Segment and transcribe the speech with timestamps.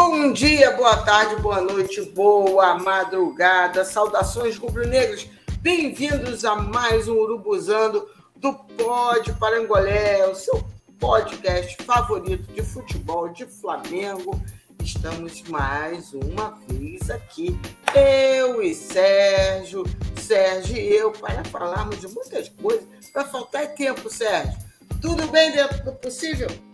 [0.00, 3.84] Bom dia, boa tarde, boa noite, boa madrugada.
[3.84, 5.26] Saudações rubro-negros.
[5.60, 10.64] Bem-vindos a mais um Urubuzando do Pod Parangolé, o seu
[11.00, 14.40] podcast favorito de futebol de Flamengo.
[14.84, 17.58] Estamos mais uma vez aqui,
[17.92, 19.82] eu e Sérgio,
[20.16, 22.86] Sérgio e eu, para falarmos de muitas coisas.
[23.12, 24.56] Vai faltar tempo, Sérgio.
[25.02, 26.67] Tudo bem dentro do possível?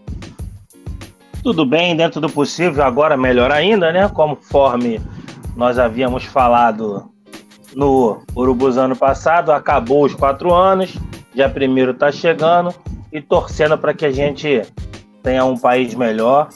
[1.44, 4.08] Tudo bem, dentro do possível, agora melhor ainda, né?
[4.08, 4.98] Conforme
[5.54, 7.12] nós havíamos falado
[7.76, 10.96] no Urubus ano passado, acabou os quatro anos,
[11.34, 12.74] dia primeiro está chegando
[13.12, 14.62] e torcendo para que a gente
[15.22, 16.48] tenha um país melhor,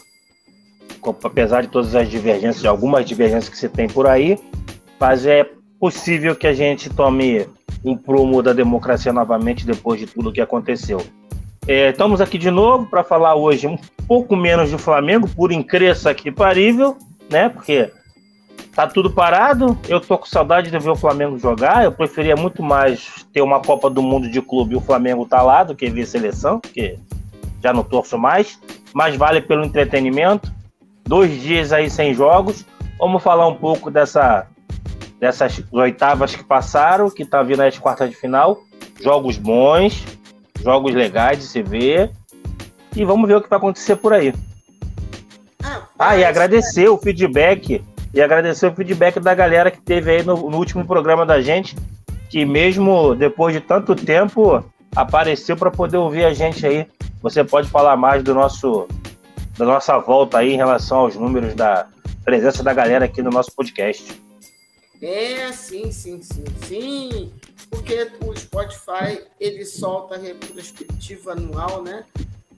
[1.22, 4.38] apesar de todas as divergências, algumas divergências que se tem por aí,
[4.98, 5.46] mas é
[5.78, 7.46] possível que a gente tome
[7.84, 11.04] um prumo da democracia novamente depois de tudo que aconteceu.
[11.68, 13.76] É, estamos aqui de novo para falar hoje um
[14.06, 16.96] pouco menos do Flamengo, por incrível que parível,
[17.28, 17.50] né?
[17.50, 17.92] Porque
[18.74, 19.78] tá tudo parado.
[19.86, 21.84] Eu tô com saudade de ver o Flamengo jogar.
[21.84, 25.42] Eu preferia muito mais ter uma Copa do Mundo de clube e o Flamengo tá
[25.42, 26.98] lá do que ver seleção, porque
[27.62, 28.58] já não torço mais.
[28.94, 30.50] Mas vale pelo entretenimento.
[31.04, 32.64] Dois dias aí sem jogos.
[32.98, 34.46] Vamos falar um pouco dessa,
[35.20, 38.58] dessas oitavas que passaram, que tá vindo as quartas de final.
[39.02, 40.02] Jogos bons,
[40.62, 42.10] jogos legais de se ver.
[42.94, 44.34] E vamos ver o que vai acontecer por aí.
[45.62, 47.82] Ah, ah e agradecer o feedback.
[48.12, 51.76] E agradecer o feedback da galera que teve aí no, no último programa da gente,
[52.30, 54.64] que mesmo depois de tanto tempo
[54.96, 56.86] apareceu para poder ouvir a gente aí.
[57.22, 58.88] Você pode falar mais do nosso
[59.58, 61.86] da nossa volta aí em relação aos números da
[62.24, 64.22] presença da galera aqui no nosso podcast.
[65.02, 67.32] É, sim, sim, sim, sim
[67.70, 72.04] porque o Spotify ele solta a retrospectiva anual, né?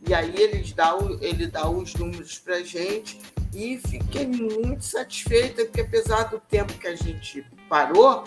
[0.06, 3.20] E aí ele dá, ele dá os números para gente
[3.55, 8.25] e fiquei muito satisfeita, porque apesar do tempo que a gente parou,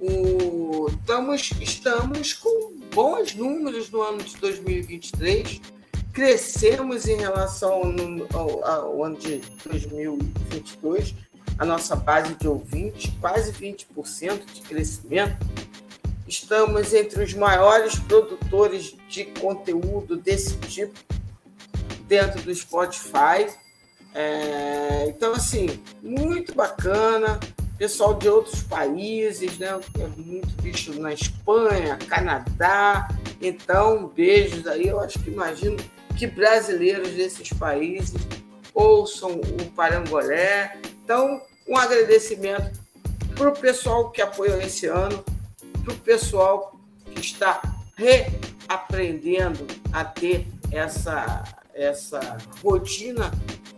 [0.00, 5.60] o, estamos, estamos com bons números no ano de 2023.
[6.12, 7.82] Crescemos em relação
[8.32, 11.14] ao, ao ano de 2022,
[11.58, 15.36] a nossa base de ouvintes, quase 20% de crescimento
[16.28, 20.92] Estamos entre os maiores produtores de conteúdo desse tipo
[22.06, 23.48] dentro do Spotify.
[24.14, 27.40] É, então, assim, muito bacana.
[27.78, 29.68] Pessoal de outros países, né?
[29.98, 33.08] É muito visto na Espanha, Canadá.
[33.40, 34.88] Então, beijos aí.
[34.88, 35.78] Eu acho que imagino
[36.18, 38.20] que brasileiros desses países
[38.74, 40.76] ouçam o Parangolé.
[41.02, 42.78] Então, um agradecimento
[43.34, 45.24] para o pessoal que apoiou esse ano
[45.84, 47.60] para o pessoal que está
[47.96, 51.44] reaprendendo a ter essa,
[51.74, 53.30] essa rotina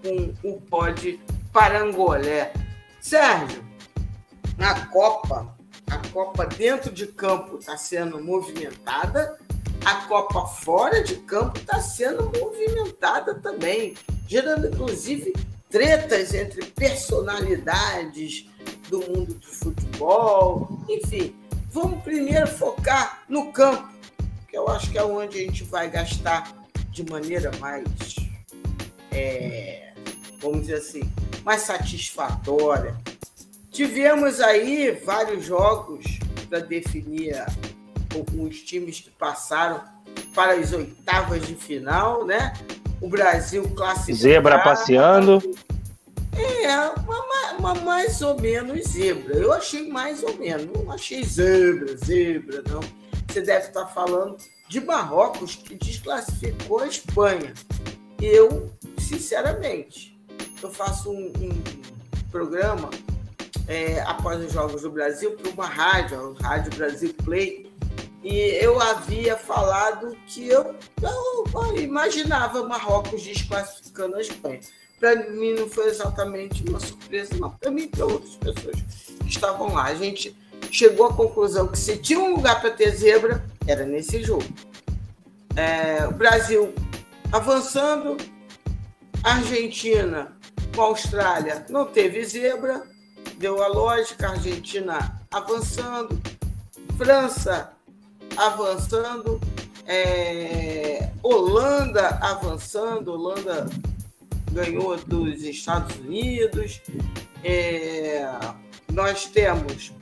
[0.02, 1.20] com o pod
[1.52, 2.52] parangolé.
[3.00, 3.64] Sérgio,
[4.58, 5.56] na Copa,
[5.90, 9.38] a Copa dentro de campo está sendo movimentada,
[9.84, 13.94] a Copa fora de campo está sendo movimentada também,
[14.26, 15.32] gerando inclusive
[15.70, 18.46] tretas entre personalidades
[18.88, 21.34] do mundo do futebol, enfim,
[21.72, 23.88] Vamos primeiro focar no campo,
[24.48, 26.52] que eu acho que é onde a gente vai gastar
[26.90, 27.86] de maneira mais,
[29.12, 29.92] é,
[30.40, 31.08] vamos dizer assim,
[31.44, 32.96] mais satisfatória.
[33.70, 36.04] Tivemos aí vários jogos
[36.48, 37.36] para definir
[38.36, 39.80] os times que passaram
[40.34, 42.52] para as oitavas de final, né?
[43.00, 44.18] O Brasil classificado.
[44.18, 45.40] Zebra passeando.
[46.40, 46.76] É,
[47.58, 49.34] uma, mais ou menos zebra.
[49.34, 50.66] Eu achei mais ou menos.
[50.72, 52.80] Não achei zebra, zebra, não.
[53.28, 54.36] Você deve estar falando
[54.68, 57.52] de Marrocos, que desclassificou a Espanha.
[58.20, 60.18] Eu, sinceramente,
[60.62, 61.62] eu faço um, um
[62.30, 62.90] programa
[63.66, 67.70] é, após os Jogos do Brasil para uma rádio, a Rádio Brasil Play,
[68.22, 74.60] e eu havia falado que eu, eu, eu imaginava Marrocos desclassificando a Espanha
[75.00, 77.50] para mim não foi exatamente uma surpresa, não.
[77.50, 78.76] Para mim e para outras pessoas
[79.18, 79.84] que estavam lá.
[79.84, 80.36] A gente
[80.70, 84.44] chegou à conclusão que se tinha um lugar para ter zebra, era nesse jogo.
[85.56, 86.74] É, o Brasil
[87.32, 88.18] avançando,
[89.24, 90.36] Argentina
[90.74, 92.82] com a Austrália não teve zebra,
[93.38, 96.20] deu a lógica, Argentina avançando,
[96.96, 97.72] França
[98.36, 99.40] avançando,
[99.86, 103.66] é, Holanda avançando, Holanda
[104.52, 106.80] ganhou dos Estados Unidos.
[107.42, 108.28] É,
[108.92, 109.92] nós temos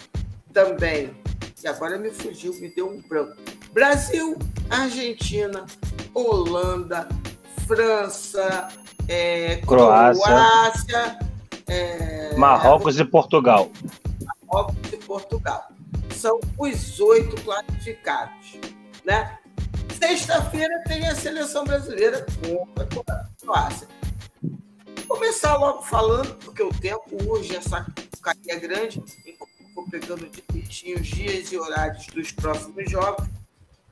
[0.52, 1.14] também,
[1.62, 3.36] e agora me fugiu, me deu um branco:
[3.72, 4.38] Brasil,
[4.70, 5.66] Argentina,
[6.14, 7.08] Holanda,
[7.66, 8.68] França,
[9.06, 10.24] é, Croácia.
[10.24, 11.18] Croácia.
[11.68, 13.70] É, Marrocos e Portugal.
[14.46, 15.68] Marrocos e Portugal.
[16.14, 18.58] São os oito classificados.
[19.04, 19.38] Né?
[19.98, 23.88] Sexta-feira tem a seleção brasileira contra a Croácia.
[25.08, 27.86] Começar logo falando, porque o tempo urge essa
[28.22, 33.26] carinha grande, enquanto vou pegando direitinho os dias e horários dos próximos jogos.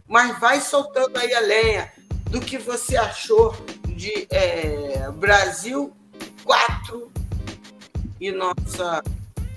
[0.07, 1.93] Mas vai soltando aí a lenha
[2.31, 3.55] do que você achou
[3.89, 5.97] de é, Brasil
[6.45, 7.11] 4
[8.21, 9.03] e nossa,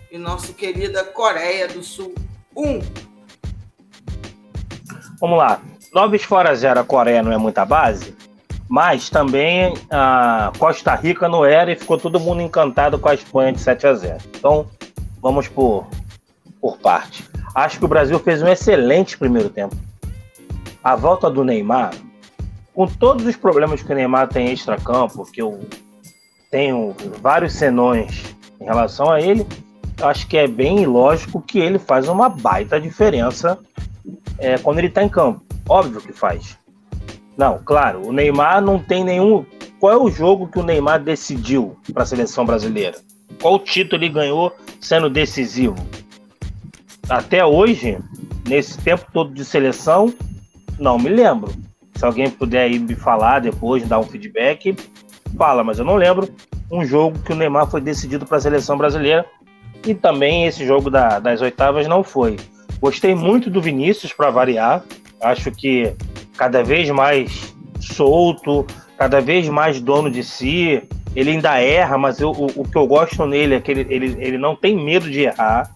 [0.09, 2.15] e nossa querida Coreia do Sul
[2.56, 2.79] 1.
[5.19, 5.61] Vamos lá.
[5.94, 8.15] 9 fora 0 a Coreia não é muita base,
[8.69, 13.51] mas também a Costa Rica não era e ficou todo mundo encantado com a Espanha
[13.51, 14.18] de 7 a 0.
[14.38, 14.68] Então,
[15.19, 15.88] vamos por,
[16.62, 17.27] por parte.
[17.56, 19.75] Acho que o Brasil fez um excelente primeiro tempo.
[20.83, 21.95] A volta do Neymar,
[22.71, 25.68] com todos os problemas que o Neymar tem extra-campo, que eu
[26.51, 28.24] tenho vários senões
[28.62, 29.48] em relação a ele,
[30.00, 33.57] acho que é bem lógico que ele faz uma baita diferença
[34.38, 35.44] é, quando ele está em campo.
[35.68, 36.60] Óbvio que faz.
[37.39, 39.45] Não, claro, o Neymar não tem nenhum.
[39.80, 42.97] Qual é o jogo que o Neymar decidiu para a seleção brasileira?
[43.41, 45.77] Qual título ele ganhou sendo decisivo?
[47.09, 47.97] Até hoje,
[48.45, 50.13] nesse tempo todo de seleção,
[50.77, 51.53] não me lembro.
[51.95, 54.75] Se alguém puder aí me falar depois, dar um feedback,
[55.38, 56.27] fala, mas eu não lembro
[56.69, 59.25] um jogo que o Neymar foi decidido para a seleção brasileira
[59.88, 62.35] e também esse jogo da, das oitavas não foi.
[62.81, 64.83] Gostei muito do Vinícius para variar,
[65.21, 65.95] acho que
[66.39, 68.65] cada vez mais solto,
[68.97, 70.81] cada vez mais dono de si.
[71.13, 74.18] Ele ainda erra, mas eu, o, o, que eu gosto nele é que ele, ele,
[74.19, 75.75] ele não tem medo de errar.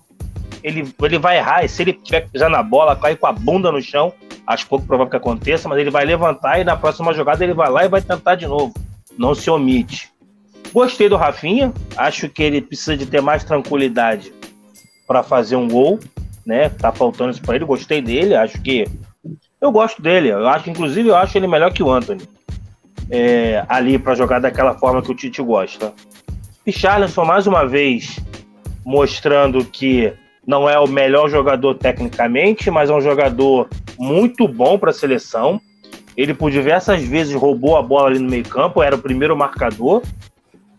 [0.63, 3.69] Ele, ele vai errar, e se ele tiver pisar na bola, cair com a bunda
[3.69, 4.13] no chão,
[4.47, 7.69] acho pouco provável que aconteça, mas ele vai levantar e na próxima jogada ele vai
[7.69, 8.73] lá e vai tentar de novo.
[9.17, 10.13] Não se omite.
[10.73, 14.31] Gostei do Rafinha, acho que ele precisa de ter mais tranquilidade
[15.05, 15.99] para fazer um gol,
[16.45, 16.69] né?
[16.69, 17.65] Tá faltando isso para ele.
[17.65, 18.87] Gostei dele, acho que
[19.63, 20.29] eu gosto dele.
[20.29, 22.27] Eu acho, inclusive, eu acho ele melhor que o Anthony.
[23.09, 25.93] É, ali para jogar daquela forma que o Tite gosta.
[26.65, 28.19] E Charleston, mais uma vez,
[28.85, 30.13] mostrando que
[30.45, 35.61] não é o melhor jogador tecnicamente, mas é um jogador muito bom para a seleção.
[36.15, 40.01] Ele por diversas vezes roubou a bola ali no meio-campo, era o primeiro marcador.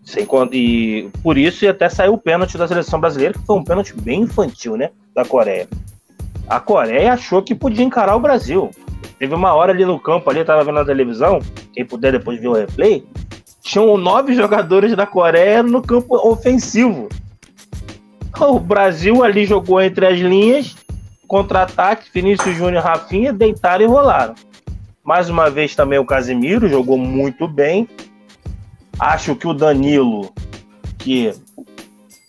[0.05, 3.65] Sem, e por isso e até saiu o pênalti da seleção brasileira, que foi um
[3.65, 4.91] pênalti bem infantil, né?
[5.15, 5.67] Da Coreia.
[6.49, 8.71] A Coreia achou que podia encarar o Brasil.
[9.19, 11.41] Teve uma hora ali no campo, ali, tava vendo na televisão,
[11.73, 13.05] quem puder depois ver o replay,
[13.63, 17.09] tinham nove jogadores da Coreia no campo ofensivo.
[18.39, 20.77] O Brasil ali jogou entre as linhas,
[21.27, 24.35] contra-ataque, Vinícius Júnior e Rafinha deitaram e rolaram.
[25.05, 27.89] Mais uma vez também o Casimiro jogou muito bem.
[28.99, 30.33] Acho que o Danilo,
[30.99, 31.33] que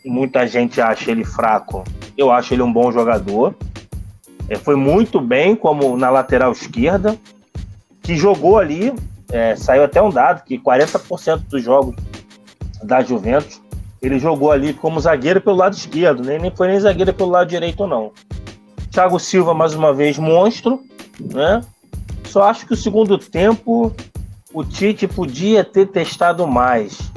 [0.05, 1.83] muita gente acha ele fraco,
[2.17, 3.55] eu acho ele um bom jogador.
[4.49, 7.17] É, foi muito bem como na lateral esquerda,
[8.01, 8.93] que jogou ali,
[9.31, 11.95] é, saiu até um dado que 40% dos jogos
[12.83, 13.61] da Juventus
[14.01, 16.37] ele jogou ali como zagueiro pelo lado esquerdo, né?
[16.37, 18.11] nem foi nem zagueiro pelo lado direito, não.
[18.91, 20.81] Thiago Silva, mais uma vez, monstro,
[21.19, 21.61] né?
[22.25, 23.93] Só acho que o segundo tempo
[24.53, 27.11] o Tite podia ter testado mais,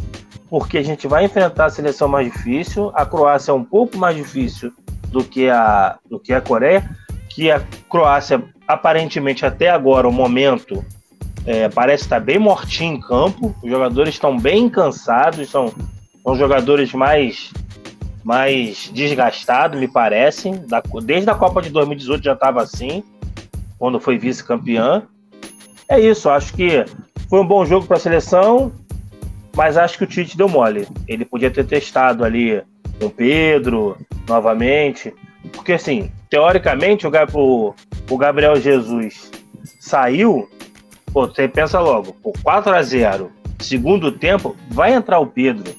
[0.48, 4.16] porque a gente vai enfrentar a seleção mais difícil, a Croácia é um pouco mais
[4.16, 4.72] difícil
[5.08, 6.88] do que a, do que a Coreia,
[7.28, 10.84] que a Croácia, aparentemente até agora, o momento,
[11.46, 13.54] é, parece estar bem mortinho em campo.
[13.62, 15.72] Os jogadores estão bem cansados, são,
[16.22, 17.52] são jogadores mais,
[18.24, 20.50] mais desgastados, me parece.
[20.66, 23.02] Da, desde a Copa de 2018 já estava assim,
[23.78, 25.02] quando foi vice-campeã.
[25.88, 26.84] É isso, acho que
[27.30, 28.72] foi um bom jogo para a seleção,
[29.56, 30.86] mas acho que o Tite deu mole.
[31.06, 32.62] Ele podia ter testado ali
[33.00, 33.96] com Pedro
[34.28, 35.14] novamente,
[35.52, 37.74] porque assim, teoricamente, o,
[38.10, 39.30] o Gabriel Jesus
[39.80, 40.48] saiu,
[41.12, 45.74] pô, você pensa logo, por 4 a 0 segundo tempo, vai entrar o Pedro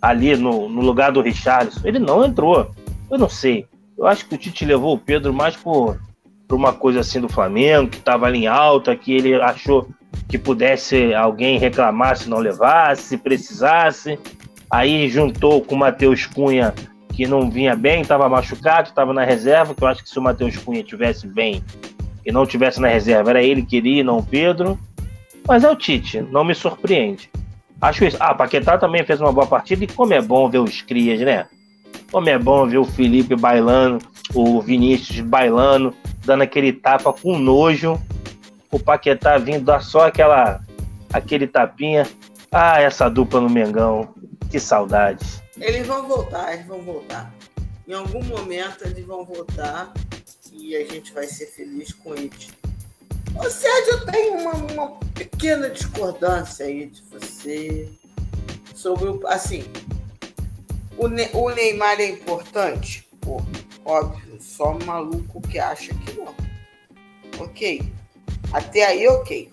[0.00, 1.80] ali no, no lugar do Richarlison.
[1.84, 2.70] Ele não entrou.
[3.10, 3.66] Eu não sei.
[3.96, 5.98] Eu acho que o Tite levou o Pedro mais por,
[6.48, 9.88] por uma coisa assim do Flamengo, que estava ali em alta, que ele achou
[10.28, 14.18] que pudesse alguém reclamar se não levasse, se precisasse.
[14.70, 16.72] Aí juntou com o Matheus Cunha
[17.20, 20.22] que não vinha bem, estava machucado, estava na reserva, que eu acho que se o
[20.22, 21.62] Matheus Cunha tivesse bem
[22.24, 24.78] e não tivesse na reserva, era ele que iria, não o Pedro.
[25.46, 27.30] Mas é o Tite, não me surpreende.
[27.78, 28.16] Acho isso.
[28.18, 31.46] Ah, Paquetá também fez uma boa partida e como é bom ver os crias, né?
[32.10, 33.98] Como é bom ver o Felipe bailando,
[34.32, 38.00] o Vinícius bailando, dando aquele tapa com nojo.
[38.72, 40.62] O Paquetá vindo dar só aquela
[41.12, 42.06] aquele tapinha.
[42.50, 44.08] Ah, essa dupla no Mengão.
[44.50, 45.49] Que saudade.
[45.60, 47.32] Eles vão voltar, eles vão voltar.
[47.86, 49.92] Em algum momento eles vão voltar
[50.52, 52.48] e a gente vai ser feliz com eles.
[53.38, 57.88] Ô Sérgio, eu tenho uma, uma pequena discordância aí de você
[58.74, 59.26] sobre o.
[59.26, 59.64] Assim,
[60.96, 63.06] o, ne o Neymar é importante?
[63.20, 63.42] Pô,
[63.84, 66.34] óbvio, só maluco que acha que não.
[67.38, 67.92] Ok.
[68.52, 69.52] Até aí, ok.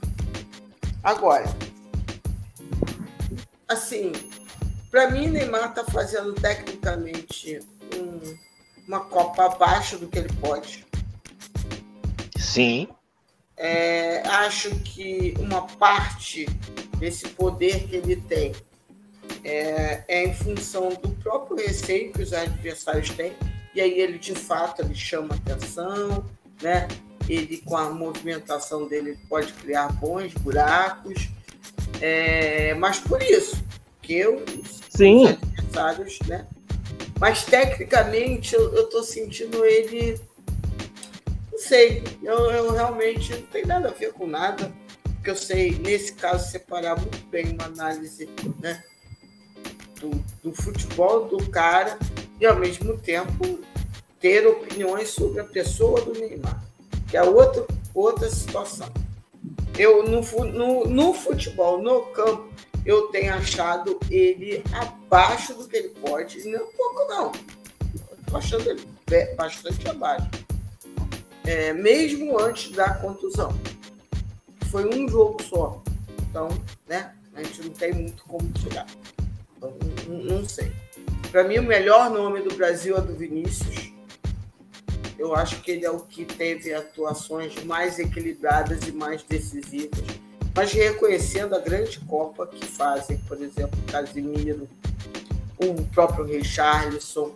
[1.04, 1.46] Agora,
[3.68, 4.12] assim,
[4.90, 7.60] para mim, Neymar está fazendo tecnicamente
[7.96, 8.38] um,
[8.88, 10.86] uma Copa abaixo do que ele pode.
[12.38, 12.88] Sim.
[13.56, 16.46] É, acho que uma parte
[17.00, 18.54] desse poder que ele tem
[19.44, 23.34] é, é, em função do próprio receio que os adversários têm,
[23.74, 26.26] e aí ele de fato ele chama atenção,
[26.62, 26.88] né?
[27.28, 31.30] ele com a movimentação dele pode criar bons buracos,
[32.02, 33.67] é, mas por isso
[34.08, 34.42] que eu,
[34.90, 35.26] Sim.
[35.26, 36.48] os adversários, né?
[37.20, 40.20] Mas tecnicamente eu, estou sentindo ele
[41.52, 44.72] não sei, eu, eu realmente não tem nada a ver com nada,
[45.16, 48.30] porque eu sei, nesse caso, separar muito bem uma análise
[48.62, 48.84] né,
[50.00, 50.12] do,
[50.44, 51.98] do futebol do cara
[52.40, 53.60] e, ao mesmo tempo,
[54.20, 56.64] ter opiniões sobre a pessoa do Neymar,
[57.10, 58.92] que é outra, outra situação.
[59.76, 62.47] Eu, no, no, no futebol, no campo,
[62.88, 67.32] eu tenho achado ele abaixo do que ele pode, não um pouco não.
[68.20, 70.48] Estou achando ele bastante abaixo
[71.48, 73.58] é, mesmo antes da contusão.
[74.70, 75.82] Foi um jogo só.
[76.30, 76.50] Então,
[76.88, 77.14] né?
[77.34, 78.86] A gente não tem muito como tirar.
[79.56, 79.74] Então,
[80.08, 80.72] não, não sei.
[81.32, 83.94] Para mim, o melhor nome do Brasil é do Vinícius.
[85.18, 90.06] Eu acho que ele é o que teve atuações mais equilibradas e mais decisivas.
[90.58, 94.68] Mas reconhecendo a grande Copa que fazem, por exemplo, Casimiro,
[95.56, 97.36] o próprio Richarlison,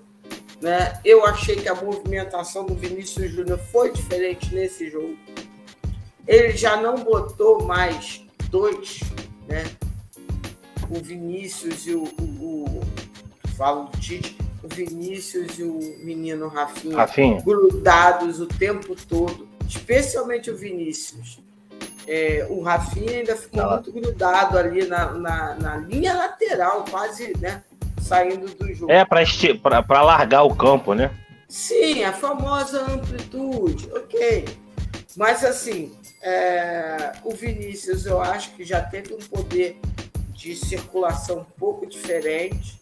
[0.60, 1.00] né?
[1.06, 5.16] Eu achei que a movimentação do Vinícius Júnior foi diferente nesse jogo.
[6.28, 9.02] Ele já não botou mais dois,
[9.48, 9.66] né?
[10.90, 16.98] O Vinícius e o, o, o falo do Tite, o Vinícius e o menino Rafinha,
[16.98, 17.40] Rafinha.
[17.42, 21.40] grudados o tempo todo, especialmente o Vinícius.
[22.08, 23.72] É, o Rafinha ainda ficou não.
[23.72, 27.64] muito grudado ali na, na, na linha lateral, quase, né?
[28.02, 28.92] saindo do jogo.
[28.92, 31.12] É, para largar o campo, né?
[31.48, 34.46] Sim, a famosa amplitude, ok.
[35.16, 39.80] Mas assim, é, o Vinícius eu acho que já teve um poder
[40.34, 42.80] de circulação um pouco diferente.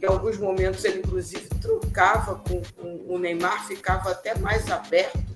[0.00, 5.31] Em alguns momentos ele inclusive trocava com, com o Neymar, ficava até mais aberto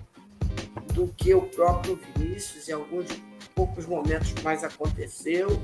[0.97, 2.69] do que o próprio Vinícius.
[2.69, 3.07] Em alguns
[3.55, 5.61] poucos momentos mais aconteceu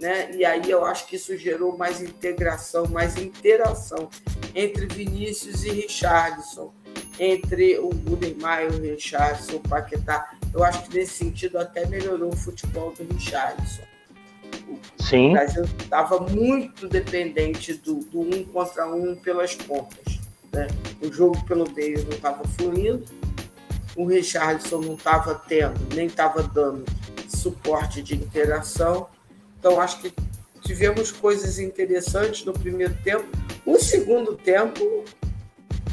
[0.00, 0.30] né?
[0.34, 4.08] E aí eu acho que isso gerou mais integração, mais interação
[4.54, 6.72] entre Vinícius e Richardson,
[7.18, 10.32] entre o e o Richardson, o Paquetá.
[10.54, 13.82] Eu acho que nesse sentido até melhorou o futebol do Richardson.
[14.98, 15.30] Sim.
[15.30, 20.18] O Brasil estava muito dependente do, do, um contra um pelas pontas.
[20.52, 20.66] Né?
[21.02, 23.04] O jogo pelo meio não estava fluindo,
[24.02, 26.84] o Richardson não estava tendo, nem estava dando
[27.28, 29.08] suporte de interação
[29.60, 30.12] então, acho que
[30.62, 33.26] tivemos coisas interessantes no primeiro tempo.
[33.66, 35.04] O segundo tempo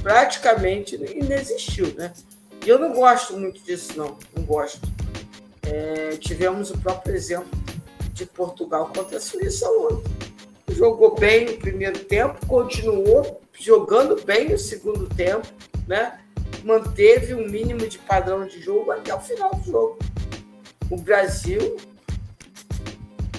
[0.01, 2.13] praticamente inexistiu, né?
[2.65, 4.17] E eu não gosto muito disso, não.
[4.33, 4.87] Não gosto.
[5.63, 7.49] É, tivemos o próprio exemplo
[8.13, 10.09] de Portugal contra a Suíça ontem.
[10.69, 15.47] Jogou bem no primeiro tempo, continuou jogando bem no segundo tempo,
[15.85, 16.19] né?
[16.67, 19.99] Manteve um mínimo de padrão de jogo até o final do jogo.
[20.91, 21.77] O Brasil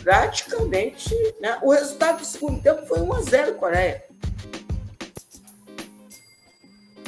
[0.02, 1.14] praticamente.
[1.38, 1.58] Né?
[1.62, 4.02] O resultado do segundo tempo foi 1 a 0 Coreia.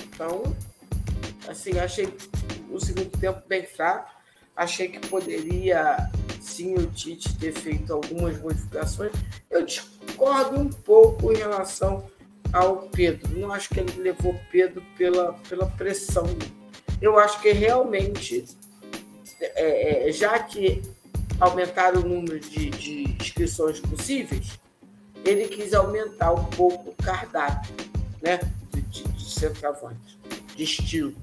[0.04, 0.54] Então,
[1.48, 2.14] assim, achei
[2.70, 4.10] o segundo tempo bem fraco.
[4.54, 6.10] Achei que poderia,
[6.42, 9.12] sim, o Tite ter feito algumas modificações.
[9.50, 12.06] Eu discordo um pouco em relação
[12.52, 13.38] ao Pedro.
[13.38, 16.26] Não acho que ele levou Pedro pela, pela pressão.
[17.00, 18.44] Eu acho que realmente,
[19.40, 20.82] é, é já que
[21.40, 24.60] aumentar o número de, de inscrições possíveis,
[25.24, 27.74] ele quis aumentar um pouco o cardápio
[28.22, 28.38] né,
[28.72, 30.18] de, de, de centroavante,
[30.54, 31.14] de estilo.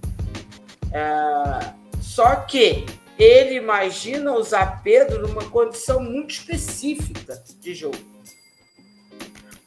[0.92, 2.86] É, só que
[3.18, 7.98] ele imagina usar Pedro numa condição muito específica de jogo.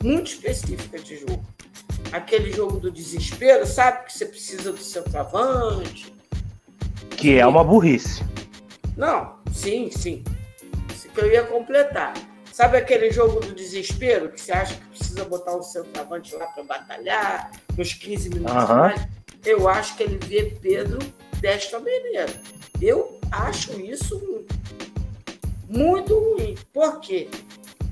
[0.03, 1.45] Muito específica de jogo.
[2.13, 4.07] Aquele jogo do desespero, sabe?
[4.07, 6.15] Que você precisa do centroavante.
[7.17, 8.25] Que é uma burrice.
[8.97, 10.25] Não, sim, sim
[11.15, 12.15] que eu ia completar.
[12.53, 16.63] Sabe aquele jogo do desespero que você acha que precisa botar o centroavante lá para
[16.65, 18.77] batalhar nos 15 minutos uhum.
[18.77, 19.09] mais?
[19.45, 20.99] Eu acho que ele vê Pedro
[21.41, 22.27] desta maneira.
[22.81, 24.45] Eu acho isso
[25.69, 26.55] muito ruim.
[26.73, 27.29] Por quê?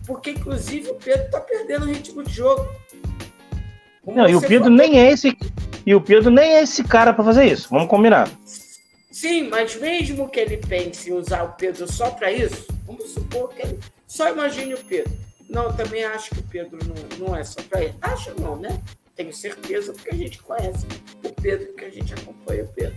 [0.06, 2.68] Porque, inclusive, o Pedro está perdendo o ritmo de jogo.
[4.08, 5.36] Como não, e o Pedro nem é esse.
[5.84, 7.68] E o Pedro nem é esse cara para fazer isso.
[7.68, 8.30] Vamos combinar.
[9.10, 13.50] Sim, mas mesmo que ele pense em usar o Pedro só para isso, vamos supor
[13.50, 15.12] que ele só imagine o Pedro.
[15.46, 17.94] Não, também acho que o Pedro não, não é só para ele.
[18.00, 18.80] Acho não, né?
[19.14, 20.86] Tenho certeza porque a gente conhece
[21.22, 22.96] o Pedro, porque a gente acompanha o Pedro.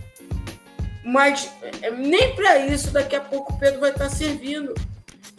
[1.04, 1.52] Mas
[1.82, 4.72] é, nem para isso daqui a pouco o Pedro vai estar servindo.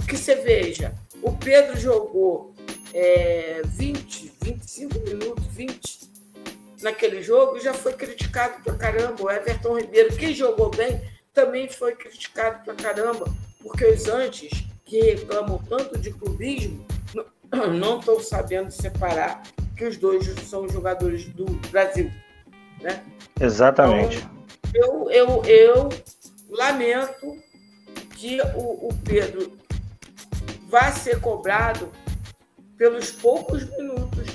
[0.07, 2.52] Que você veja, o Pedro jogou
[2.93, 6.13] é, 20, 25 minutos, 20
[6.83, 9.23] naquele jogo já foi criticado pra caramba.
[9.23, 11.01] O Everton Ribeiro, que jogou bem,
[11.33, 13.25] também foi criticado pra caramba,
[13.61, 16.85] porque os antes, que reclamam tanto de clubismo,
[17.79, 19.41] não estão sabendo separar
[19.75, 22.11] que os dois são jogadores do Brasil.
[22.81, 23.03] Né?
[23.39, 24.27] Exatamente.
[24.69, 25.89] Então, eu, eu, eu
[26.49, 27.37] lamento
[28.15, 29.57] que o, o Pedro
[30.67, 31.91] vá ser cobrado
[32.77, 34.25] pelos poucos minutos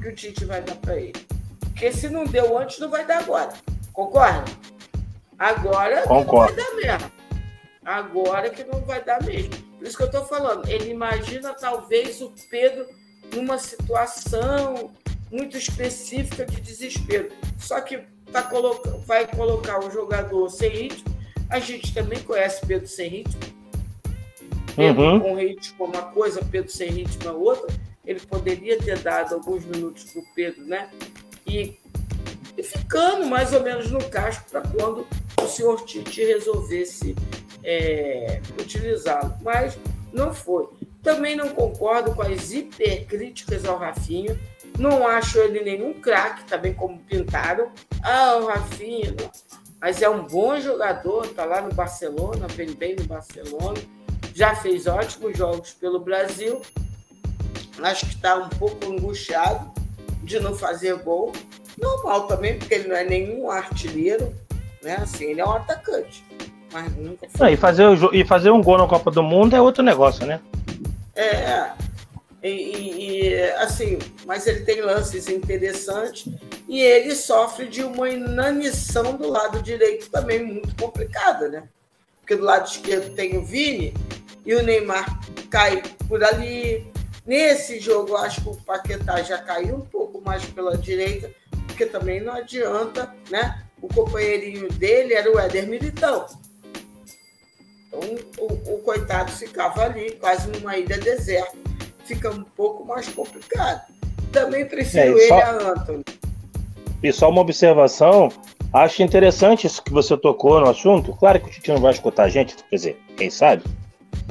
[0.00, 1.26] que o Tite vai dar para ele.
[1.60, 3.52] Porque se não deu antes, não vai dar agora.
[3.92, 4.44] Concorda?
[5.38, 6.56] Agora Concordo.
[6.56, 7.12] não vai dar mesmo.
[7.84, 9.50] Agora que não vai dar mesmo.
[9.78, 10.68] Por isso que eu estou falando.
[10.68, 12.86] Ele imagina talvez o Pedro
[13.34, 14.90] numa situação
[15.30, 17.30] muito específica de desespero.
[17.58, 17.98] Só que
[18.32, 18.90] tá coloca...
[19.06, 21.16] vai colocar o jogador sem ritmo.
[21.50, 23.55] A gente também conhece Pedro sem ritmo.
[24.76, 25.20] Pedro uhum.
[25.20, 27.74] com ritmo é uma coisa, Pedro sem ritmo é outra.
[28.04, 30.88] Ele poderia ter dado alguns minutos para o Pedro, né?
[31.46, 31.78] e,
[32.56, 35.06] e ficando mais ou menos no casco para quando
[35.40, 37.14] o senhor Tite resolvesse
[37.62, 39.34] é, utilizá-lo.
[39.42, 39.78] Mas
[40.12, 40.68] não foi.
[41.02, 44.38] Também não concordo com as hipercríticas ao Rafinha.
[44.78, 47.70] Não acho ele nenhum craque, também como pintaram.
[48.02, 49.14] Ah, o Rafinha,
[49.80, 53.78] mas é um bom jogador, está lá no Barcelona, vem bem no Barcelona.
[54.36, 56.60] Já fez ótimos jogos pelo Brasil.
[57.82, 59.72] Acho que está um pouco angustiado
[60.22, 61.32] de não fazer gol.
[61.78, 64.34] Normal também, porque ele não é nenhum artilheiro,
[64.82, 64.96] né?
[64.96, 66.22] Assim, ele é um atacante.
[66.70, 67.46] Mas nunca foi.
[67.46, 70.38] Não, e, fazer, e fazer um gol na Copa do Mundo é outro negócio, né?
[71.14, 71.70] É.
[72.42, 72.50] E,
[73.30, 76.28] e, assim, mas ele tem lances interessantes
[76.68, 81.62] e ele sofre de uma inanição do lado direito também muito complicada, né?
[82.20, 83.94] Porque do lado esquerdo tem o Vini
[84.46, 86.86] e o Neymar cai por ali,
[87.26, 91.32] Nesse jogo, eu acho que o Paquetá já caiu um pouco mais pela direita,
[91.66, 93.64] porque também não adianta, né?
[93.82, 96.24] O companheirinho dele era o Éder Militão.
[97.88, 98.00] Então,
[98.38, 101.56] o, o coitado ficava ali, quase numa ilha deserta.
[102.04, 103.92] Fica um pouco mais complicado.
[104.30, 105.38] Também prefiro é, ele só...
[105.40, 106.04] a Anthony.
[107.02, 108.28] E só uma observação,
[108.72, 111.12] acho interessante isso que você tocou no assunto.
[111.16, 113.64] Claro que o Titi não vai escutar a gente, quer dizer, quem sabe?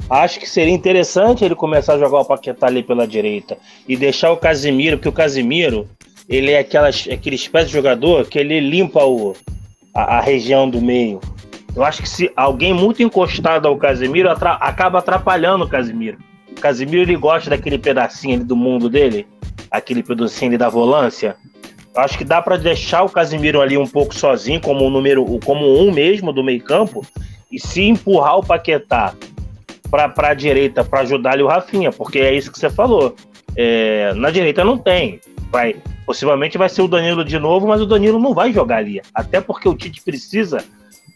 [0.08, 4.30] Acho que seria interessante ele começar a jogar o Paquetá ali pela direita e deixar
[4.30, 5.88] o Casimiro, porque o Casimiro,
[6.28, 9.34] ele é aquelas, aquele espécie de jogador que ele limpa o,
[9.92, 11.20] a, a região do meio.
[11.74, 16.18] Eu acho que se alguém muito encostado ao Casimiro atra acaba atrapalhando o Casimiro.
[16.50, 19.26] O Casimiro ele gosta daquele pedacinho do mundo dele,
[19.70, 21.36] aquele pedacinho da volância.
[21.94, 25.82] Eu acho que dá para deixar o Casimiro ali um pouco sozinho, como número, como
[25.82, 27.04] um mesmo do meio campo,
[27.50, 29.14] e se empurrar o Paquetá
[29.90, 33.14] para a direita para ajudar ali o Rafinha, porque é isso que você falou.
[33.56, 35.20] É, na direita não tem.
[35.50, 39.00] Vai, possivelmente vai ser o Danilo de novo, mas o Danilo não vai jogar ali.
[39.14, 40.64] Até porque o Tite precisa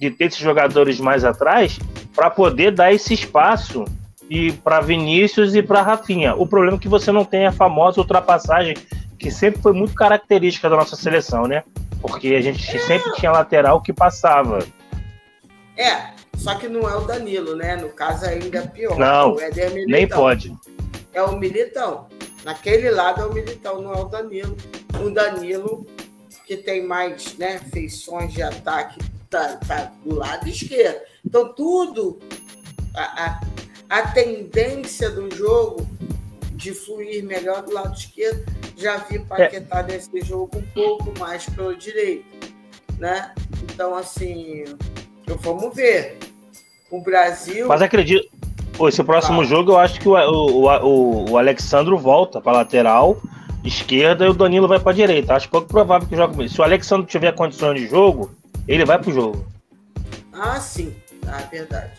[0.00, 1.78] de ter esses jogadores mais atrás
[2.14, 3.84] para poder dar esse espaço
[4.30, 6.34] e para Vinícius e para Rafinha.
[6.34, 8.74] O problema é que você não tem a famosa ultrapassagem
[9.18, 11.62] que sempre foi muito característica da nossa seleção, né?
[12.00, 14.60] Porque a gente sempre tinha lateral que passava.
[15.76, 17.76] É, só que não é o Danilo, né?
[17.76, 18.98] No caso ainda é pior.
[18.98, 19.36] Não,
[19.86, 20.56] nem pode.
[21.12, 22.08] É o Militão.
[22.44, 24.56] Naquele lado é o Militão, não é o Danilo.
[25.04, 25.86] O Danilo,
[26.46, 28.98] que tem mais né, feições de ataque,
[29.28, 31.02] tá, tá do lado esquerdo.
[31.24, 32.18] Então, tudo,
[32.94, 33.40] a, a,
[33.90, 35.86] a tendência do jogo
[36.54, 39.82] de fluir melhor do lado esquerdo, já vi Paquetá é.
[39.82, 42.24] nesse jogo um pouco mais pelo direito.
[42.98, 43.34] Né?
[43.62, 44.64] Então, assim,
[45.26, 46.29] vamos ver.
[46.90, 47.68] O Brasil.
[47.68, 48.28] Mas acredito.
[48.88, 49.44] Esse próximo ah.
[49.44, 53.20] jogo eu acho que o, o, o, o Alexandro volta para lateral
[53.64, 55.34] esquerda e o Danilo vai para direita.
[55.34, 56.48] Acho pouco provável que jogue.
[56.48, 58.30] Se o Alexandro tiver condições de jogo,
[58.66, 59.46] ele vai pro jogo.
[60.32, 60.94] Ah, sim.
[61.26, 61.92] Ah, é verdade.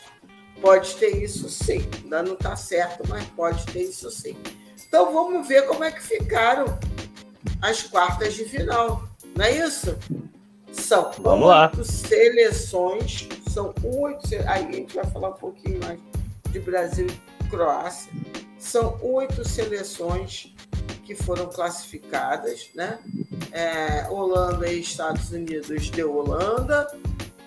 [0.61, 1.87] Pode ter isso sim.
[2.03, 4.35] Ainda não está certo, mas pode ter isso sim.
[4.87, 6.65] Então vamos ver como é que ficaram
[7.61, 9.03] as quartas de final.
[9.35, 9.97] Não é isso?
[10.71, 11.71] São vamos lá.
[11.83, 13.27] seleções.
[13.51, 14.29] São oito.
[14.47, 15.99] Aí a gente vai falar um pouquinho mais
[16.49, 18.11] de Brasil e Croácia.
[18.57, 20.55] São oito seleções
[21.03, 22.99] que foram classificadas, né?
[23.51, 26.87] É, Holanda e Estados Unidos deu Holanda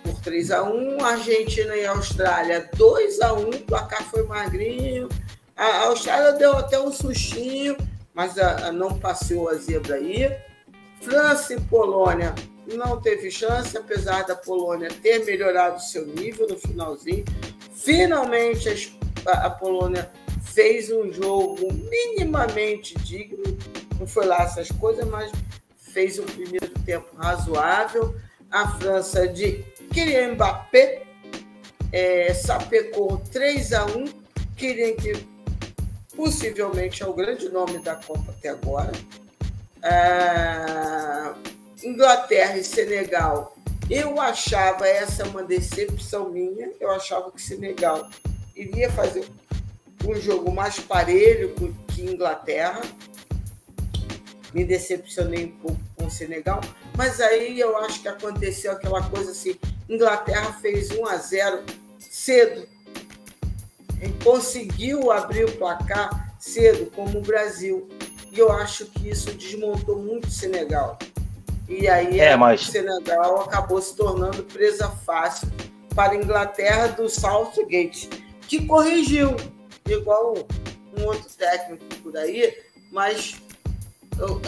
[0.02, 5.08] por 3 a 1 Argentina e Austrália 2 a 1 o placar foi magrinho.
[5.56, 7.78] A Austrália deu até um sustinho,
[8.12, 10.36] mas a, a não passou a zebra aí.
[11.00, 12.34] França e Polônia
[12.66, 17.24] não teve chance, apesar da Polônia ter melhorado seu nível no finalzinho.
[17.74, 20.10] Finalmente a, Polônia
[20.42, 23.42] fez um jogo minimamente digno.
[23.98, 25.30] Não foi lá essas coisas, mas
[25.76, 28.14] fez um primeiro tempo razoável.
[28.50, 31.02] A França de Kylian Mbappé
[31.92, 34.04] é, sapecou 3 a 1
[34.56, 35.26] Kylian que
[36.16, 38.92] possivelmente é o grande nome da Copa até agora.
[39.82, 41.53] É,
[41.84, 43.54] Inglaterra e Senegal,
[43.90, 46.70] eu achava essa uma decepção minha.
[46.80, 48.08] Eu achava que Senegal
[48.56, 49.28] iria fazer
[50.06, 51.54] um jogo mais parelho
[51.88, 52.80] que Inglaterra.
[54.54, 56.60] Me decepcionei um pouco com o Senegal,
[56.96, 59.56] mas aí eu acho que aconteceu aquela coisa assim:
[59.88, 61.64] Inglaterra fez 1 a 0
[61.98, 62.68] cedo,
[64.22, 67.88] conseguiu abrir o placar cedo, como o Brasil.
[68.30, 70.98] E eu acho que isso desmontou muito o Senegal.
[71.68, 72.62] E aí é, mas...
[72.62, 75.48] o Senegal acabou se tornando presa fácil
[75.94, 78.08] para a Inglaterra do Southgate,
[78.48, 79.36] que corrigiu
[79.88, 80.34] igual
[80.98, 82.54] um outro técnico por aí,
[82.92, 83.36] mas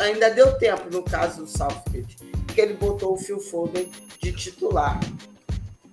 [0.01, 2.17] ainda deu tempo no caso do Southgate,
[2.55, 3.91] que ele botou o Phil Foden
[4.23, 4.99] de titular.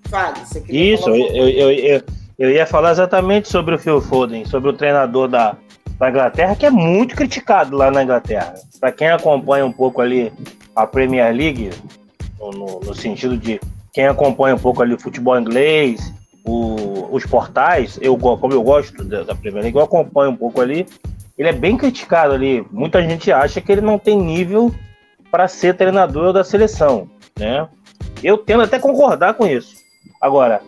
[0.10, 2.04] Fale, você queria Isso, eu, eu, eu,
[2.38, 5.58] eu, ia falar exatamente sobre o Phil Foden, sobre o treinador da,
[5.98, 8.54] da Inglaterra, que é muito criticado lá na Inglaterra.
[8.80, 10.32] Para quem acompanha um pouco ali
[10.76, 11.70] a Premier League,
[12.40, 13.60] no, no, no sentido de
[13.94, 16.12] quem acompanha um pouco ali o futebol inglês,
[16.44, 20.60] o, os portais, eu, como eu gosto da, da Premier League, eu acompanho um pouco
[20.60, 20.86] ali.
[21.38, 22.66] Ele é bem criticado ali.
[22.72, 24.74] Muita gente acha que ele não tem nível
[25.32, 27.68] para ser treinador da seleção, né?
[28.24, 29.76] Eu tendo até concordar com isso.
[30.22, 30.62] Agora,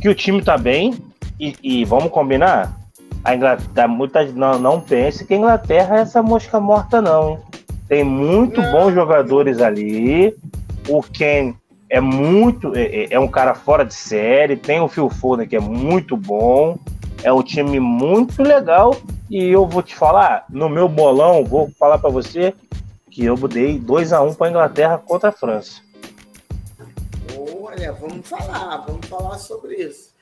[0.00, 0.94] que o time tá bem,
[1.40, 2.78] e, e vamos combinar,
[3.24, 7.30] a Inglaterra, muita não, não pense que a Inglaterra é essa mosca morta, não.
[7.30, 7.38] Hein?
[7.88, 10.36] Tem muito bons jogadores ali.
[10.88, 11.54] O Ken
[11.88, 12.74] é muito.
[12.74, 14.56] É, é, é, um cara fora de série.
[14.56, 16.78] Tem o Phil Foden, que é muito bom.
[17.22, 18.96] É um time muito legal.
[19.30, 22.54] E eu vou te falar, no meu bolão, vou falar para você
[23.10, 25.80] que eu dei 2 a 1 um para Inglaterra contra a França.
[27.62, 30.12] Olha, vamos falar, vamos falar sobre isso.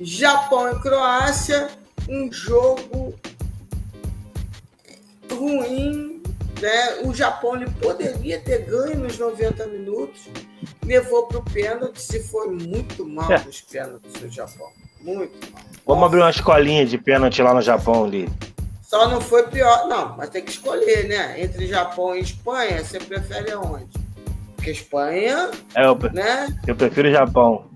[0.00, 1.68] Japão e Croácia,
[2.08, 3.14] um jogo
[5.30, 6.18] ruim
[6.60, 7.00] né?
[7.04, 10.22] O Japão ele poderia ter ganho nos 90 minutos,
[10.84, 13.38] levou para o pênalti, se foi muito mal é.
[13.44, 14.68] nos pênaltis do Japão.
[15.00, 15.62] Muito mal.
[15.86, 18.28] Vamos abrir uma escolinha de pênalti lá no Japão ali.
[18.82, 19.86] Só não foi pior.
[19.86, 21.40] Não, mas tem que escolher, né?
[21.40, 23.86] Entre Japão e Espanha, você prefere aonde?
[24.56, 25.50] Porque Espanha.
[25.74, 26.48] É, eu, né?
[26.66, 27.66] eu prefiro o Japão.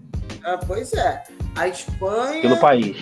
[0.43, 1.23] Ah, pois é.
[1.55, 2.43] A Espanha.
[2.43, 2.97] Pelo país.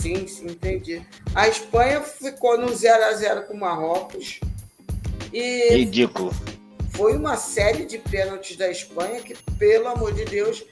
[0.00, 1.02] Sim, sim, entendi.
[1.34, 4.38] A Espanha ficou no 0 a 0 com o Marrocos.
[5.32, 6.32] E Ridículo.
[6.92, 10.64] Foi uma série de pênaltis da Espanha que, pelo amor de Deus,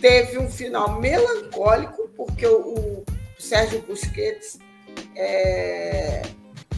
[0.00, 3.04] teve um final melancólico, porque o, o
[3.38, 4.58] Sérgio Busquets
[5.16, 6.22] é,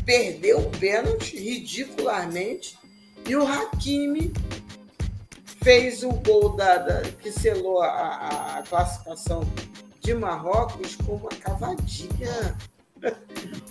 [0.04, 2.78] perdeu o pênalti ridicularmente
[3.26, 4.32] e o Hakimi
[5.62, 9.42] fez o gol da, da que selou a, a, classificação
[10.10, 12.56] de Marrocos com uma cavadinha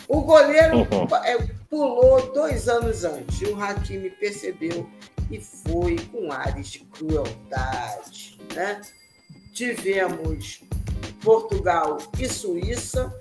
[0.08, 1.08] o goleiro uhum.
[1.24, 1.38] É,
[1.70, 3.42] pulou dois anos antes.
[3.42, 4.90] O Hakimi percebeu
[5.30, 8.40] e foi com ares de crueldade.
[8.56, 8.82] Né?
[9.54, 10.64] Tivemos
[11.22, 13.14] Portugal e Suíça.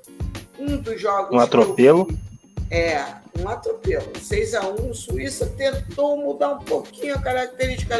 [0.58, 1.36] Um dos jogos.
[1.36, 2.08] Um atropelo.
[2.70, 3.04] é,
[3.38, 4.18] um atropelo.
[4.18, 7.96] 6 a 1 Suíça tentou mudar um pouquinho a característica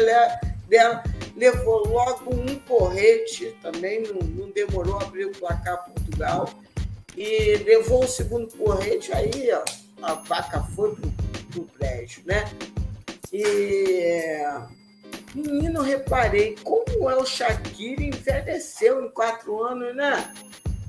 [0.67, 1.03] dela.
[1.39, 6.49] Levou logo um porrete, também não, não demorou a abrir o placar Portugal
[7.15, 9.63] e levou o segundo porrete, aí ó,
[10.01, 11.11] a vaca foi pro,
[11.49, 12.43] pro prédio, né?
[13.31, 14.43] E
[15.33, 20.33] menino, reparei como é o Shakira envelheceu em quatro anos, né?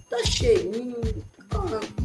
[0.08, 0.96] Tá cheinho,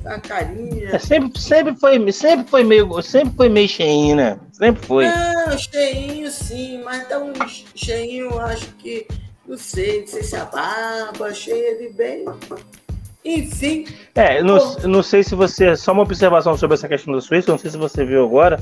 [0.06, 0.90] a carinha.
[0.92, 4.40] É, sempre, sempre, foi, sempre foi meio, sempre foi meio cheinho, né?
[4.52, 5.06] Sempre foi.
[5.08, 7.34] Não, cheinho sim, mas tá um
[7.76, 9.08] cheinho, acho que
[9.48, 12.26] Não sei, não sei se a barba, achei ele bem.
[13.24, 13.88] Enfim.
[14.14, 15.76] É, não, não sei se você.
[15.76, 18.60] Só uma observação sobre essa questão da Suíça, não sei se você viu agora.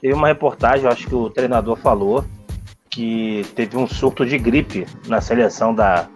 [0.00, 2.24] Teve uma reportagem, acho que o treinador falou,
[2.90, 6.08] que teve um surto de gripe na seleção da,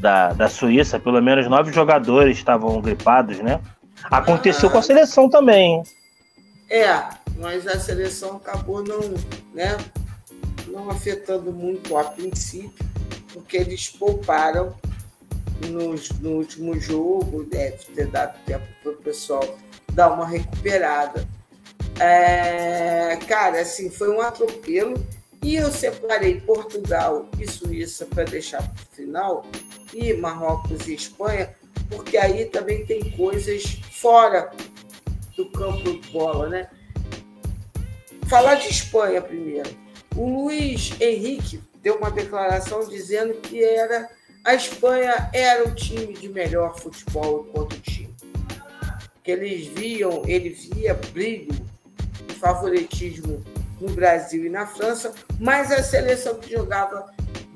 [0.00, 0.98] da, da Suíça.
[0.98, 3.60] Pelo menos nove jogadores estavam gripados, né?
[4.04, 5.82] Aconteceu ah, com a seleção também.
[6.68, 9.00] É, mas a seleção acabou não,
[9.52, 9.76] né,
[10.68, 12.86] não afetando muito a princípio,
[13.32, 14.74] porque eles pouparam
[15.68, 19.58] no, no último jogo, deve ter dado tempo para o pessoal
[19.92, 21.26] dar uma recuperada.
[21.98, 24.94] É, cara, assim, foi um atropelo.
[25.42, 29.46] E eu separei Portugal e Suíça para deixar para o final,
[29.92, 31.54] e Marrocos e Espanha,
[31.88, 34.50] porque aí também tem coisas fora
[35.36, 36.68] do campo de bola, né?
[38.28, 39.70] Falar de Espanha primeiro.
[40.16, 44.08] O Luiz Henrique deu uma declaração dizendo que era
[44.44, 48.14] a Espanha era o time de melhor futebol enquanto time.
[49.22, 51.54] Que eles viam, ele via brilho
[52.28, 53.44] e favoritismo
[53.78, 57.12] no Brasil e na França, mas a seleção que jogava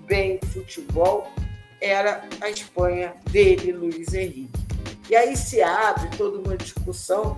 [0.06, 1.26] bem futebol
[1.84, 4.64] era a Espanha dele, Luiz Henrique.
[5.10, 7.36] E aí se abre toda uma discussão,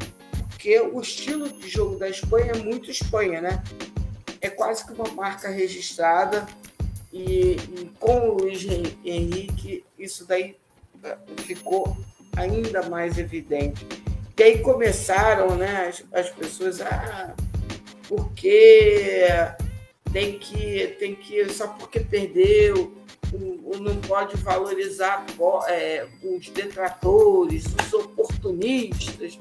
[0.48, 3.62] porque o estilo de jogo da Espanha é muito Espanha, né?
[4.40, 6.46] É quase que uma marca registrada
[7.12, 8.64] e, e com o Luiz
[9.04, 10.56] Henrique isso daí
[11.38, 11.96] ficou
[12.36, 13.86] ainda mais evidente.
[14.38, 17.34] E aí começaram né, as, as pessoas a ah,
[18.06, 19.26] porque
[20.12, 22.94] tem que, tem que só porque perdeu
[23.80, 25.24] não pode valorizar
[25.68, 29.36] é, os detratores, os oportunistas,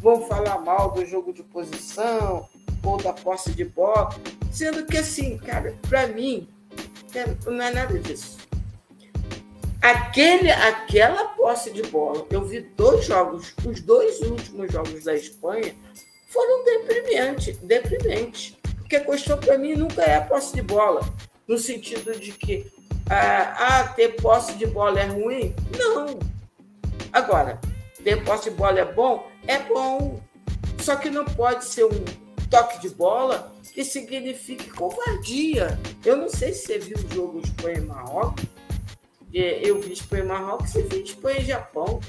[0.00, 2.48] vão falar mal do jogo de posição
[2.82, 4.10] ou da posse de bola,
[4.52, 6.48] sendo que assim, cara, para mim
[7.14, 8.38] é, não é nada disso.
[9.80, 15.74] Aquele, aquela posse de bola, eu vi dois jogos, os dois últimos jogos da Espanha
[16.28, 18.56] foram deprimentes, deprimentes.
[18.78, 21.02] Porque a questão para mim nunca é a posse de bola,
[21.46, 22.66] no sentido de que
[23.10, 25.54] ah, ah, ter posse de bola é ruim?
[25.76, 26.18] Não.
[27.12, 27.60] Agora,
[28.02, 29.30] ter posse de bola é bom?
[29.46, 30.20] É bom.
[30.80, 32.04] Só que não pode ser um
[32.50, 35.78] toque de bola que signifique covardia.
[36.04, 38.44] Eu não sei se você viu o jogo Espanha e Marrocos.
[39.32, 42.00] É, eu vi Espanha e Marrocos e vi Espanha e Japão.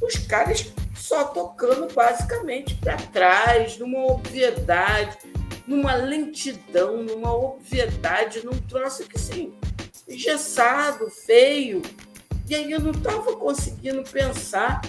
[0.00, 5.18] Os caras só tocando basicamente para trás, numa obviedade,
[5.66, 9.52] numa lentidão, numa obviedade, num troço que sim,
[10.10, 11.80] engessado, feio.
[12.48, 14.82] E aí eu não estava conseguindo pensar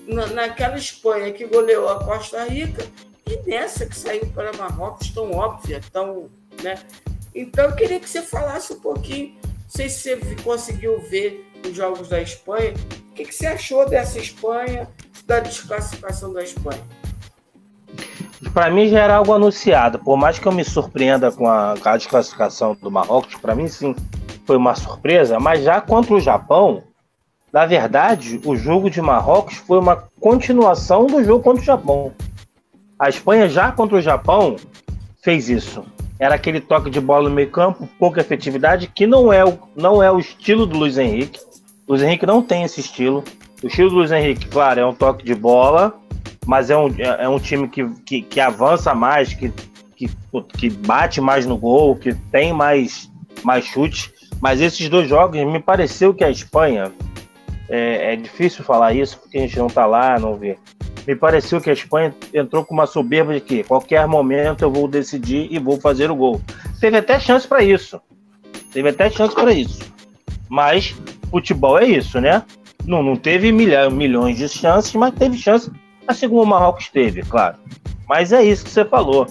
[0.00, 2.84] na, naquela Espanha que goleou a Costa Rica
[3.26, 6.28] e nessa que saiu para Marrocos tão óbvia, tão.
[6.62, 6.78] Né?
[7.34, 11.74] Então eu queria que você falasse um pouquinho, não sei se você conseguiu ver os
[11.74, 12.74] jogos da Espanha,
[13.10, 14.88] o que, que você achou dessa Espanha,
[15.24, 16.82] da desclassificação da Espanha?
[18.52, 21.96] Para mim já era algo anunciado, por mais que eu me surpreenda com a, a
[21.96, 23.96] desclassificação do Marrocos, para mim sim,
[24.44, 26.82] foi uma surpresa, mas já contra o Japão,
[27.52, 32.12] na verdade, o jogo de Marrocos foi uma continuação do jogo contra o Japão.
[32.98, 34.56] A Espanha já contra o Japão
[35.22, 35.84] fez isso.
[36.18, 40.02] Era aquele toque de bola no meio campo, pouca efetividade, que não é o, não
[40.02, 41.40] é o estilo do Luiz Henrique.
[41.86, 43.24] O Luiz Henrique não tem esse estilo.
[43.62, 45.94] O estilo do Luiz Henrique, claro, é um toque de bola,
[46.46, 49.52] mas é um, é, é um time que, que, que avança mais, que,
[49.96, 50.08] que,
[50.56, 53.10] que bate mais no gol, que tem mais,
[53.42, 54.13] mais chute.
[54.40, 56.92] Mas esses dois jogos, me pareceu que a Espanha,
[57.68, 60.58] é, é difícil falar isso porque a gente não está lá, não vê.
[61.06, 64.88] Me pareceu que a Espanha entrou com uma soberba de que qualquer momento eu vou
[64.88, 66.40] decidir e vou fazer o gol.
[66.80, 68.00] Teve até chance para isso.
[68.72, 69.80] Teve até chance para isso.
[70.48, 70.94] Mas
[71.30, 72.42] futebol é isso, né?
[72.86, 75.70] Não, não teve milha, milhões de chances, mas teve chance,
[76.06, 77.56] assim como o Marrocos teve, claro.
[78.08, 79.26] Mas é isso que você falou.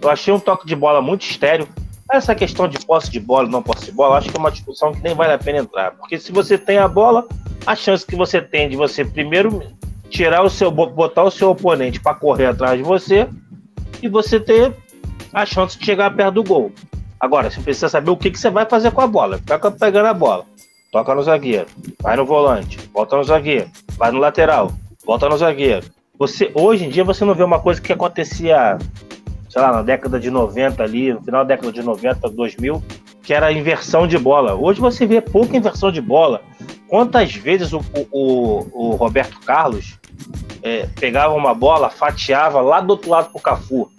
[0.00, 1.68] Eu achei um toque de bola muito estéreo.
[2.12, 4.92] Essa questão de posse de bola, não posse de bola, acho que é uma discussão
[4.92, 5.92] que nem vale a pena entrar.
[5.92, 7.26] Porque se você tem a bola,
[7.66, 9.62] a chance que você tem de você primeiro
[10.08, 13.28] tirar o seu, botar o seu oponente para correr atrás de você
[14.00, 14.72] e você ter
[15.32, 16.72] a chance de chegar perto do gol.
[17.18, 19.38] Agora, você precisa saber o que, que você vai fazer com a bola.
[19.38, 20.44] Fica pegando a bola.
[20.92, 21.66] Toca no zagueiro,
[22.00, 24.72] vai no volante, volta no zagueiro, vai no lateral,
[25.04, 25.86] volta no zagueiro.
[26.18, 28.78] Você, hoje em dia você não vê uma coisa que acontecia
[29.48, 32.82] sei lá, na década de 90 ali, no final da década de 90, 2000,
[33.22, 34.54] que era a inversão de bola.
[34.54, 36.42] Hoje você vê pouca inversão de bola.
[36.88, 37.80] Quantas vezes o,
[38.12, 39.98] o, o Roberto Carlos
[40.62, 43.90] é, pegava uma bola, fatiava lá do outro lado pro Cafu?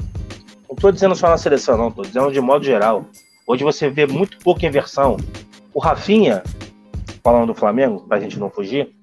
[0.68, 3.06] Não estou dizendo só na seleção, não, estou dizendo de modo geral.
[3.46, 5.18] Hoje você vê muito pouca inversão.
[5.74, 6.44] O Rafinha,
[7.24, 8.94] falando do Flamengo, pra gente não fugir,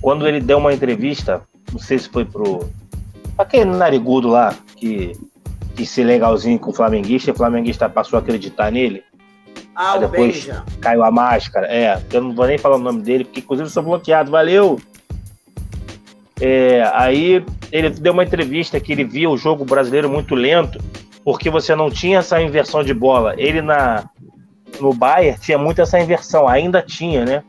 [0.00, 2.68] quando ele deu uma entrevista, não sei se foi pro.
[3.36, 5.12] aquele narigudo lá, que
[5.78, 9.04] quis ser legalzinho com o flamenguista, e o flamenguista passou a acreditar nele.
[9.74, 10.64] Ah, Aí depois Benja.
[10.80, 11.68] caiu a máscara.
[11.68, 14.28] É, eu não vou nem falar o nome dele, porque inclusive eu sou bloqueado.
[14.28, 14.80] Valeu!
[16.40, 20.80] É, aí ele deu uma entrevista que ele via o jogo brasileiro muito lento,
[21.24, 23.34] porque você não tinha essa inversão de bola.
[23.36, 24.10] Ele na
[24.80, 27.42] no Bayern tinha muito essa inversão, ainda tinha, né?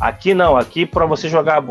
[0.00, 1.62] Aqui não, aqui para você jogar,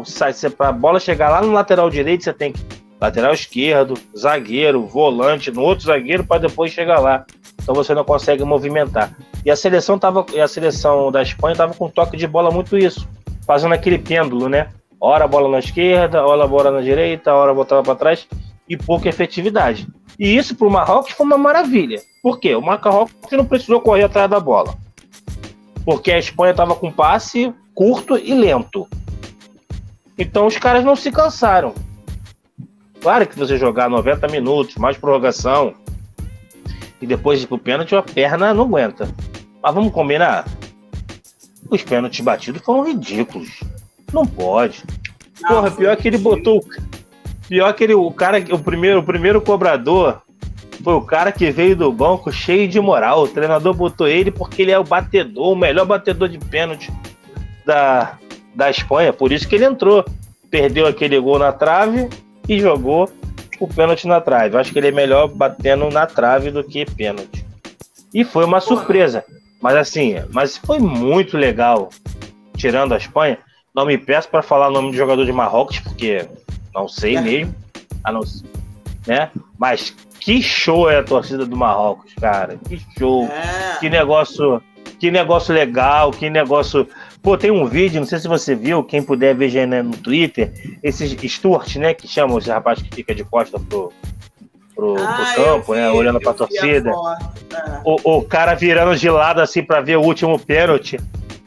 [0.57, 2.61] para a bola chegar lá no lateral direito, você tem que
[3.05, 7.25] lateral esquerdo, zagueiro, volante, no outro zagueiro para depois chegar lá.
[7.61, 9.15] Então você não consegue movimentar.
[9.45, 13.07] E a seleção tava, a seleção da Espanha estava com toque de bola muito isso,
[13.45, 14.69] fazendo aquele pêndulo, né?
[14.99, 18.27] Hora a bola na esquerda, hora a bola na direita, hora botava para trás
[18.67, 19.87] e pouca efetividade.
[20.17, 22.01] E isso para o Marrocos foi uma maravilha.
[22.23, 22.55] Por quê?
[22.55, 24.73] O Marrocos não precisou correr atrás da bola.
[25.83, 28.87] Porque a Espanha estava com passe curto e lento.
[30.17, 31.75] Então os caras não se cansaram.
[33.05, 35.75] Claro que você jogar 90 minutos, mais prorrogação,
[36.99, 39.07] e depois ir pro pênalti, a perna não aguenta.
[39.61, 40.43] Mas vamos combinar?
[41.69, 43.59] Os pênaltis batidos foram ridículos.
[44.11, 44.83] Não pode.
[45.47, 46.65] Porra, pior que ele botou.
[47.47, 50.23] Pior que ele, o cara, o primeiro, o primeiro cobrador
[50.83, 53.21] foi o cara que veio do banco cheio de moral.
[53.21, 56.91] O treinador botou ele porque ele é o batedor, o melhor batedor de pênalti
[57.63, 58.17] da,
[58.55, 59.13] da Espanha.
[59.13, 60.03] Por isso que ele entrou.
[60.49, 62.09] Perdeu aquele gol na trave
[62.47, 63.09] e jogou
[63.59, 64.55] o pênalti na trave.
[64.55, 67.45] Eu acho que ele é melhor batendo na trave do que pênalti.
[68.13, 69.23] E foi uma surpresa.
[69.61, 71.89] Mas assim, mas foi muito legal.
[72.55, 73.37] Tirando a Espanha,
[73.73, 76.25] não me peço para falar o nome do jogador de Marrocos, porque
[76.73, 77.21] não sei É.
[77.21, 77.55] mesmo.
[78.03, 78.21] A não,
[79.07, 79.29] né?
[79.57, 82.57] Mas que show é a torcida do Marrocos, cara.
[82.67, 83.25] Que show.
[83.25, 84.61] É, Que negócio,
[84.99, 86.87] que negócio legal, que negócio.
[87.25, 89.97] Pô, tem um vídeo, não sei se você viu, quem puder ver já né, no
[89.97, 93.91] Twitter, esses Stuart, né, que chamam esse rapaz que fica de costa pro,
[94.75, 96.91] pro, pro Ah, eu campo, vi, né, olhando pra torcida.
[96.91, 97.81] é.
[97.83, 100.99] O, o cara virando de lado assim pra ver o último pênalti.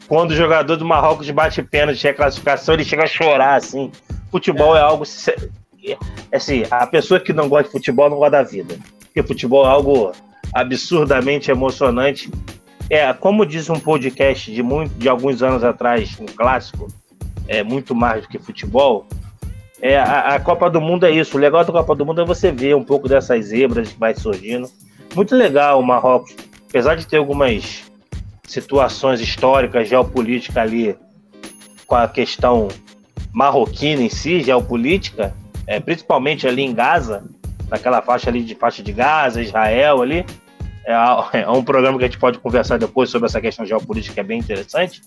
[0.05, 3.89] Quando o jogador do Marrocos bate pênalti a classificação, ele chega a chorar assim.
[4.29, 5.05] Futebol é, algo
[5.85, 5.97] é,
[6.35, 8.77] assim, a pessoa que não gosta de futebol não gosta da vida.
[9.05, 10.11] Porque futebol é algo
[10.53, 12.29] absurdamente emocionante.
[12.89, 16.87] É, como diz um podcast de, muito, de alguns anos atrás, um clássico,
[17.47, 19.05] é muito mais do que futebol.
[19.81, 21.37] É, a, a Copa do Mundo é isso.
[21.37, 24.15] O legal da Copa do Mundo é você ver um pouco dessas zebras que vai
[24.15, 24.69] surgindo.
[25.15, 26.35] Muito legal o Marrocos,
[26.67, 27.83] apesar de ter algumas
[28.43, 30.95] situações históricas, geopolíticas ali,
[31.85, 32.67] com a questão
[33.31, 35.33] marroquina em si, geopolítica,
[35.67, 37.23] é, principalmente ali em Gaza,
[37.69, 40.25] naquela faixa ali de faixa de Gaza, Israel ali.
[40.85, 44.19] É, é um programa que a gente pode conversar depois sobre essa questão geopolítica que
[44.19, 45.01] é bem interessante.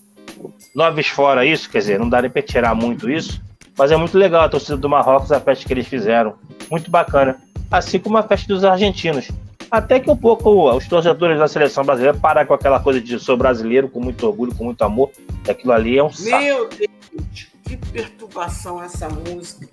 [0.75, 3.41] Noves fora isso, quer dizer, não dá nem para tirar muito isso,
[3.77, 6.35] mas é muito legal a torcida do Marrocos, a festa que eles fizeram.
[6.69, 7.37] Muito bacana.
[7.71, 9.29] Assim como a festa dos argentinos.
[9.69, 13.35] Até que um pouco os torcedores da seleção brasileira parar com aquela coisa de sou
[13.35, 15.11] brasileiro, com muito orgulho, com muito amor.
[15.49, 16.43] Aquilo ali é um saco.
[16.43, 19.67] Meu Deus, que perturbação essa música.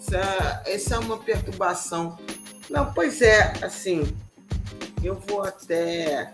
[0.00, 2.16] Essa, essa é uma perturbação.
[2.70, 4.02] Não, pois é, assim,
[5.06, 6.32] eu vou até.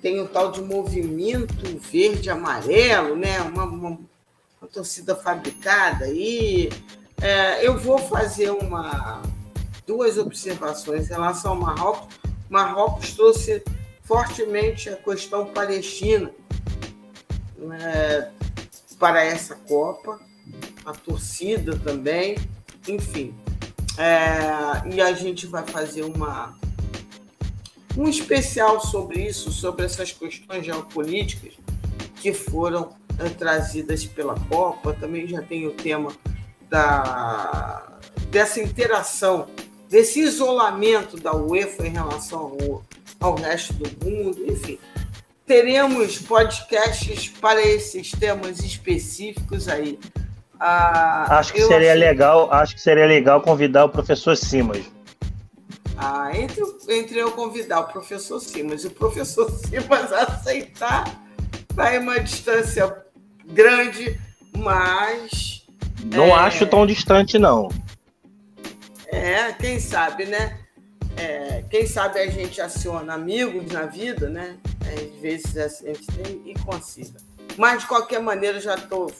[0.00, 3.40] Tem o tal de movimento verde amarelo, né?
[3.40, 3.88] Uma, uma,
[4.60, 6.70] uma torcida fabricada aí.
[7.20, 9.22] É, eu vou fazer uma
[9.86, 12.14] duas observações em relação ao Marrocos.
[12.48, 13.62] Marrocos trouxe
[14.02, 16.30] fortemente a questão palestina
[17.56, 18.32] né,
[18.98, 20.20] para essa Copa,
[20.84, 22.36] a torcida também,
[22.88, 23.34] enfim.
[23.96, 26.56] É, e a gente vai fazer uma
[27.96, 31.52] um especial sobre isso, sobre essas questões geopolíticas
[32.16, 34.96] que foram é, trazidas pela Copa.
[34.98, 36.12] Também já tem o tema
[36.68, 37.98] da,
[38.30, 39.46] dessa interação,
[39.88, 42.82] desse isolamento da UEFA em relação ao,
[43.20, 44.78] ao resto do mundo, enfim.
[45.44, 49.98] Teremos podcasts para esses temas específicos aí.
[50.58, 54.84] Ah, Acho que seria legal, acho que seria legal convidar o professor Simas.
[55.96, 61.22] Ah, entre, entre eu convidar o professor Simas e o professor Simas aceitar,
[61.74, 63.04] vai uma distância
[63.46, 64.18] grande,
[64.56, 65.66] mas
[66.04, 66.32] Não É.
[66.32, 67.68] acho tão distante, não.
[69.08, 70.58] é, quem sabe, né?
[71.16, 74.56] É, quem sabe a gente aciona amigos na vida, né?
[74.80, 77.18] Às vezes a gente tem e consiga.
[77.58, 79.12] Mas de qualquer maneira já tô,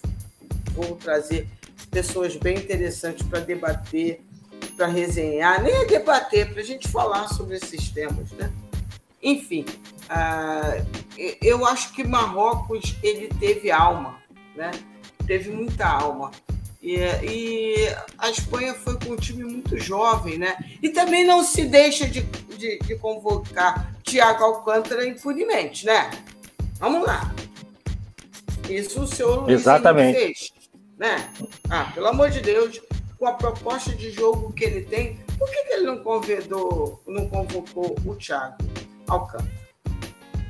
[0.73, 1.47] vou trazer
[1.91, 4.23] pessoas bem interessantes para debater,
[4.77, 8.51] para resenhar, nem é debater, para a gente falar sobre esses temas, né?
[9.23, 9.64] Enfim,
[10.09, 10.83] ah,
[11.41, 14.18] eu acho que Marrocos ele teve alma,
[14.57, 14.70] né?
[15.27, 16.31] Teve muita alma.
[16.83, 20.57] E, e, a Espanha foi com um time muito jovem, né?
[20.83, 26.11] E também não se deixa de, de, de convocar Thiago Alcântara impunemente, né?
[26.81, 27.33] Vamos lá.
[28.68, 30.18] Isso o senhor Luiz Exatamente.
[30.18, 30.53] fez,
[30.99, 31.33] né?
[31.70, 32.81] Ah, pelo amor de Deus,
[33.23, 37.29] com a proposta de jogo que ele tem, por que, que ele não convidou, não
[37.29, 38.57] convocou o Thiago
[39.07, 39.49] Alcântara?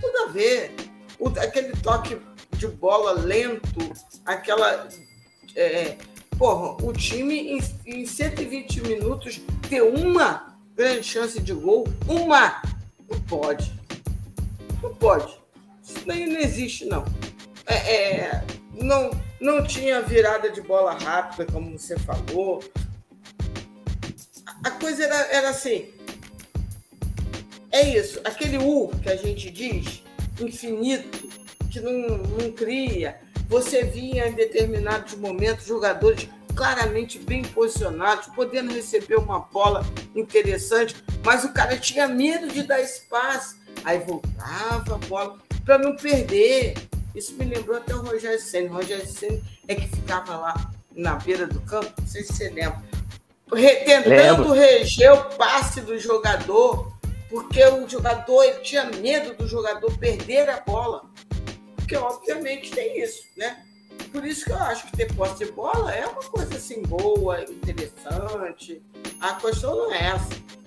[0.00, 0.74] Tudo a ver.
[1.18, 2.16] O, aquele toque
[2.56, 3.92] de bola lento,
[4.24, 4.88] aquela.
[5.54, 5.98] É,
[6.38, 12.62] porra, o time em, em 120 minutos ter uma grande chance de gol, uma.
[13.06, 13.70] Não pode.
[14.82, 15.38] Não pode.
[15.82, 17.04] Isso daí não existe, não.
[17.66, 19.10] É, é, não,
[19.42, 22.62] não tinha virada de bola rápida, como você falou.
[24.62, 25.92] A coisa era, era assim.
[27.72, 30.04] É isso, aquele U que a gente diz,
[30.40, 31.28] infinito,
[31.70, 33.20] que não, não cria.
[33.48, 39.84] Você via em determinados momentos jogadores claramente bem posicionados, podendo receber uma bola
[40.14, 43.56] interessante, mas o cara tinha medo de dar espaço.
[43.84, 46.74] Aí voltava a bola para não perder.
[47.14, 48.70] Isso me lembrou até o Rogério Senna.
[48.70, 52.50] O Rogério Senna é que ficava lá na beira do campo, não sei se você
[52.50, 52.82] lembra,
[53.50, 54.52] tentando Lembro.
[54.52, 56.92] reger o passe do jogador,
[57.28, 61.04] porque o jogador ele tinha medo do jogador perder a bola.
[61.76, 63.64] Porque, obviamente, tem isso, né?
[64.10, 67.42] Por isso que eu acho que ter posse de bola é uma coisa assim boa,
[67.44, 68.82] interessante.
[69.20, 70.61] A questão não é essa.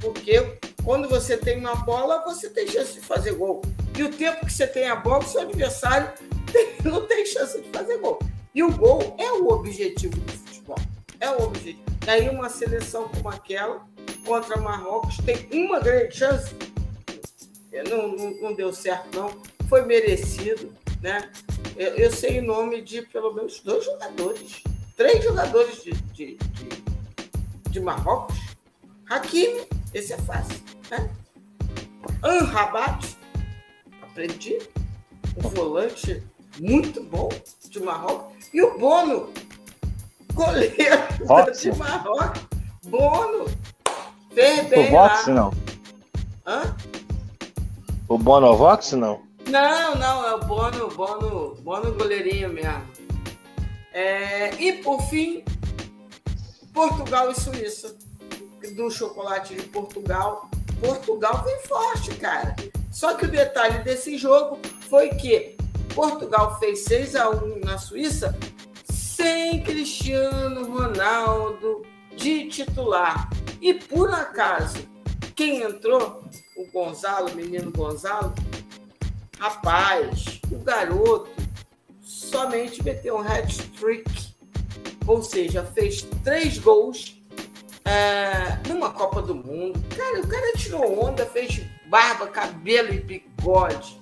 [0.00, 3.62] Porque quando você tem uma bola, você tem chance de fazer gol.
[3.96, 6.10] E o tempo que você tem a bola, o seu adversário
[6.82, 8.18] não tem chance de fazer gol.
[8.54, 10.78] E o gol é o objetivo do futebol.
[11.20, 11.84] É o objetivo.
[12.04, 13.86] Daí uma seleção como aquela,
[14.24, 16.54] contra Marrocos, tem uma grande chance.
[17.88, 19.30] Não, não, não deu certo, não.
[19.68, 21.30] Foi merecido, né?
[21.76, 24.62] Eu, eu, sei o nome de pelo menos dois jogadores.
[24.96, 26.68] Três jogadores de, de, de,
[27.70, 28.49] de Marrocos.
[29.10, 30.62] Hakimi, esse é fácil.
[30.88, 31.10] Né?
[32.22, 33.16] Anrabat,
[34.00, 34.56] aprendi.
[35.36, 36.22] Um volante
[36.60, 37.28] muito bom
[37.68, 38.48] de Marrocos.
[38.54, 39.32] E o Bono,
[40.32, 40.76] goleiro
[41.60, 42.42] de Marrocos.
[42.86, 43.46] Bono.
[44.32, 45.52] Fez bem o Vox, não.
[46.46, 46.76] Hã?
[48.08, 49.22] O Bono Vox, não?
[49.48, 52.84] Não, não, é o Bono, Bono, Bono goleirinho mesmo.
[53.92, 55.44] É, e por fim,
[56.72, 57.96] Portugal e Suíça.
[58.74, 60.48] Do chocolate de Portugal.
[60.80, 62.54] Portugal vem forte, cara.
[62.90, 64.58] Só que o detalhe desse jogo
[64.88, 65.56] foi que
[65.94, 68.36] Portugal fez 6 a 1 na Suíça
[68.84, 71.82] sem Cristiano Ronaldo
[72.16, 73.28] de titular.
[73.60, 74.78] E por acaso,
[75.36, 76.24] quem entrou?
[76.56, 78.34] O Gonzalo, o menino Gonzalo.
[79.38, 81.30] Rapaz, o garoto
[82.00, 84.34] somente meteu um hat-trick,
[85.06, 87.19] ou seja, fez três gols
[87.90, 89.82] é, numa Copa do Mundo.
[89.96, 93.98] Cara, o cara tirou onda, fez barba, cabelo e bigode.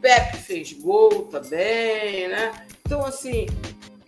[0.00, 2.66] Pepe fez gol também, né?
[2.86, 3.46] Então, assim,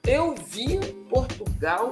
[0.07, 1.91] eu vi Portugal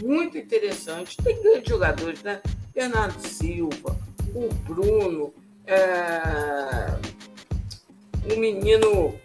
[0.00, 1.16] muito interessante.
[1.16, 2.40] Tem grandes jogadores, né?
[2.72, 3.96] Bernardo Silva,
[4.32, 5.34] o Bruno,
[5.66, 6.94] é...
[8.32, 9.18] o menino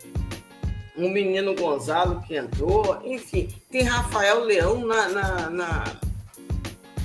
[0.98, 5.84] o menino Gonzalo que entrou, enfim, tem Rafael Leão na, na, na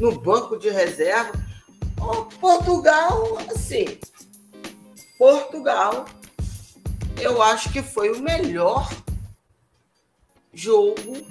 [0.01, 1.33] no banco de reserva.
[2.41, 3.99] Portugal, assim,
[5.19, 6.07] Portugal,
[7.21, 8.89] eu acho que foi o melhor
[10.53, 11.27] jogo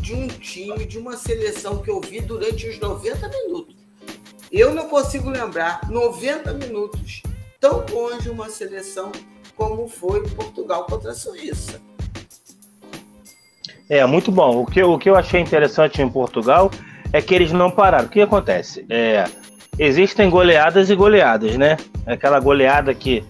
[0.00, 3.76] de um time, de uma seleção que eu vi durante os 90 minutos.
[4.50, 7.22] Eu não consigo lembrar 90 minutos
[7.60, 9.12] tão longe uma seleção
[9.56, 11.80] como foi Portugal contra a Suíça.
[13.88, 14.62] É, muito bom.
[14.62, 16.70] O que, o que eu achei interessante em Portugal
[17.12, 18.06] é que eles não pararam.
[18.06, 18.84] O que acontece?
[18.88, 19.24] É,
[19.78, 21.76] existem goleadas e goleadas, né?
[22.06, 23.24] Aquela goleada que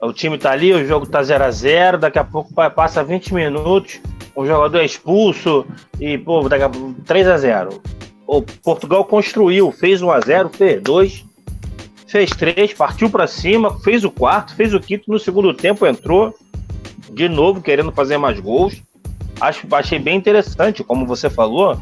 [0.00, 3.32] o time tá ali, o jogo tá 0 a 0 daqui a pouco passa 20
[3.34, 4.00] minutos,
[4.34, 5.64] o jogador é expulso
[6.00, 6.70] e, pô, daqui a
[7.06, 7.80] 3 a 0
[8.26, 11.24] O Portugal construiu, fez 1 a 0 fez 2,
[12.08, 16.34] fez 3, partiu para cima, fez o quarto, fez o quinto, no segundo tempo entrou
[17.12, 18.82] de novo querendo fazer mais gols.
[19.40, 21.80] Acho, achei bem interessante, como você falou,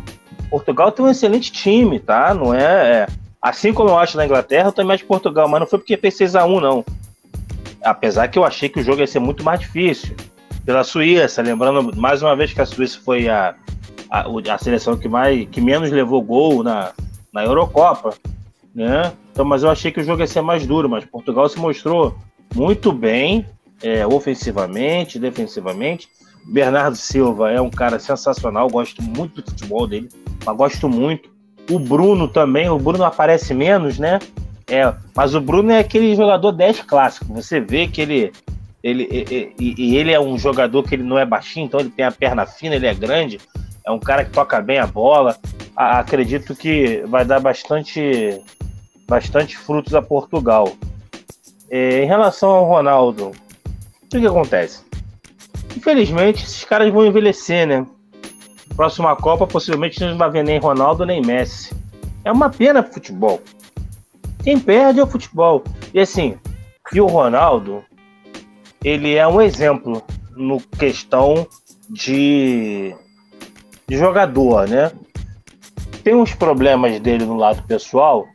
[0.50, 2.34] Portugal tem um excelente time, tá?
[2.34, 3.06] Não é, é
[3.40, 6.16] assim como eu acho na Inglaterra, eu também acho Portugal, mas não foi porque fez
[6.16, 6.84] 6 a 1 não
[7.82, 10.14] apesar que eu achei que o jogo ia ser muito mais difícil.
[10.64, 13.54] Pela Suíça, lembrando mais uma vez que a Suíça foi a,
[14.10, 14.24] a,
[14.54, 16.92] a seleção que, mais, que menos levou gol na,
[17.32, 18.14] na Eurocopa.
[18.74, 19.12] Né?
[19.32, 22.16] Então, mas eu achei que o jogo ia ser mais duro, mas Portugal se mostrou
[22.54, 23.46] muito bem,
[23.82, 26.08] é, ofensivamente, defensivamente.
[26.44, 30.08] Bernardo Silva é um cara sensacional, gosto muito do futebol dele,
[30.44, 31.30] mas gosto muito.
[31.70, 34.18] O Bruno também, o Bruno aparece menos, né?
[34.66, 37.32] É, mas o Bruno é aquele jogador 10 clássico.
[37.34, 38.32] Você vê que ele,
[38.82, 41.90] ele e, e, e ele é um jogador que ele não é baixinho, então ele
[41.90, 43.40] tem a perna fina, ele é grande,
[43.84, 45.36] é um cara que toca bem a bola.
[45.76, 48.40] A, acredito que vai dar bastante,
[49.08, 50.72] bastante frutos a Portugal.
[51.68, 54.89] É, em relação ao Ronaldo, o que, que acontece?
[55.76, 57.86] Infelizmente, esses caras vão envelhecer, né?
[58.76, 61.74] Próxima Copa, possivelmente não vai ver nem Ronaldo nem Messi.
[62.24, 63.40] É uma pena pro futebol.
[64.42, 65.62] Quem perde é o futebol.
[65.92, 66.36] E assim,
[66.92, 67.84] e o Ronaldo,
[68.82, 70.02] ele é um exemplo
[70.34, 71.46] no questão
[71.88, 72.94] de,
[73.86, 74.90] de jogador, né?
[76.02, 78.26] Tem uns problemas dele no lado pessoal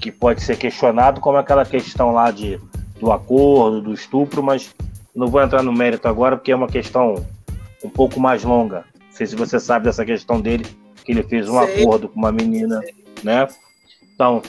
[0.00, 2.58] que pode ser questionado, como aquela questão lá de,
[2.98, 4.74] do acordo, do estupro, mas
[5.14, 7.24] não vou entrar no mérito agora porque é uma questão
[7.82, 8.84] um pouco mais longa.
[8.94, 10.66] Não sei se você sabe dessa questão dele,
[11.04, 11.82] que ele fez um Sei.
[11.82, 12.80] acordo com uma menina,
[13.22, 13.48] né?
[14.14, 14.42] Então,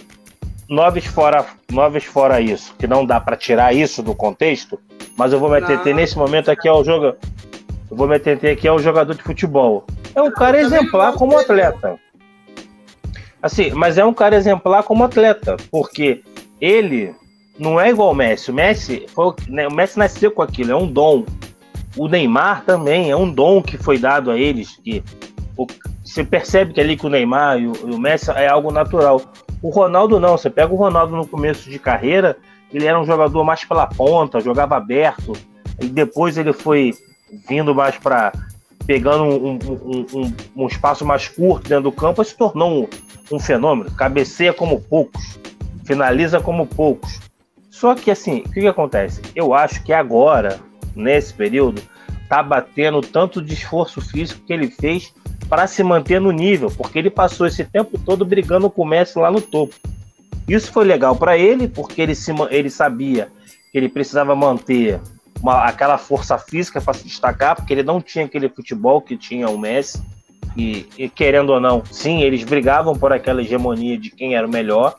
[0.69, 4.79] noves fora, noves fora isso, que não dá para tirar isso do contexto,
[5.17, 7.15] mas eu vou me atender nesse momento aqui ao jogo.
[7.89, 9.85] Eu vou me atender aqui ao jogador de futebol.
[10.15, 11.99] É um cara exemplar como atleta.
[13.41, 16.23] Assim, mas é um cara exemplar como atleta, porque
[16.59, 17.13] ele
[17.61, 18.49] não é igual o Messi.
[18.49, 21.23] O Messi, foi, né, o Messi nasceu com aquilo, é um dom.
[21.95, 24.77] O Neymar também é um dom que foi dado a eles.
[24.83, 25.03] Que
[25.55, 25.67] o,
[26.03, 29.21] você percebe que ali que o Neymar e o, e o Messi é algo natural.
[29.61, 30.37] O Ronaldo não.
[30.37, 32.35] Você pega o Ronaldo no começo de carreira,
[32.73, 35.33] ele era um jogador mais pela ponta, jogava aberto.
[35.79, 36.95] E depois ele foi
[37.47, 38.31] vindo mais para
[38.87, 40.33] pegando um, um, um,
[40.63, 42.89] um, espaço mais curto dentro do campo, se tornou
[43.31, 43.91] um, fenômeno.
[43.91, 45.39] Cabeceia como poucos,
[45.85, 47.30] finaliza como poucos.
[47.81, 49.23] Só que assim, o que, que acontece?
[49.35, 50.59] Eu acho que agora,
[50.95, 51.81] nesse período,
[52.29, 55.11] tá batendo tanto de esforço físico que ele fez
[55.49, 59.17] para se manter no nível, porque ele passou esse tempo todo brigando com o Messi
[59.17, 59.73] lá no topo.
[60.47, 63.29] Isso foi legal para ele, porque ele, se, ele sabia
[63.71, 65.01] que ele precisava manter
[65.41, 69.49] uma, aquela força física para se destacar, porque ele não tinha aquele futebol que tinha
[69.49, 69.99] o Messi.
[70.55, 74.51] E, e, querendo ou não, sim, eles brigavam por aquela hegemonia de quem era o
[74.51, 74.95] melhor,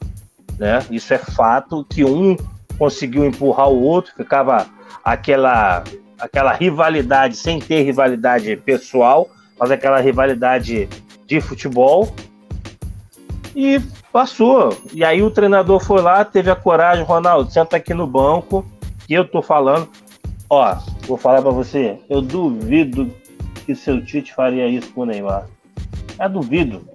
[0.59, 0.85] né?
[0.91, 2.37] Isso é fato que um
[2.79, 4.67] conseguiu empurrar o outro, ficava
[5.05, 5.85] aquela
[6.19, 10.89] aquela rivalidade sem ter rivalidade pessoal, mas aquela rivalidade
[11.27, 12.15] de futebol.
[13.57, 13.81] E
[14.13, 14.77] passou.
[14.93, 18.65] E aí o treinador foi lá, teve a coragem, Ronaldo, senta aqui no banco,
[19.07, 19.89] que eu tô falando.
[20.49, 23.11] Ó, vou falar para você, eu duvido
[23.67, 25.47] que seu Tite faria isso com o Neymar.
[26.21, 26.92] Eu duvido.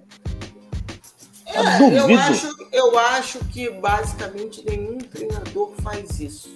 [1.58, 2.12] Eu é, duvido.
[2.12, 6.54] Eu acho, eu acho que basicamente nenhum treinador faz isso.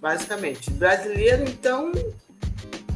[0.00, 0.70] Basicamente.
[0.70, 1.92] Brasileiro, então,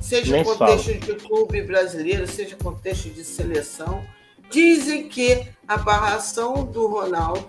[0.01, 1.01] seja Nem contexto falo.
[1.01, 4.05] de clube brasileiro, seja contexto de seleção,
[4.51, 7.49] dizem que a barração do Ronaldo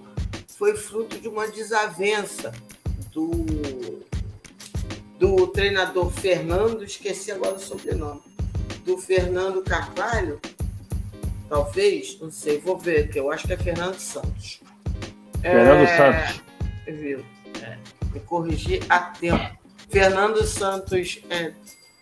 [0.58, 2.54] foi fruto de uma desavença
[3.12, 4.04] do
[5.20, 8.22] do treinador Fernando, esqueci agora o sobrenome,
[8.84, 10.38] do Fernando Carvalho,
[11.54, 14.60] talvez, não sei, vou ver, que eu acho que é Fernando Santos.
[15.40, 16.42] Fernando é, Santos.
[16.88, 17.24] Viu?
[17.62, 17.78] É,
[18.12, 19.56] me corrigir a tempo.
[19.88, 21.54] Fernando Santos é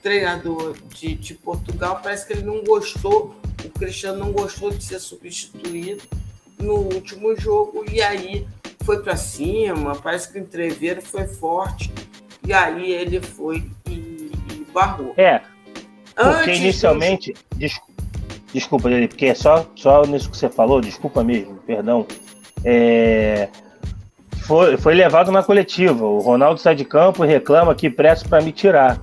[0.02, 3.36] treinador de, de Portugal, parece que ele não gostou,
[3.66, 6.02] o Cristiano não gostou de ser substituído
[6.58, 8.48] no último jogo e aí
[8.86, 11.92] foi para cima, parece que o entreveiro foi forte
[12.48, 15.14] e aí ele foi e, e barrou.
[15.18, 15.42] É,
[16.16, 17.34] porque Antes inicialmente.
[17.56, 17.74] Des,
[18.54, 22.06] desculpa, Dele, porque é só, só nisso que você falou, desculpa mesmo, perdão.
[22.64, 23.50] É,
[24.42, 26.06] foi, foi levado na coletiva.
[26.06, 29.00] O Ronaldo sai de campo e reclama que pressa para me tirar.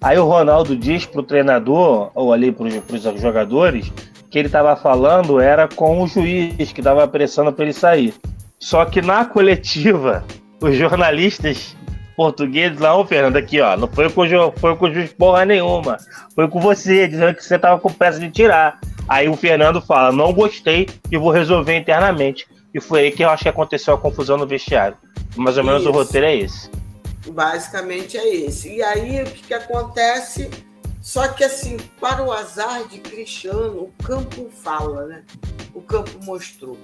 [0.00, 3.92] Aí o Ronaldo diz pro treinador, ou ali para os jogadores,
[4.30, 8.14] que ele estava falando era com o juiz que dava pressando para ele sair.
[8.58, 10.24] Só que na coletiva,
[10.60, 11.76] os jornalistas
[12.16, 13.76] português lá, ô Fernando, aqui, ó.
[13.76, 15.96] Não foi com, o, foi com o juiz porra nenhuma.
[16.34, 18.78] Foi com você, dizendo que você tava com pressa de tirar.
[19.08, 22.46] Aí o Fernando fala: não gostei e vou resolver internamente.
[22.74, 24.96] E foi aí que eu acho que aconteceu a confusão no vestiário.
[25.36, 25.90] Mais ou menos Isso.
[25.90, 26.70] o roteiro é esse.
[27.28, 28.76] Basicamente é esse.
[28.76, 30.50] E aí o que, que acontece?
[31.00, 35.22] Só que assim, para o azar de Cristiano, o campo fala, né?
[35.74, 36.78] O campo mostrou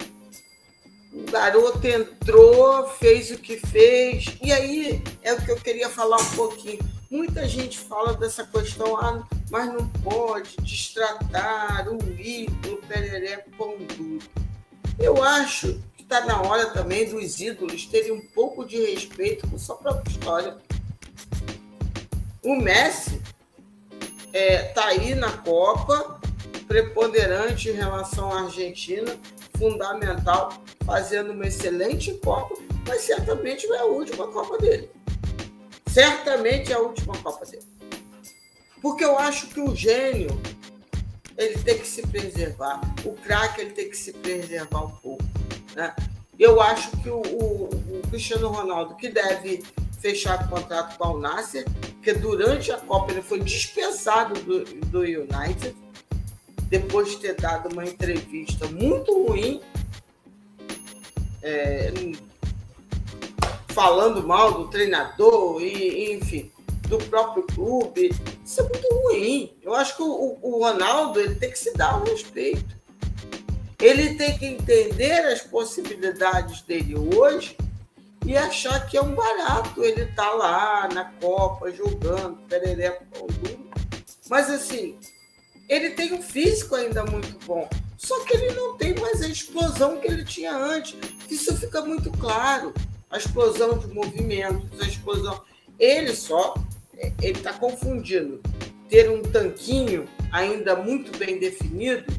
[1.13, 6.17] o garoto entrou, fez o que fez, e aí é o que eu queria falar
[6.17, 6.79] um pouquinho.
[7.11, 14.27] Muita gente fala dessa questão, ah, mas não pode destratar o ídolo, pereré, pão duro.
[14.99, 19.77] Eu acho está na hora também dos ídolos terem um pouco de respeito com sua
[19.77, 20.57] própria história.
[22.43, 23.21] O Messi
[24.33, 26.19] está é, tá aí na Copa,
[26.67, 29.19] preponderante em relação à Argentina,
[29.59, 32.55] fundamental, fazendo uma excelente Copa,
[32.87, 34.91] mas certamente não é a última Copa dele.
[35.91, 37.67] Certamente é a última Copa dele.
[38.81, 40.31] Porque eu acho que o gênio
[41.37, 42.81] ele tem que se preservar.
[43.05, 45.25] O craque ele tem que se preservar um pouco.
[45.75, 45.95] Né?
[46.39, 47.65] Eu acho que o, o,
[47.99, 49.63] o Cristiano Ronaldo, que deve
[50.01, 51.65] fechar contrato com o Nasser,
[51.95, 55.75] porque durante a Copa ele foi dispensado do, do United,
[56.69, 59.61] depois de ter dado uma entrevista muito ruim,
[61.43, 61.93] é,
[63.69, 66.51] falando mal do treinador, e, enfim
[66.89, 68.11] do próprio clube.
[68.45, 69.53] Isso é muito ruim.
[69.63, 72.77] Eu acho que o, o Ronaldo ele tem que se dar o respeito.
[73.81, 77.57] Ele tem que entender as possibilidades dele hoje
[78.27, 83.05] e achar que é um barato ele tá lá na Copa jogando, perereco.
[84.29, 84.99] Mas assim,
[85.69, 87.69] ele tem um físico ainda muito bom.
[87.97, 90.97] Só que ele não tem mais a explosão que ele tinha antes.
[91.31, 92.75] Isso fica muito claro.
[93.11, 95.43] A explosão de movimentos, a explosão.
[95.79, 96.55] Ele só
[97.21, 98.41] ele está confundindo
[98.89, 102.13] ter um tanquinho ainda muito bem definido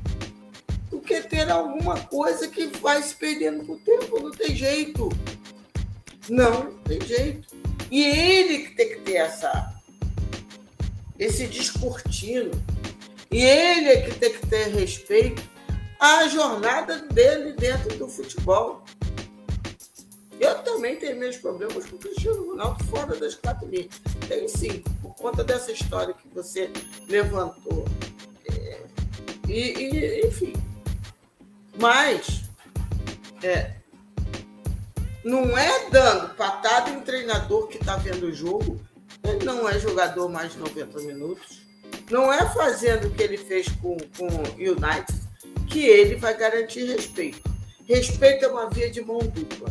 [0.90, 4.20] do que ter alguma coisa que vai se perdendo com o tempo.
[4.20, 5.10] Não tem jeito.
[6.28, 7.48] Não, tem jeito.
[7.92, 9.74] E ele que tem que ter essa,
[11.18, 12.52] esse descortino.
[13.32, 15.44] E ele é que tem que ter respeito
[16.00, 18.84] à jornada dele dentro do futebol.
[20.40, 24.00] Eu também tenho meus problemas com o Cristiano Ronaldo fora das quatro linhas.
[24.28, 26.72] Tem sim, por conta dessa história que você
[27.08, 27.86] levantou.
[28.50, 28.82] É,
[29.48, 30.54] e, e, enfim.
[31.78, 32.44] Mas
[33.44, 33.74] é,
[35.24, 38.80] não é dando patada em treinador que está vendo o jogo.
[39.24, 41.62] Ele não é jogador mais de 90 minutos.
[42.10, 44.28] Não é fazendo o que ele fez com o
[44.58, 45.30] United
[45.70, 47.42] que ele vai garantir respeito.
[47.86, 49.70] Respeito é uma via de mão dupla.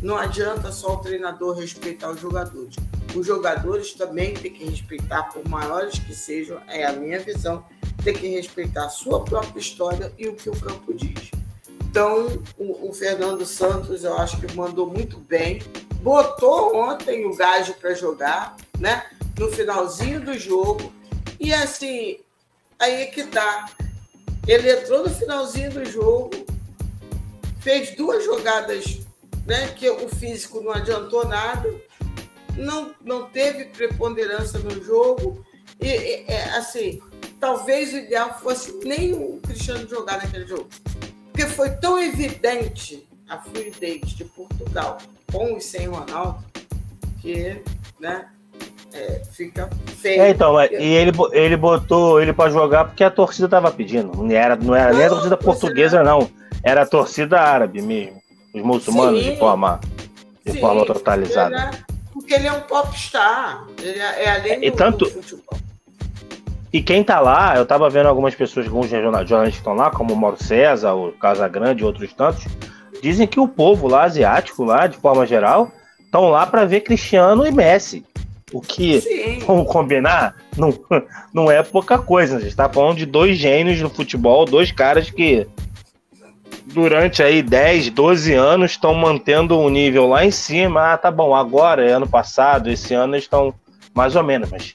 [0.00, 2.76] Não adianta só o treinador respeitar os jogadores.
[3.14, 7.64] Os jogadores também têm que respeitar, por maiores que sejam, é a minha visão,
[8.04, 11.30] tem que respeitar a sua própria história e o que o campo diz.
[11.90, 15.60] Então, o, o Fernando Santos, eu acho que mandou muito bem.
[16.00, 19.04] Botou ontem o Gajo para jogar, né?
[19.36, 20.92] No finalzinho do jogo.
[21.40, 22.18] E assim,
[22.78, 23.68] aí é que tá.
[24.46, 26.30] Ele entrou no finalzinho do jogo,
[27.60, 29.00] fez duas jogadas
[29.48, 31.74] né, que o físico não adiantou nada,
[32.54, 35.42] não, não teve preponderância no jogo.
[35.80, 37.00] E, e é, assim,
[37.40, 40.68] talvez o ideal fosse nem o Cristiano jogar naquele jogo.
[41.32, 44.98] Porque foi tão evidente a fluidez de Portugal
[45.32, 46.44] com e sem Ronaldo
[47.22, 47.62] que
[47.98, 48.26] né,
[48.92, 50.22] é, fica feio.
[50.22, 54.22] É, então, e ele, ele botou ele para jogar porque a torcida estava pedindo.
[54.22, 56.30] Não era, não era não, nem a torcida portuguesa, não.
[56.62, 58.18] Era a torcida árabe mesmo
[58.54, 59.32] os muçulmanos Sim.
[59.32, 59.80] de forma,
[60.44, 61.56] de Sim, forma totalizada.
[61.56, 61.84] Porque, né?
[62.12, 63.66] porque ele é um popstar.
[63.80, 65.58] Ele é, é além e do, tanto, do futebol.
[66.72, 70.12] E quem tá lá, eu tava vendo algumas pessoas, alguns jornalistas que estão lá, como
[70.12, 72.44] o Mauro César, o Casagrande e outros tantos,
[73.02, 75.70] dizem que o povo lá, asiático, lá, de forma geral,
[76.00, 78.04] estão lá para ver Cristiano e Messi.
[78.52, 79.38] O que, Sim.
[79.46, 80.72] vamos combinar, não,
[81.32, 82.36] não é pouca coisa.
[82.36, 85.46] A gente tá falando de dois gênios no futebol, dois caras que
[86.72, 90.92] durante aí 10, 12 anos estão mantendo um nível lá em cima.
[90.92, 93.54] Ah, tá bom, agora ano passado, esse ano estão
[93.94, 94.74] mais ou menos, mas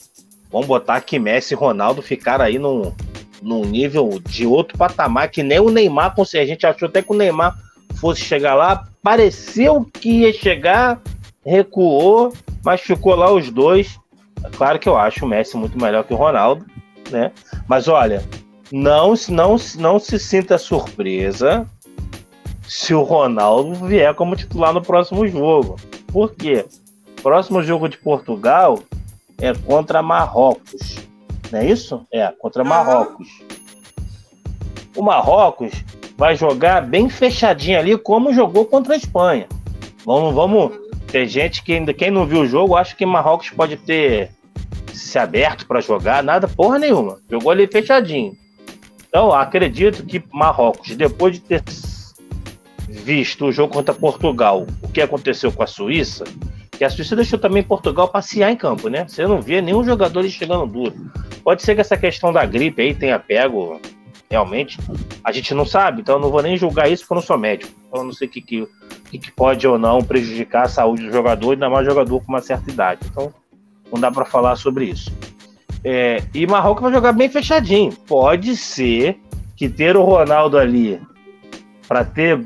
[0.51, 2.93] vamos botar que Messi e Ronaldo ficaram aí num,
[3.41, 6.43] num nível de outro patamar que nem o Neymar conseguiu.
[6.43, 7.55] A gente achou até que o Neymar
[7.95, 10.99] fosse chegar lá, pareceu que ia chegar,
[11.45, 12.33] recuou,
[12.63, 13.99] mas ficou lá os dois.
[14.57, 16.65] Claro que eu acho o Messi muito melhor que o Ronaldo,
[17.09, 17.31] né?
[17.67, 18.21] Mas olha,
[18.71, 21.65] não, não, não se sinta surpresa
[22.73, 25.75] se o Ronaldo vier como titular no próximo jogo.
[26.11, 26.65] Por quê?
[27.21, 28.79] Próximo jogo de Portugal
[29.39, 30.97] é contra Marrocos.
[31.51, 32.03] Não é isso?
[32.11, 33.27] É, contra Marrocos.
[34.95, 35.71] O Marrocos
[36.17, 39.47] vai jogar bem fechadinho ali, como jogou contra a Espanha.
[40.03, 40.71] Vamos, vamos.
[41.11, 44.31] Tem gente que ainda, quem não viu o jogo, acha que Marrocos pode ter
[44.91, 47.19] se aberto para jogar, nada, porra nenhuma.
[47.29, 48.35] Jogou ali fechadinho.
[49.07, 51.61] Então, acredito que Marrocos, depois de ter
[53.03, 56.23] visto o jogo contra Portugal, o que aconteceu com a Suíça,
[56.71, 59.05] que a Suíça deixou também Portugal passear em campo, né?
[59.07, 61.11] Você não vê nenhum jogador chegando duro.
[61.43, 63.79] Pode ser que essa questão da gripe aí tenha pego
[64.33, 64.79] realmente
[65.23, 67.37] a gente não sabe, então eu não vou nem julgar isso porque eu não sou
[67.37, 67.71] médico.
[67.87, 68.67] Então eu não sei o que, que,
[69.11, 72.71] que pode ou não prejudicar a saúde do jogador, ainda mais jogador com uma certa
[72.71, 73.01] idade.
[73.05, 73.31] Então
[73.91, 75.11] não dá para falar sobre isso.
[75.83, 77.91] É, e Marrocos vai jogar bem fechadinho.
[78.07, 79.19] Pode ser
[79.55, 80.99] que ter o Ronaldo ali
[81.87, 82.43] para ter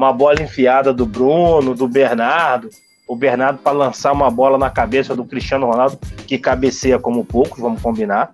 [0.00, 2.70] uma bola enfiada do Bruno, do Bernardo,
[3.06, 7.60] o Bernardo para lançar uma bola na cabeça do Cristiano Ronaldo, que cabeceia como poucos,
[7.60, 8.30] vamos combinar.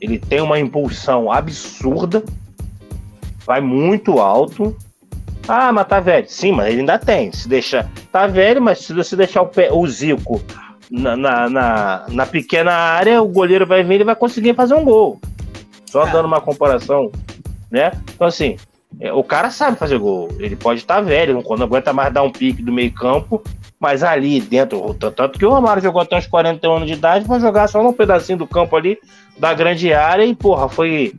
[0.00, 2.24] Ele tem uma impulsão absurda,
[3.44, 4.74] vai muito alto.
[5.46, 6.26] Ah, mas tá velho.
[6.26, 7.30] Sim, mas ele ainda tem.
[7.32, 7.86] Se deixar.
[8.10, 10.40] Tá velho, mas se você deixar o, pé, o Zico
[10.90, 14.84] na, na, na, na pequena área, o goleiro vai vir e vai conseguir fazer um
[14.84, 15.20] gol.
[15.84, 16.10] Só é.
[16.10, 17.12] dando uma comparação,
[17.70, 17.92] né?
[18.14, 18.56] Então, assim,
[18.98, 20.28] é, o cara sabe fazer gol.
[20.38, 23.42] Ele pode estar tá velho, não, não aguenta mais dar um pique do meio campo,
[23.78, 27.38] mas ali dentro, tanto que o Romário jogou até uns 40 anos de idade para
[27.38, 28.98] jogar só num pedacinho do campo ali,
[29.38, 31.14] da grande área, e, porra, foi,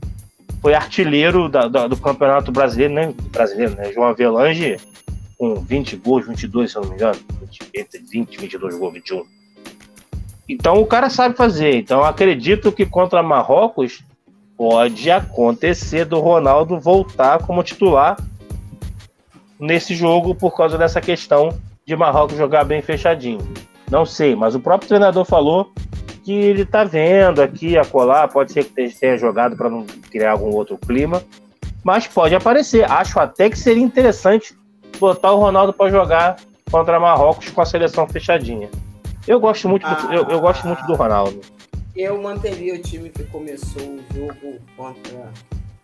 [0.61, 3.13] foi artilheiro da, da, do Campeonato Brasileiro, né?
[3.31, 3.91] Brasileiro, né?
[3.91, 4.77] João Avelange
[5.37, 7.19] com 20 gols, 22, se eu não me engano.
[7.73, 9.23] Entre 20 22 gols, 21.
[10.47, 11.77] Então o cara sabe fazer.
[11.77, 14.03] Então acredito que contra Marrocos
[14.61, 18.15] pode acontecer do Ronaldo voltar como titular
[19.59, 21.49] nesse jogo por causa dessa questão
[21.83, 23.39] de Marrocos jogar bem fechadinho.
[23.89, 25.71] Não sei, mas o próprio treinador falou
[26.23, 30.33] que ele tá vendo aqui, a colar, pode ser que tenha jogado para não criar
[30.33, 31.23] algum outro clima,
[31.83, 32.83] mas pode aparecer.
[32.87, 34.55] Acho até que seria interessante
[34.99, 36.35] botar o Ronaldo para jogar
[36.69, 38.69] contra Marrocos com a seleção fechadinha.
[39.27, 41.41] Eu gosto muito, do, eu, eu gosto muito do Ronaldo.
[41.95, 45.31] Eu manteria o time que começou o jogo contra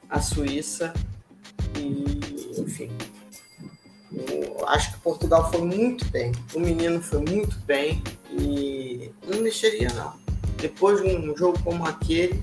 [0.09, 0.93] a Suíça
[1.75, 2.89] e, enfim,
[4.11, 6.31] eu acho que Portugal foi muito bem.
[6.53, 8.01] O menino foi muito bem
[8.31, 10.13] e não mexeria não.
[10.57, 12.41] Depois de um jogo como aquele,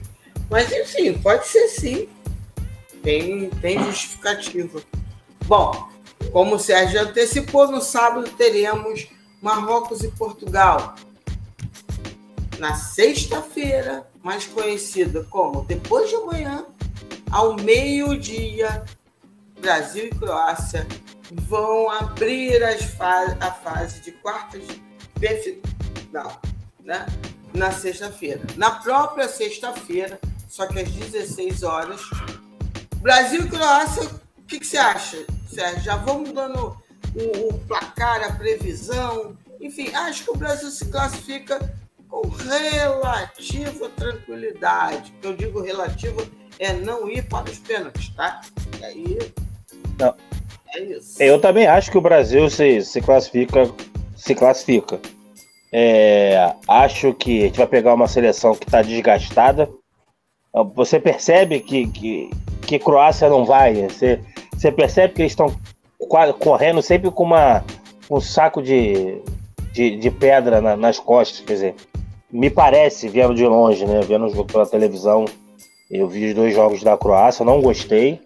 [0.50, 2.08] mas enfim, pode ser sim.
[3.02, 4.82] Tem, tem justificativa.
[5.46, 5.88] Bom,
[6.32, 9.08] como o Sérgio antecipou, no sábado teremos
[9.40, 10.94] Marrocos e Portugal.
[12.58, 16.64] Na sexta-feira, mais conhecida como depois de amanhã,
[17.30, 18.84] ao meio-dia,
[19.60, 20.86] Brasil e Croácia
[21.32, 22.62] vão abrir
[22.96, 25.60] fa a fase de quartas de
[26.00, 26.40] final,
[26.82, 27.06] né?
[27.52, 28.42] Na sexta-feira.
[28.56, 32.00] Na própria sexta-feira, só que às 16 horas,
[32.96, 34.04] Brasil e Croácia,
[34.38, 35.82] o que, que você acha, Sérgio?
[35.82, 36.76] Já vamos dando
[37.14, 39.36] o, o placar, a previsão.
[39.60, 41.58] Enfim, acho que o Brasil se classifica
[42.14, 45.12] com relativa tranquilidade.
[45.16, 46.22] O que eu digo relativa
[46.60, 48.40] é não ir para os pênaltis, tá?
[48.80, 49.18] E aí.
[49.98, 50.14] Não.
[50.74, 51.20] É isso.
[51.20, 53.68] Eu também acho que o Brasil se, se classifica.
[54.16, 55.00] Se classifica.
[55.72, 59.68] É, acho que a gente vai pegar uma seleção que está desgastada.
[60.74, 62.30] Você percebe que, que,
[62.62, 63.88] que Croácia não vai.
[63.88, 64.20] Você,
[64.52, 65.54] você percebe que eles estão
[66.38, 67.64] correndo sempre com uma,
[68.08, 69.20] um saco de,
[69.72, 71.74] de, de pedra na, nas costas, quer dizer,
[72.34, 75.24] me parece, vendo de longe, né, vendo o jogo pela televisão,
[75.88, 78.20] eu vi os dois jogos da Croácia, não gostei.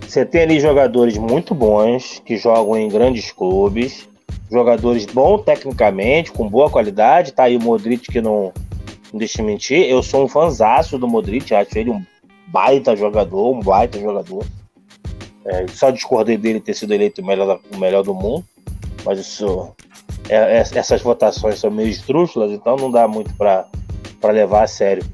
[0.00, 4.08] Você tem ali jogadores muito bons, que jogam em grandes clubes,
[4.50, 8.52] jogadores bons tecnicamente, com boa qualidade, tá aí o Modric que não,
[9.12, 12.04] não deixa mentir, eu sou um fanzaço do Modric, acho ele um
[12.48, 14.44] baita jogador, um baita jogador.
[15.44, 18.44] É, só discordei dele ter sido eleito o melhor, o melhor do mundo,
[19.04, 19.72] mas isso,
[20.28, 23.66] é, é, essas votações são meio estrúxulas, então não dá muito para
[24.24, 25.04] levar a sério.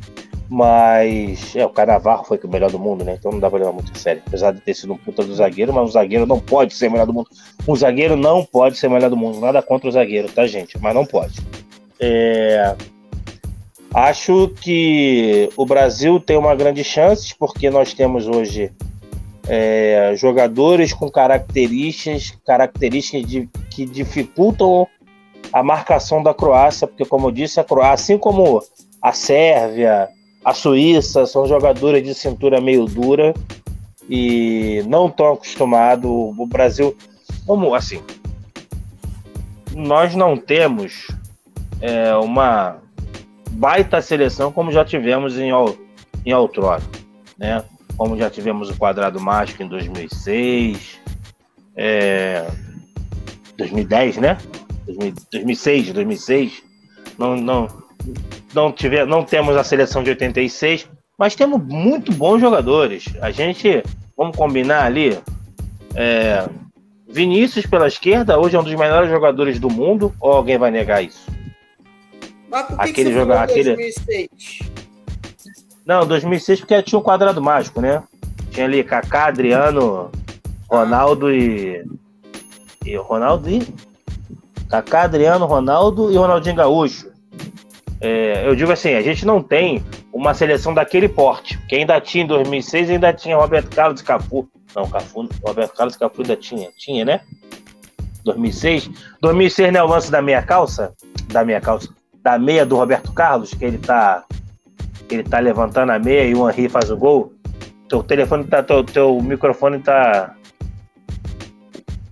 [0.48, 3.16] Mas é, o Canavarro foi o melhor do mundo, né?
[3.18, 4.22] Então não dá pra levar muito a sério.
[4.26, 7.06] Apesar de ter sido um puta do zagueiro, mas o zagueiro não pode ser melhor
[7.06, 7.28] do mundo.
[7.66, 9.40] O zagueiro não pode ser melhor do mundo.
[9.40, 10.78] Nada contra o zagueiro, tá, gente?
[10.78, 11.40] Mas não pode.
[11.98, 12.76] É...
[13.92, 18.70] Acho que o Brasil tem uma grande chance, porque nós temos hoje
[19.48, 24.86] é, jogadores com características, características de, que dificultam
[25.52, 28.62] a marcação da Croácia, porque como eu disse, a Croácia, assim como
[29.00, 30.08] a Sérvia,
[30.44, 33.34] a Suíça, são jogadores de cintura meio dura
[34.08, 36.10] e não estão acostumados.
[36.10, 36.96] O Brasil,
[37.46, 38.02] como assim,
[39.74, 41.08] nós não temos
[41.80, 42.78] é, uma
[43.50, 45.50] baita seleção como já tivemos em,
[46.24, 46.82] em outrora,
[47.38, 47.64] né?
[47.96, 50.98] como já tivemos o quadrado mágico em 2006,
[51.74, 52.46] é,
[53.56, 54.38] 2010, né?
[54.86, 56.62] 2006, 2006.
[57.18, 57.68] Não, não,
[58.54, 63.04] não, tive, não temos a seleção de 86, mas temos muito bons jogadores.
[63.20, 63.82] A gente,
[64.16, 65.18] vamos combinar ali,
[65.94, 66.48] é,
[67.08, 71.02] Vinícius pela esquerda, hoje é um dos melhores jogadores do mundo, ou alguém vai negar
[71.02, 71.26] isso?
[72.50, 73.74] Mas por que aquele que jogador aquele...
[73.74, 74.76] 2006?
[75.86, 78.02] Não, 2006 porque tinha o um quadrado mágico, né?
[78.50, 80.10] Tinha ali Kaká, Adriano,
[80.68, 81.84] Ronaldo e.
[82.84, 83.62] E Ronaldo e.
[84.68, 87.10] Kaká, Adriano, Ronaldo e Ronaldinho Gaúcho.
[88.00, 92.24] É, eu digo assim, a gente não tem uma seleção daquele porte, que ainda tinha
[92.24, 94.48] em 2006, ainda tinha Roberto Carlos Cafu.
[94.74, 97.20] Não, Cafu, Roberto Carlos Cafu ainda tinha, tinha, né?
[98.24, 98.90] 2006.
[99.20, 100.92] 2006 não é o lance da meia calça?
[101.28, 101.88] Da meia calça.
[102.22, 104.24] Da meia do Roberto Carlos, que ele tá
[105.08, 107.32] ele tá levantando a meia e o Henry faz o gol.
[107.88, 110.34] Teu telefone tá teu, teu microfone tá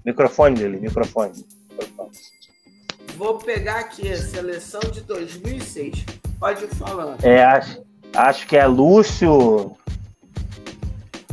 [0.04, 1.32] Microfone dele, microfone.
[3.16, 6.04] Vou pegar aqui a seleção de 2006.
[6.38, 7.24] Pode ir falando.
[7.24, 7.82] É, acho,
[8.14, 9.76] acho que é Lúcio.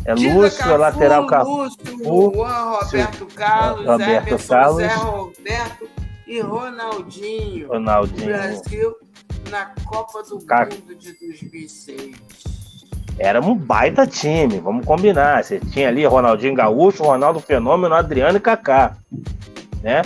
[0.05, 1.49] É Lúcio, Cafu, lateral Cafu.
[1.49, 4.77] Lúcio, Juan, Roberto Carlos, Roberto Emerson, Carlos.
[4.77, 5.89] Zé Roberto
[6.27, 7.67] e Ronaldinho.
[7.67, 8.25] Ronaldinho.
[8.25, 8.95] Brasil
[9.49, 12.15] na Copa do Mundo de 2006.
[13.19, 15.43] Era um baita time, vamos combinar.
[15.43, 18.97] Você tinha ali Ronaldinho Gaúcho, Ronaldo Fenômeno, Adriano e Kaká.
[19.83, 20.01] Né?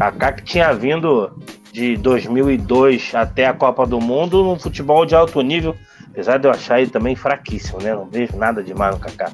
[0.00, 1.30] Kaká que tinha vindo
[1.70, 5.76] de 2002 até a Copa do Mundo no futebol de alto nível,
[6.10, 7.92] apesar de eu achar ele também fraquíssimo, né?
[7.92, 9.30] Não vejo nada demais no Kaká.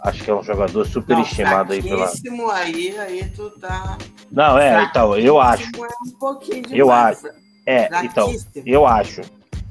[0.00, 2.10] Acho que é um jogador super Não, estimado aí pela.
[2.52, 3.96] aí, aí tu tá.
[4.30, 5.70] Não, é, então, eu acho.
[5.76, 7.26] É um pouquinho demais, eu acho.
[7.64, 8.34] É, então,
[8.64, 9.20] eu acho.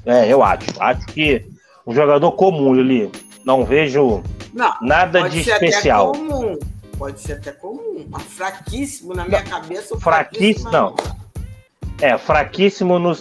[0.06, 0.66] É, eu acho.
[0.80, 1.44] Acho que
[1.86, 3.12] um jogador comum ali.
[3.44, 4.22] Não vejo
[4.54, 6.12] não, nada de especial.
[6.12, 6.58] comum.
[6.98, 9.98] Pode ser até comum, mas fraquíssimo na minha cabeça.
[9.98, 10.94] Fraquíssimo, não.
[12.00, 13.12] É, fraquíssimo no,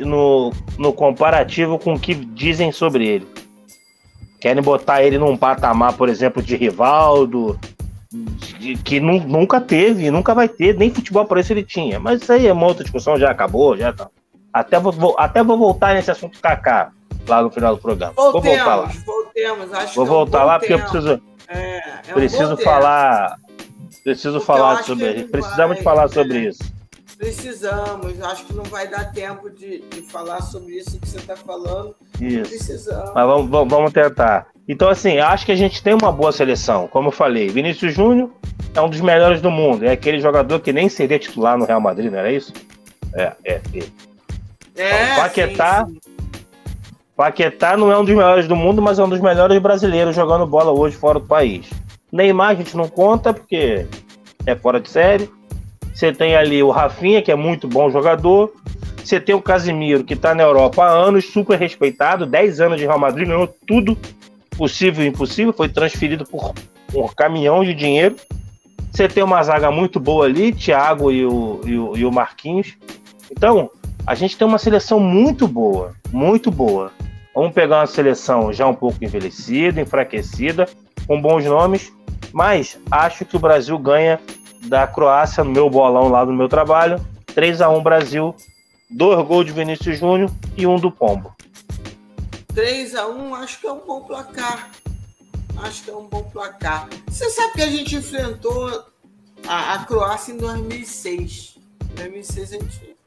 [0.00, 3.28] no, no comparativo com o que dizem sobre ele.
[4.40, 7.58] Querem botar ele num patamar, por exemplo, de Rivaldo,
[8.10, 11.98] de, que nu, nunca teve, nunca vai ter, nem futebol por isso ele tinha.
[11.98, 14.08] Mas isso aí é uma outra discussão, já acabou, já tá.
[14.52, 16.92] Até vou, até vou voltar nesse assunto Kaká
[17.26, 18.12] lá no final do programa.
[18.14, 18.90] Voltemos, Vou voltar lá.
[19.04, 21.22] Voltemos, acho Vou voltar é um lá porque eu preciso.
[21.48, 21.78] É,
[22.08, 23.38] é um preciso falar.
[24.04, 25.24] Preciso porque falar sobre.
[25.24, 26.78] Precisamos vai, falar sobre é, isso.
[27.16, 31.36] Precisamos, acho que não vai dar tempo de, de falar sobre isso que você está
[31.36, 31.96] falando.
[32.20, 32.48] Isso.
[32.48, 33.12] Precisamos.
[33.14, 34.46] Mas vamos, vamos tentar.
[34.68, 36.86] Então, assim, acho que a gente tem uma boa seleção.
[36.88, 38.30] Como eu falei, Vinícius Júnior
[38.74, 39.84] é um dos melhores do mundo.
[39.84, 42.52] É aquele jogador que nem seria titular no Real Madrid, não era isso?
[43.14, 43.60] É, é.
[44.76, 46.17] É, é Paquetá, sim, sim.
[47.18, 50.46] Paquetá não é um dos melhores do mundo, mas é um dos melhores brasileiros jogando
[50.46, 51.68] bola hoje fora do país.
[52.12, 53.88] Neymar a gente não conta porque
[54.46, 55.28] é fora de série.
[55.92, 58.52] Você tem ali o Rafinha, que é muito bom jogador.
[59.02, 62.86] Você tem o Casimiro, que está na Europa há anos, super respeitado, 10 anos de
[62.86, 63.98] Real Madrid, ganhou tudo
[64.56, 66.54] possível e impossível, foi transferido por
[66.94, 68.14] um caminhão de dinheiro.
[68.92, 72.76] Você tem uma zaga muito boa ali, Thiago e o, e o, e o Marquinhos.
[73.28, 73.72] Então,
[74.08, 76.90] a gente tem uma seleção muito boa, muito boa.
[77.34, 80.66] Vamos pegar uma seleção já um pouco envelhecida, enfraquecida,
[81.06, 81.92] com bons nomes,
[82.32, 84.18] mas acho que o Brasil ganha
[84.62, 86.98] da Croácia no meu bolão lá no meu trabalho.
[87.34, 88.34] 3 a 1 Brasil,
[88.88, 91.36] dois gols de Vinícius Júnior e um do Pombo.
[92.54, 94.70] 3 a 1 acho que é um bom placar.
[95.58, 96.88] Acho que é um bom placar.
[97.06, 98.86] Você sabe que a gente enfrentou
[99.46, 101.58] a, a Croácia em 2006.
[101.90, 102.97] Em 2006 a gente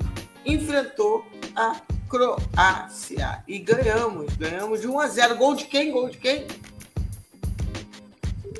[0.45, 1.25] enfrentou
[1.55, 1.75] a
[2.09, 3.43] Croácia.
[3.47, 4.35] E ganhamos.
[4.35, 5.35] Ganhamos de 1 a 0.
[5.35, 5.91] Gol de quem?
[5.91, 6.45] Gol de quem?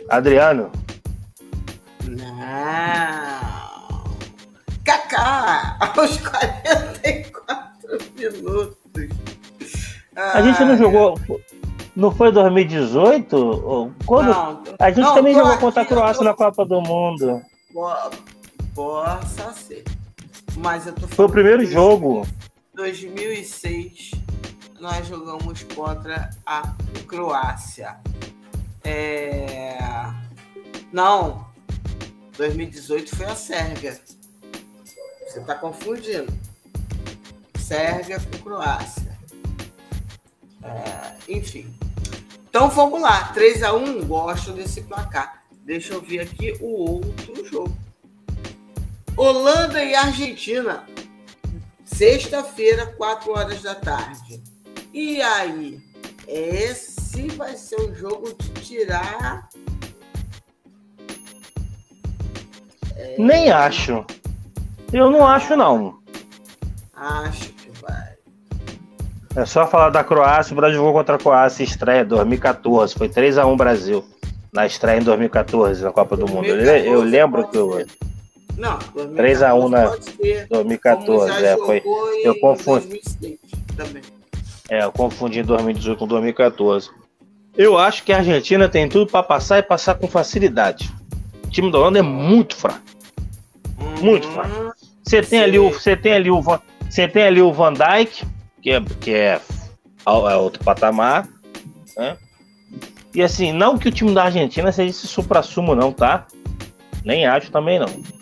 [0.10, 0.72] Adriano.
[2.04, 3.52] Não.
[4.84, 8.78] Kaká, aos 44 minutos.
[10.16, 11.20] a gente não jogou.
[11.96, 13.94] Não foi 2018?
[14.06, 14.30] Quando?
[14.30, 16.24] Não, a gente não, também jogou contra a Croácia tô...
[16.24, 17.42] na Copa do Mundo.
[18.74, 19.84] Possa ser.
[20.58, 22.28] Mas eu tô Foi o primeiro jogo.
[22.74, 24.12] 2006
[24.80, 26.76] nós jogamos contra a
[27.08, 27.98] Croácia.
[28.84, 29.78] É...
[30.92, 31.48] Não,
[32.36, 34.00] 2018 foi a Sérvia.
[35.28, 36.34] Você está confundindo.
[37.60, 39.18] Sérvia com Croácia.
[40.64, 41.32] É...
[41.32, 41.74] Enfim.
[42.50, 43.26] Então vamos lá.
[43.34, 45.44] 3 a 1 gosto desse placar.
[45.64, 47.78] Deixa eu ver aqui o outro jogo.
[49.16, 50.84] Holanda e Argentina.
[51.84, 54.42] Sexta-feira, 4 horas da tarde.
[54.94, 55.80] E aí?
[56.28, 59.50] Esse vai ser um jogo de tirar.
[62.96, 63.16] É...
[63.18, 64.06] Nem acho.
[64.92, 66.00] Eu não acho, não.
[66.94, 68.16] Acho que vai.
[69.36, 70.54] É só falar da Croácia.
[70.54, 72.96] O Brasil jogou contra a Croácia estreia 2014.
[72.96, 74.06] Foi 3x1 Brasil.
[74.54, 76.70] Na estreia em 2014 na Copa 2014, do Mundo.
[76.70, 77.86] Eu, eu lembro que eu.
[78.62, 79.98] Não, 3x1 na
[80.48, 81.44] 2014.
[81.44, 81.82] É, foi.
[82.24, 82.88] Eu confundo.
[84.70, 86.92] É, eu confundi 2018 com 2014.
[87.58, 90.94] Eu acho que a Argentina tem tudo para passar e passar com facilidade.
[91.44, 92.82] O time da Holanda é muito fraco.
[94.00, 94.34] Muito uhum.
[94.36, 94.74] fraco.
[95.04, 98.24] Você tem ali o, você tem ali o, você tem ali o Van Dijk,
[98.62, 99.42] que é, que é,
[100.06, 101.28] é outro patamar,
[101.98, 102.16] né?
[103.14, 106.28] E assim, não que o time da Argentina seja esse supra-sumo, não, tá?
[107.04, 108.21] Nem acho também não.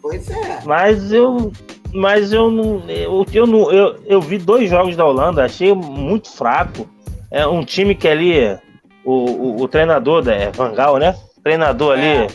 [0.00, 0.60] Pois é.
[0.64, 1.52] Mas eu,
[1.92, 6.30] mas eu não, eu, eu, não, eu, eu vi dois jogos da Holanda, achei muito
[6.30, 6.88] fraco.
[7.30, 8.58] É um time que ali
[9.04, 11.16] o, o, o treinador da é Van Gaal, né?
[11.36, 12.26] O treinador ali é.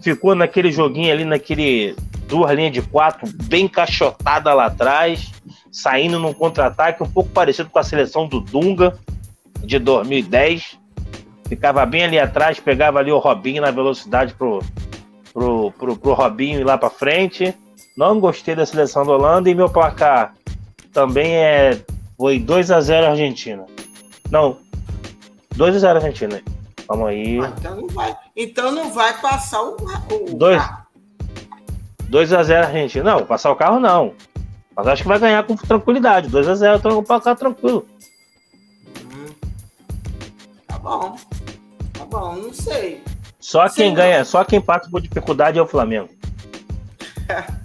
[0.00, 1.94] ficou naquele joguinho ali, naquele
[2.26, 5.32] duas linhas de quatro, bem cachotada lá atrás,
[5.70, 8.96] saindo num contra-ataque um pouco parecido com a seleção do Dunga
[9.58, 10.78] de 2010.
[11.48, 14.62] Ficava bem ali atrás, pegava ali o Robinho na velocidade pro,
[15.32, 17.54] pro, pro, pro Robinho ir lá para frente.
[17.96, 20.34] Não gostei da seleção da Holanda e meu placar
[20.92, 21.80] também é
[22.16, 23.64] foi 2 a 0 Argentina.
[24.30, 24.58] Não,
[25.56, 26.42] 2 x 0 Argentina.
[26.86, 27.40] Vamos aí.
[27.40, 29.76] Ah, então, não vai, então não vai passar o,
[30.10, 30.62] o 2
[32.08, 33.04] 2 x 0 Argentina.
[33.04, 34.14] Não, passar o carro não.
[34.76, 36.28] Mas acho que vai ganhar com tranquilidade.
[36.28, 37.86] 2 x 0 então para cá tranquilo.
[39.02, 39.34] Hum.
[40.66, 41.16] Tá bom.
[41.92, 43.02] Tá bom, não sei.
[43.40, 43.96] Só sei quem não.
[43.96, 46.10] ganha, só quem passa por dificuldade é o Flamengo.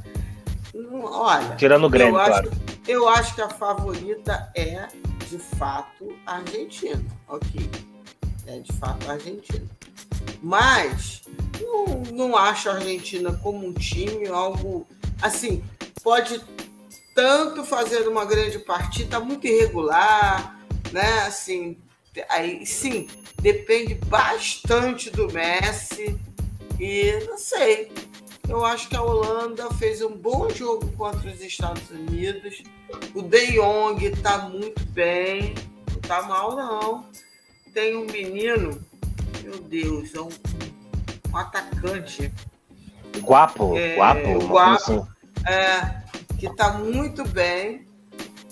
[1.04, 2.50] Olha, tirando o Grêmio, eu claro.
[2.50, 4.88] Acho, eu acho que a favorita é
[5.30, 7.70] de fato a Argentina, ok?
[8.48, 9.66] É de fato a Argentina.
[10.42, 11.22] Mas
[11.60, 14.88] não, não acho a Argentina como um time algo
[15.22, 15.64] assim,
[16.04, 16.42] pode
[17.14, 20.60] tanto fazer uma grande partida, muito irregular,
[20.92, 21.22] né?
[21.22, 21.78] Assim,
[22.30, 23.08] aí sim,
[23.42, 26.20] depende bastante do Messi
[26.80, 27.92] e não sei.
[28.48, 32.62] Eu acho que a Holanda fez um bom jogo contra os Estados Unidos.
[33.14, 35.56] O De Jong está muito bem,
[35.90, 37.06] não está mal não.
[37.74, 38.80] Tem um menino,
[39.44, 40.30] meu Deus, é um,
[41.32, 42.32] um atacante.
[43.22, 45.08] Guapo, é, guapo, guapo assim.
[45.48, 46.04] é,
[46.38, 47.88] que está muito bem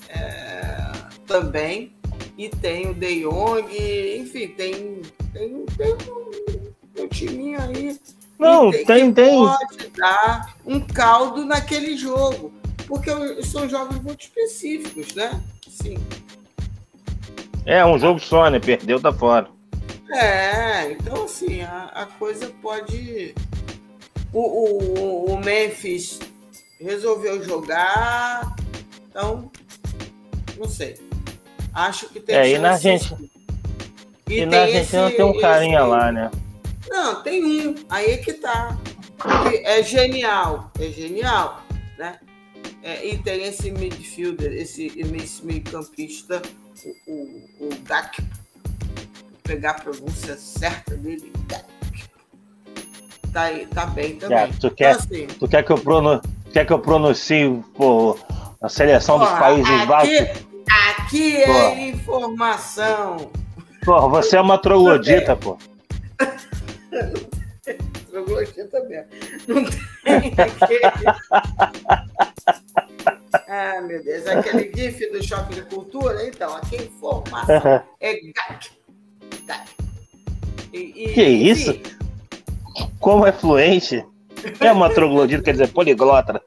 [0.09, 0.91] é,
[1.27, 1.95] também.
[2.38, 7.97] E tem o De Jong, enfim, tem, tem, tem um, um timinho aí
[8.43, 9.38] não, tem, tem, tem.
[9.38, 12.51] Pode dar um caldo naquele jogo.
[12.88, 13.09] Porque
[13.43, 15.41] são jogos muito específicos, né?
[15.69, 15.97] Sim.
[17.65, 18.59] É, um jogo só, né?
[18.59, 19.49] Perdeu, tá fora.
[20.11, 23.34] É, então assim, a, a coisa pode.
[24.34, 26.19] O, o, o Memphis
[26.79, 28.55] resolveu jogar.
[29.09, 29.49] Então,
[30.57, 30.99] não sei.
[31.74, 33.15] Acho que tem É, e na gente.
[34.30, 35.88] E, e na Argentina esse, tem um carinha esse...
[35.88, 36.32] lá, né?
[36.88, 37.76] Não, tem um.
[37.89, 38.78] Aí é que tá.
[39.63, 40.71] É genial.
[40.80, 41.63] É genial,
[41.97, 42.19] né?
[42.84, 46.41] É, e tem esse midfielder, esse, esse meio campista,
[46.86, 48.21] o, o, o Gak.
[48.21, 51.32] Vou pegar a pronúncia certa dele.
[51.47, 51.65] Gak.
[53.32, 54.38] Tá, aí, tá bem também.
[54.38, 58.19] É, tu, quer, então, assim, tu quer que eu pronuncie, quer que eu pronuncie pô,
[58.61, 60.53] a seleção dos Países Baixos?
[60.74, 63.32] Aqui é informação.
[63.86, 65.55] Pô, você é uma troglodita, pô.
[68.09, 69.07] Troglodita mesmo.
[69.47, 69.63] Não
[70.03, 70.82] tem aquele.
[73.47, 74.26] ah, meu Deus.
[74.28, 78.71] Aquele GIF do Choque de Cultura, então, aqui a informação é GAC.
[80.74, 81.80] E, e, que isso?
[82.99, 84.03] Como é fluente?
[84.59, 86.41] É uma troglodita, quer dizer, poliglota.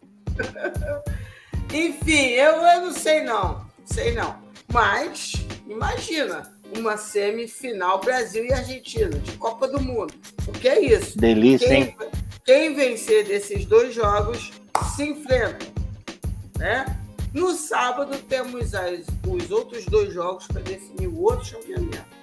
[1.73, 3.66] Enfim, eu, eu não sei não.
[3.87, 4.37] Sei não.
[4.73, 5.33] Mas,
[5.67, 10.13] imagina uma semifinal Brasil e Argentina de Copa do Mundo.
[10.47, 11.17] O que é isso?
[11.17, 11.97] Delícia, quem, hein?
[12.45, 14.53] Quem vencer desses dois jogos
[14.95, 15.65] se enfrenta,
[16.59, 16.85] né?
[17.33, 22.17] No sábado temos as, os outros dois jogos para definir o outro campeonato.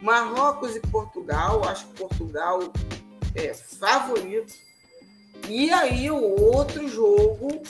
[0.00, 2.60] Marrocos e Portugal, acho que Portugal
[3.34, 4.52] é favorito.
[5.48, 7.62] E aí o outro jogo,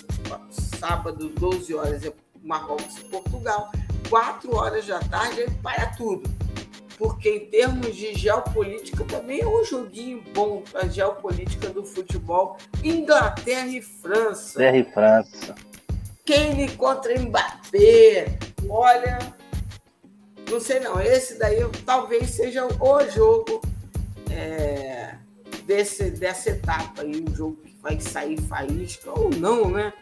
[0.51, 2.12] sábado, 12 horas, é
[2.45, 3.72] Marrocos e Portugal.
[4.09, 6.30] 4 horas da tarde para tudo.
[6.97, 12.57] Porque em termos de geopolítica também é um joguinho bom para a geopolítica do futebol.
[12.84, 14.61] Inglaterra e França.
[14.61, 15.55] Inglaterra e França.
[16.24, 18.38] Kane contra Mbappé.
[18.68, 19.18] Olha,
[20.49, 21.01] não sei não.
[21.01, 23.61] Esse daí talvez seja o jogo
[24.30, 25.16] é,
[25.66, 29.92] desse, dessa etapa aí, um jogo que vai sair faísca ou não, né?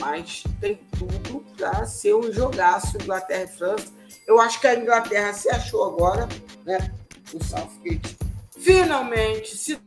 [0.00, 3.92] Mas tem tudo para ser um jogaço Inglaterra e França.
[4.26, 6.28] Eu acho que a Inglaterra se achou agora,
[6.64, 6.92] né?
[7.32, 8.16] O Southgate
[8.58, 9.78] finalmente se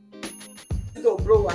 [1.01, 1.49] dobrou o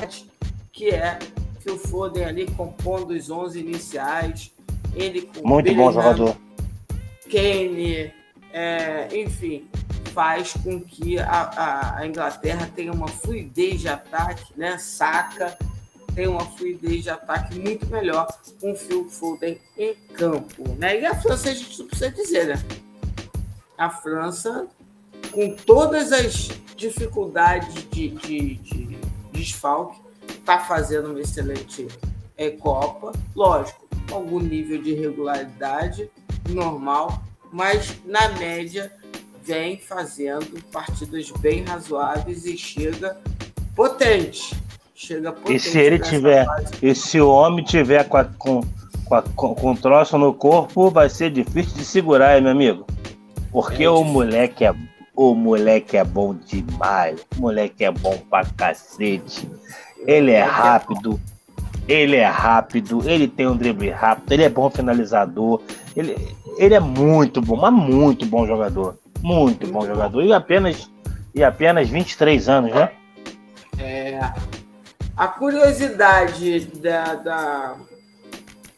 [0.73, 1.19] que é
[1.61, 4.53] Phil Foden ali compondo os 11 iniciais.
[4.95, 6.37] Ele com Muito bom jogador.
[7.31, 8.13] Kane,
[8.53, 9.69] é, enfim,
[10.13, 14.77] faz com que a, a, a, Inglaterra tenha uma fluidez de ataque, né?
[14.79, 15.57] Saca
[16.15, 18.27] tem uma fluidez de ataque muito melhor
[18.61, 21.01] com o Phil Foden em campo, né?
[21.01, 22.65] E a França a gente não precisa dizer, né?
[23.77, 24.67] A França,
[25.31, 28.99] com todas as dificuldades de, de, de
[29.33, 31.89] desfalque, está fazendo uma excelente
[32.37, 36.11] é, Copa, lógico, algum nível de regularidade
[36.49, 38.93] normal, mas na média
[39.43, 43.21] vem fazendo partidas bem razoáveis e chega
[43.75, 44.62] potente.
[45.03, 45.35] Chega.
[45.49, 46.75] E se ele tiver, fase.
[46.81, 48.61] e se o homem tiver com, a, com,
[49.05, 52.87] com, a, com, com troço no corpo, vai ser difícil de segurar, hein, meu amigo?
[53.51, 54.73] Porque é o moleque é
[55.17, 57.21] o moleque é bom demais.
[57.37, 59.51] O moleque é bom pra cacete.
[60.07, 61.21] Ele é rápido.
[61.89, 63.03] Ele é rápido.
[63.05, 64.31] Ele tem um drible rápido.
[64.31, 65.61] Ele é bom finalizador.
[65.97, 66.17] Ele,
[66.57, 68.97] ele é muito bom, mas muito bom jogador.
[69.21, 70.23] Muito bom jogador.
[70.23, 70.89] E apenas,
[71.35, 72.91] e apenas 23 anos, né?
[73.79, 74.33] É.
[75.17, 77.79] A curiosidade da, da,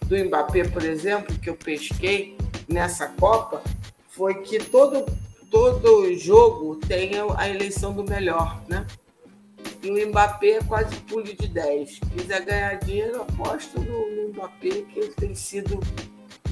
[0.02, 2.36] do Mbappé, por exemplo, que eu pesquei
[2.68, 3.62] nessa Copa,
[4.08, 5.06] foi que todo,
[5.50, 8.84] todo jogo tem a eleição do melhor, né?
[9.82, 12.00] E o Mbappé é quase pule de 10.
[12.16, 15.78] Quiser ganhar dinheiro, aposta no Mbappé, que ele tem sido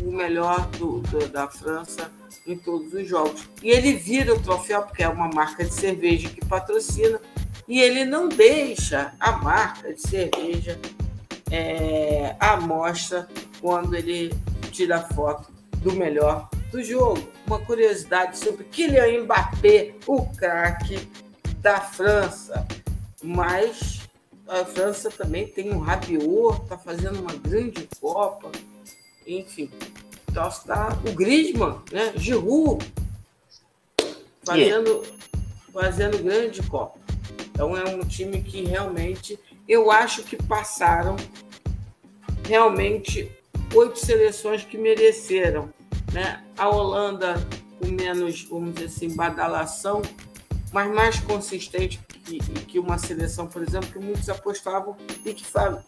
[0.02, 2.10] o melhor do, do, da França
[2.46, 3.48] em todos os jogos.
[3.62, 7.20] E ele vira o troféu, porque é uma marca de cerveja que patrocina,
[7.72, 10.78] e ele não deixa a marca de cerveja
[11.50, 13.26] é, à mostra
[13.62, 14.30] quando ele
[14.70, 17.26] tira foto do melhor do jogo.
[17.46, 21.08] Uma curiosidade sobre Kylian Mbappé, o craque
[21.60, 22.66] da França.
[23.22, 24.02] Mas
[24.46, 28.52] a França também tem um Rabiot, está fazendo uma grande Copa.
[29.26, 29.70] Enfim,
[30.30, 32.12] então está o Griezmann, né?
[32.16, 32.84] Giroud,
[34.44, 35.08] fazendo, yeah.
[35.72, 37.01] fazendo grande Copa.
[37.52, 39.38] Então é um time que realmente
[39.68, 41.16] eu acho que passaram
[42.46, 43.30] realmente
[43.74, 45.70] oito seleções que mereceram
[46.12, 46.42] né?
[46.56, 47.34] A Holanda
[47.78, 50.02] com menos, vamos dizer assim, badalação,
[50.72, 55.44] mas mais consistente que, que uma seleção, por exemplo, que muitos apostavam e que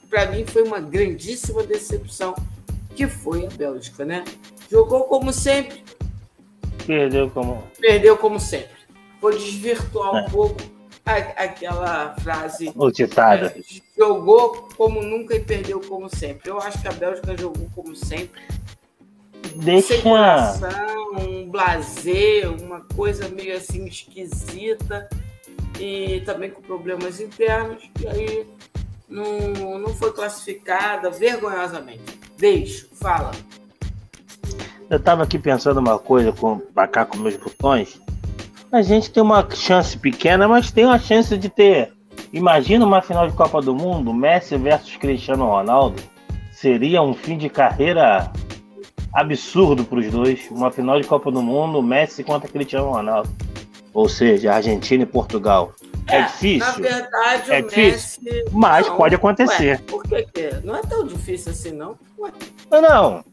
[0.08, 2.34] para mim foi uma grandíssima decepção,
[2.96, 4.24] que foi a Bélgica, né?
[4.70, 5.84] Jogou como sempre.
[6.86, 7.62] Perdeu como.
[7.78, 8.74] Perdeu como sempre.
[9.20, 10.20] Vou desvirtuar é.
[10.22, 10.60] um pouco
[11.04, 12.72] aquela frase.
[12.74, 13.46] O ditado.
[13.46, 13.54] É,
[13.96, 16.50] jogou como nunca e perdeu como sempre.
[16.50, 18.42] Eu acho que a Bélgica jogou como sempre
[19.54, 19.94] Deixa...
[19.94, 25.08] Seguração, um blazer, uma coisa meio assim esquisita
[25.78, 27.82] e também com problemas internos.
[28.00, 28.46] E aí
[29.08, 32.18] não, não foi classificada vergonhosamente.
[32.36, 33.30] Deixo, fala.
[34.90, 38.00] Eu estava aqui pensando uma coisa com cá com meus botões.
[38.74, 41.92] A gente tem uma chance pequena, mas tem uma chance de ter.
[42.32, 46.02] Imagina uma final de Copa do Mundo, Messi versus Cristiano Ronaldo.
[46.50, 48.32] Seria um fim de carreira
[49.12, 50.50] absurdo para os dois.
[50.50, 53.30] Uma final de Copa do Mundo, Messi contra Cristiano Ronaldo.
[53.92, 55.72] Ou seja, Argentina e Portugal.
[56.08, 56.82] É, é difícil.
[56.82, 58.44] Na verdade, é o difícil, Messi.
[58.50, 59.70] Mas não, pode acontecer.
[59.70, 61.96] Ué, por que, que Não é tão difícil assim, não?
[62.18, 62.32] Ué.
[62.72, 63.24] Não, não.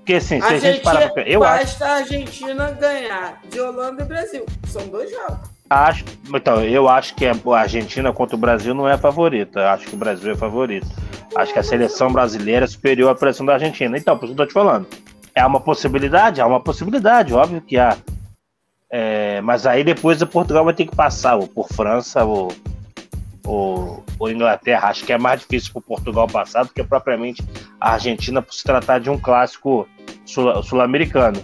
[0.00, 1.22] Porque assim, se a, a gente parar pra...
[1.22, 1.84] eu Basta acho...
[1.84, 4.46] a Argentina ganhar de Holanda e Brasil.
[4.66, 5.50] São dois jogos.
[5.68, 9.70] Acho, então, eu acho que a Argentina contra o Brasil não é favorita.
[9.70, 10.88] Acho que o Brasil é favorito.
[11.36, 13.96] Acho que a seleção brasileira é superior à pressão da Argentina.
[13.96, 14.88] Então, por isso que eu tô te falando.
[15.32, 16.40] É uma possibilidade?
[16.40, 17.96] É uma possibilidade, óbvio que há.
[18.90, 22.52] É, mas aí depois o Portugal vai ter que passar ou por França ou,
[23.46, 24.88] ou, ou Inglaterra.
[24.88, 27.44] Acho que é mais difícil para Portugal passar do que propriamente
[27.80, 29.88] a Argentina por se tratar de um clássico
[30.24, 31.40] sul-americano.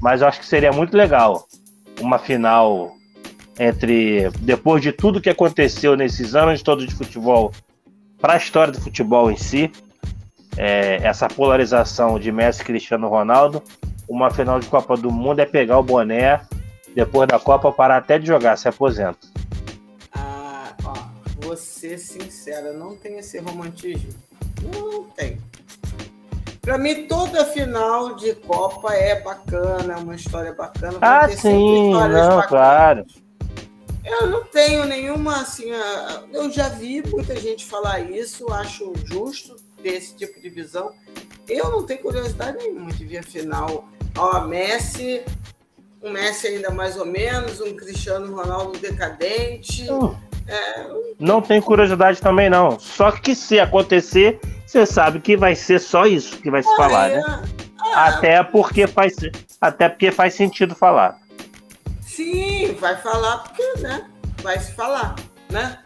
[0.00, 1.46] Mas eu acho que seria muito legal
[2.00, 2.92] uma final
[3.58, 7.52] entre depois de tudo que aconteceu nesses anos todos de futebol
[8.18, 9.70] para a história do futebol em si,
[10.56, 13.62] é, essa polarização de Messi e Cristiano Ronaldo,
[14.08, 16.40] uma final de Copa do Mundo é pegar o boné
[16.94, 19.18] depois da Copa parar até de jogar, se aposenta.
[20.12, 20.94] Ah, ó,
[21.40, 24.12] vou ser sincera, não tem esse romantismo.
[24.62, 25.38] Não tem.
[26.60, 30.98] Para mim, toda final de Copa é bacana, é uma história bacana.
[31.00, 32.46] Ah, sim, não, bacanas.
[32.46, 33.06] claro.
[34.04, 35.66] Eu não tenho nenhuma, assim,
[36.32, 40.92] eu já vi muita gente falar isso, acho justo, ter esse tipo de visão.
[41.48, 43.88] Eu não tenho curiosidade nenhuma de ver a final.
[44.16, 45.22] Ó, Messi,
[46.02, 49.90] um Messi ainda mais ou menos, um Cristiano Ronaldo decadente.
[49.90, 50.14] Hum.
[50.46, 50.86] É...
[51.18, 52.78] Não tem curiosidade também, não.
[52.78, 57.10] Só que se acontecer, você sabe que vai ser só isso que vai se falar,
[57.10, 57.42] né?
[57.92, 59.14] Ah, até porque faz
[59.60, 61.18] até porque faz sentido falar.
[62.00, 64.08] Sim, vai falar porque, né?
[64.42, 65.16] Vai se falar,
[65.50, 65.78] né?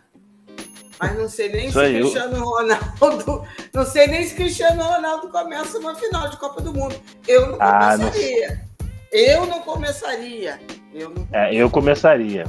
[1.00, 2.44] Mas não sei nem Isso se Cristiano eu...
[2.44, 3.44] Ronaldo.
[3.74, 6.94] Não sei nem se Cristiano Ronaldo começa uma final de Copa do Mundo.
[7.26, 8.48] Eu não ah, começaria.
[8.48, 8.84] Não...
[9.10, 10.60] Eu não começaria.
[10.94, 11.26] Eu, não...
[11.32, 12.44] É, eu começaria.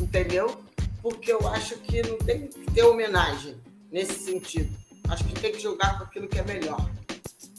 [0.00, 0.58] Entendeu?
[1.02, 3.56] Porque eu acho que não tem que ter homenagem
[3.90, 4.74] nesse sentido.
[5.08, 6.90] Acho que tem que jogar com aquilo que é melhor.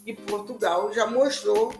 [0.05, 1.73] E Portugal já mostrou,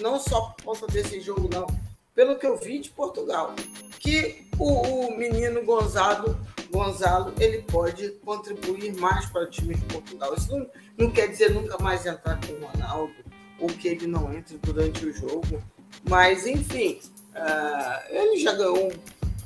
[0.00, 1.66] não só por conta desse jogo, não,
[2.14, 3.54] pelo que eu vi de Portugal,
[3.98, 6.38] que o, o menino Gonzalo,
[6.70, 10.34] Gonzalo ele pode contribuir mais para o time de Portugal.
[10.34, 10.66] Isso não,
[10.96, 13.14] não quer dizer nunca mais entrar com o Ronaldo
[13.60, 15.62] ou que ele não entre durante o jogo,
[16.08, 17.00] mas enfim,
[17.34, 18.92] uh, ele já ganhou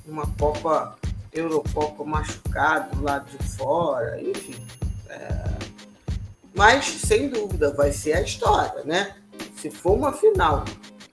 [0.06, 0.96] uma Copa
[1.32, 4.54] Eurocopa machucado lá de fora, enfim.
[5.06, 5.72] Uh,
[6.54, 9.16] mas sem dúvida vai ser a história, né?
[9.56, 10.64] Se for uma final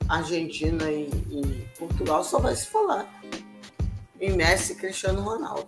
[0.08, 3.08] Argentina e, e Portugal, só vai se falar
[4.20, 5.68] em Messi e Cristiano Ronaldo.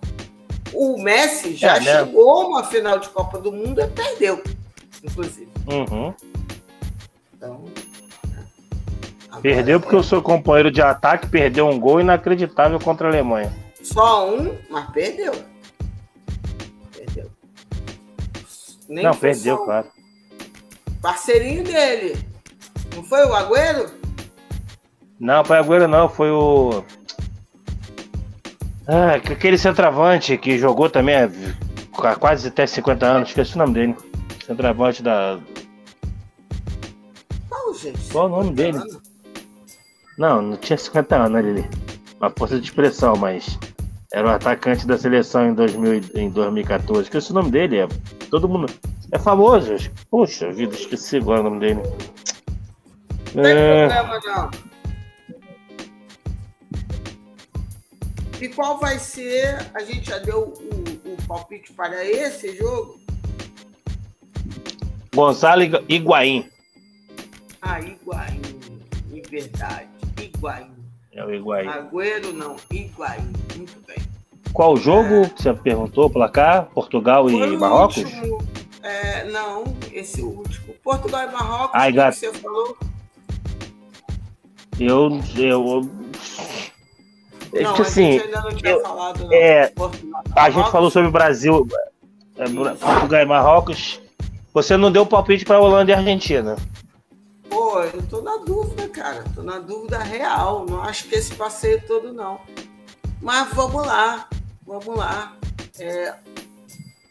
[0.73, 1.97] O Messi já é, né?
[1.97, 4.41] chegou a uma final de Copa do Mundo e perdeu,
[5.03, 5.49] inclusive.
[5.67, 6.13] Uhum.
[7.33, 7.65] Então.
[9.41, 13.51] Perdeu porque o seu companheiro de ataque perdeu um gol inacreditável contra a Alemanha.
[13.81, 15.33] Só um, mas perdeu.
[16.95, 17.31] Perdeu.
[18.87, 19.65] Nem Não, perdeu, só...
[19.65, 19.87] claro.
[21.01, 22.23] Parceirinho dele.
[22.95, 23.89] Não foi o Agüero?
[25.19, 26.83] Não, foi o Agüero não, foi o.
[28.87, 33.95] Ah, aquele centroavante que jogou também há quase até 50 anos, esqueci o nome dele.
[34.45, 35.39] Centroavante da.
[37.49, 38.11] Qual, gente?
[38.11, 38.77] Qual o nome dele?
[38.77, 39.10] Anos?
[40.17, 41.69] Não, não tinha 50 anos ali.
[42.19, 43.57] Uma força de expressão, mas
[44.13, 47.03] era um atacante da seleção em, 2000, em 2014.
[47.03, 47.79] Esqueci o nome dele.
[47.79, 47.87] É,
[48.29, 48.71] todo mundo.
[49.11, 49.73] É famoso.
[50.09, 51.81] Poxa vida, esqueci agora o nome dele.
[53.33, 53.87] Não tem é...
[53.87, 54.71] problema, não.
[58.41, 59.69] E qual vai ser?
[59.73, 62.99] A gente já deu o, o palpite para esse jogo?
[65.13, 66.49] Gonzalo Higuaín.
[67.61, 68.41] Ah, Higuaín.
[69.13, 69.90] Em verdade.
[70.21, 70.71] Higuaín.
[71.13, 71.67] É o Higuaín.
[71.67, 73.33] Agüero não, Higuaín.
[73.55, 73.97] Muito bem.
[74.53, 75.25] Qual jogo?
[75.25, 75.31] É...
[75.35, 76.65] Você perguntou, placar?
[76.73, 77.97] Portugal Foi e Marrocos?
[77.97, 78.43] Último,
[78.83, 80.73] é, não, esse último.
[80.83, 82.77] Portugal e Marrocos, Ai, que você falou?
[84.79, 85.89] Eu, eu,
[87.53, 89.33] é não, assim, a ainda não tinha eu, falado.
[89.33, 89.71] É,
[90.35, 91.67] a gente falou sobre o Brasil,
[92.37, 94.01] é, Portugal e Marrocos.
[94.53, 96.55] Você não deu palpite para Holanda e Argentina.
[97.51, 99.25] Pô, eu tô na dúvida, cara.
[99.35, 100.65] Tô na dúvida real.
[100.65, 102.39] Não acho que esse passeio todo, não.
[103.21, 104.29] Mas vamos lá.
[104.65, 105.35] Vamos lá.
[105.77, 106.15] É,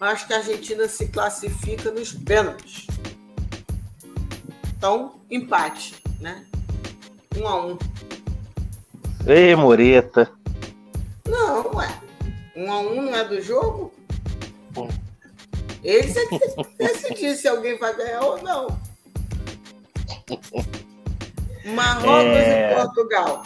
[0.01, 2.87] acho que a Argentina se classifica nos pênaltis.
[4.75, 6.47] Então, empate, né?
[7.37, 7.79] Um a um.
[9.27, 10.33] Ei, Moreta.
[11.29, 12.01] Não, ué.
[12.57, 13.93] Um a um não é do jogo?
[15.85, 16.39] Eles é que
[16.79, 18.90] decidir se alguém vai ganhar ou não.
[21.75, 22.73] Marrocos é...
[22.73, 23.43] e Portugal.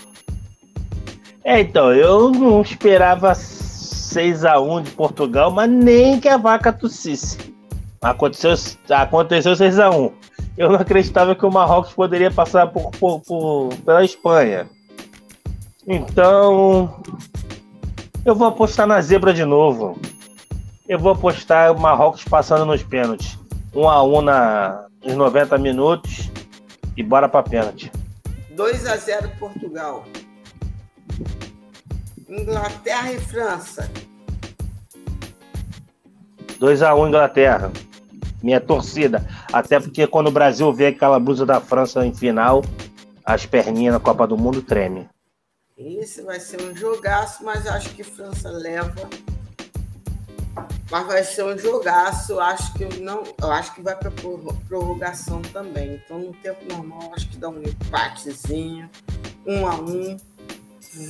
[1.44, 7.54] É, então, eu não esperava 6x1 de Portugal, mas nem que a vaca tossisse.
[8.00, 8.54] Aconteceu,
[8.90, 10.12] aconteceu 6x1.
[10.56, 14.68] Eu não acreditava que o Marrocos poderia passar por, por, por pela Espanha.
[15.86, 17.02] Então,
[18.24, 19.98] eu vou apostar na zebra de novo.
[20.88, 23.38] Eu vou apostar o Marrocos passando nos pênaltis.
[23.74, 26.30] 1 um a 1 um na, nos 90 minutos
[26.96, 27.90] e bora para pênalti.
[28.50, 30.04] 2 a 0 Portugal.
[32.28, 33.90] Inglaterra e França.
[36.58, 37.72] 2 a 1 Inglaterra.
[38.42, 39.26] Minha torcida.
[39.52, 42.62] Até porque quando o Brasil vê aquela blusa da França em final,
[43.24, 45.08] as perninhas na Copa do Mundo tremem.
[45.76, 49.08] Esse vai ser um jogaço, mas acho que França leva.
[50.94, 52.38] Mas vai ser um jogaço.
[52.38, 53.24] Acho que eu não.
[53.42, 55.94] Eu acho que vai para prorrogação também.
[55.94, 58.88] Então, no tempo normal, acho que dá um empatezinho,
[59.44, 60.16] um a um.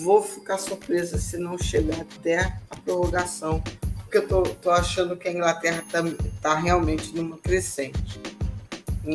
[0.03, 3.63] Vou ficar surpresa se não chegar até a prorrogação,
[3.99, 6.03] porque eu tô, tô achando que a Inglaterra está
[6.41, 8.19] tá realmente numa crescente.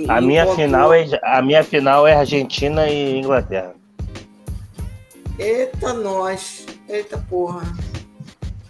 [0.08, 3.74] a minha, final é, a minha final é Argentina e Inglaterra.
[5.40, 6.68] Eita, nós.
[6.88, 7.64] Eita porra.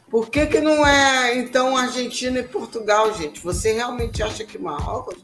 [0.09, 3.39] Por que, que não é, então, Argentina e Portugal, gente?
[3.41, 5.17] Você realmente acha que Marrocos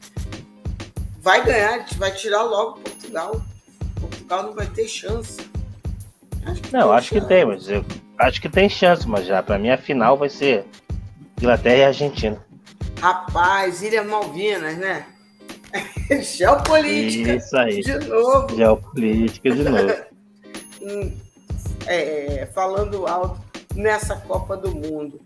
[1.20, 1.74] vai ganhar?
[1.74, 3.42] A gente vai tirar logo Portugal.
[4.00, 5.40] Portugal não vai ter chance.
[6.46, 7.22] Acho não, acho chance.
[7.22, 7.84] que tem, mas eu
[8.20, 10.66] acho que tem chance, mas já para mim a final vai ser
[11.42, 12.46] Inglaterra e Argentina.
[13.02, 15.08] Rapaz, Ilha Malvinas, né?
[16.22, 17.34] Geopolítica.
[17.34, 17.82] Isso aí.
[17.82, 18.56] De novo.
[18.56, 19.94] Geopolítica de novo.
[20.82, 21.18] Hum,
[21.88, 23.45] é, falando alto
[23.76, 25.22] nessa Copa do Mundo.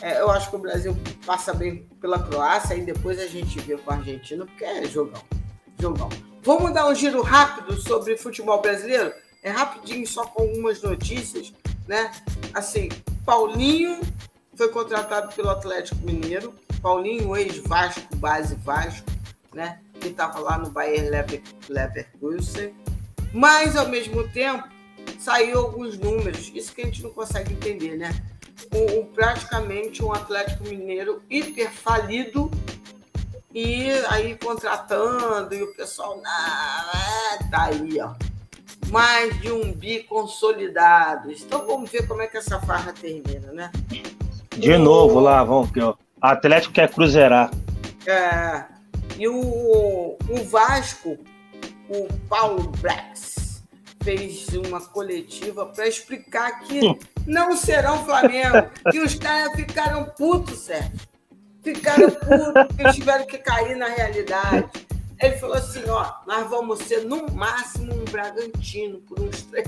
[0.00, 3.76] É, eu acho que o Brasil passa bem pela Croácia e depois a gente vê
[3.76, 5.22] com a Argentina, porque é jogão.
[5.80, 6.08] Jogão.
[6.42, 9.12] Vamos dar um giro rápido sobre futebol brasileiro?
[9.42, 11.52] É rapidinho, só com algumas notícias,
[11.88, 12.10] né?
[12.52, 12.88] Assim,
[13.24, 14.00] Paulinho
[14.54, 16.54] foi contratado pelo Atlético Mineiro.
[16.82, 19.06] Paulinho, ex-Vasco, base Vasco,
[19.54, 19.80] né?
[20.00, 21.10] Que estava lá no Bayer
[21.68, 22.74] Leverkusen.
[23.32, 24.68] Mas, ao mesmo tempo,
[25.18, 26.50] saiu alguns números.
[26.54, 28.14] Isso que a gente não consegue entender, né?
[28.72, 32.50] Um, praticamente um Atlético Mineiro hiper falido
[33.54, 38.14] e aí contratando e o pessoal, ah, tá aí, ó.
[38.90, 41.30] Mais de um bi consolidado.
[41.30, 43.70] Então vamos ver como é que essa farra termina, né?
[44.56, 45.94] De novo lá, vamos ver.
[46.20, 47.50] Atlético quer cruzeirar.
[48.06, 48.64] É,
[49.18, 51.16] e o, o Vasco,
[51.88, 53.33] o Paulo Brax,
[54.04, 56.80] fez uma coletiva para explicar que
[57.26, 60.92] não serão Flamengo, que os caras ficaram putos, Sérgio.
[61.62, 64.68] Ficaram putos, que eles tiveram que cair na realidade.
[65.20, 69.66] Ele falou assim: ó, nós vamos ser no máximo um Bragantino por uns três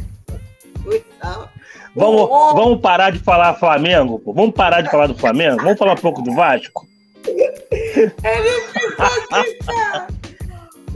[1.96, 4.32] Vamos, vamos parar de falar Flamengo, pô.
[4.32, 5.62] Vamos parar de falar do Flamengo?
[5.62, 6.86] Vamos falar um pouco do Vasco?
[7.26, 10.06] Ele ficou aqui, cara.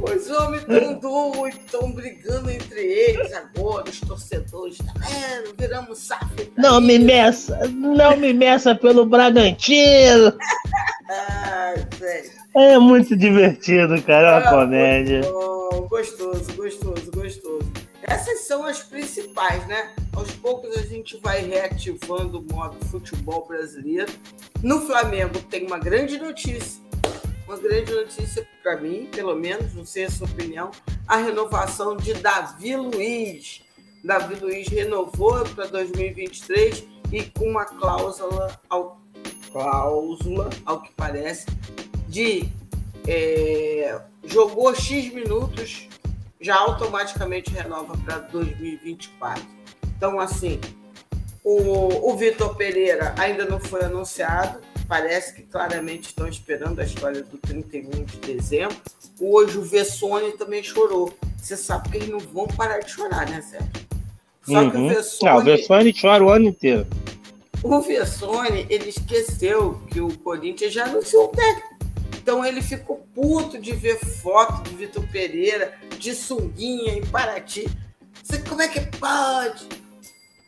[0.02, 5.54] Os homens estão doidos, estão brigando entre eles agora, os torcedores, tá vendo?
[5.58, 6.46] Viramos safra.
[6.56, 10.32] Não me meça, não me meça pelo Bragantino.
[12.56, 15.20] É muito divertido, cara, é uma ah, comédia.
[15.22, 17.72] Bom, gostoso, gostoso, gostoso.
[18.02, 19.90] Essas são as principais, né?
[20.14, 24.12] Aos poucos a gente vai reativando o modo futebol brasileiro.
[24.62, 26.89] No Flamengo tem uma grande notícia.
[27.50, 30.70] Uma grande notícia para mim, pelo menos, não sei a sua opinião,
[31.04, 33.62] a renovação de Davi Luiz.
[34.04, 39.00] Davi Luiz renovou para 2023 e com uma cláusula ao,
[39.50, 41.46] cláusula, ao que parece,
[42.06, 42.48] de
[43.08, 45.88] é, jogou X minutos
[46.40, 49.44] já automaticamente renova para 2024.
[49.96, 50.60] Então, assim,
[51.42, 54.60] o, o Vitor Pereira ainda não foi anunciado,
[54.90, 58.76] parece que claramente estão esperando a história do 31 de dezembro.
[59.20, 61.16] Hoje o Vessone também chorou.
[61.38, 63.70] Você sabe que eles não vão parar de chorar, né, Sérgio?
[64.42, 64.70] Só uhum.
[64.70, 65.30] que o Vessone.
[65.30, 66.86] Não, o Vessone chora o ano inteiro.
[67.62, 71.76] O Vessone, ele esqueceu que o Corinthians já anunciou o técnico.
[72.20, 77.68] Então ele ficou puto de ver foto do Vitor Pereira de sunguinha em Paraty.
[78.24, 79.68] Você, como é que pode?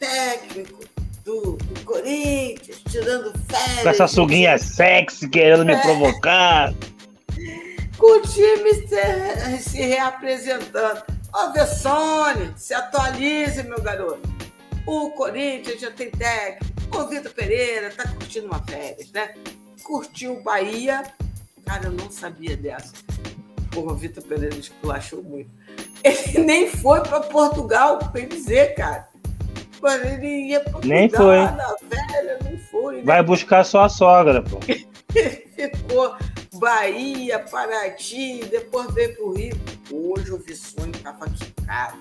[0.00, 0.91] Técnico
[1.24, 3.82] do, do Corinthians, tirando férias.
[3.82, 5.80] Com essa sunguinha sexy, querendo me é.
[5.80, 6.74] provocar.
[7.96, 11.02] Com o time se, se reapresentando.
[11.32, 14.28] Ó, Vessone, se atualize, meu garoto.
[14.86, 16.72] O Corinthians já tem técnico.
[16.94, 19.34] O Vitor Pereira tá curtindo uma férias, né?
[19.82, 21.02] Curtiu o Bahia
[21.64, 22.92] Cara, eu não sabia dessa.
[23.70, 25.50] Porra, o Vitor Pereira esculachou muito.
[26.02, 29.08] Ele nem foi para Portugal, bem dizer, cara.
[29.82, 31.36] Mano, ele ia pra nem foi.
[31.36, 32.96] na velha, não foi.
[32.96, 33.02] Né?
[33.02, 34.58] Vai buscar só a sogra, pô.
[35.54, 36.16] Ficou
[36.54, 39.60] Bahia, Paraty, depois veio pro Rio.
[39.90, 41.98] Hoje o Vissone tava quicado.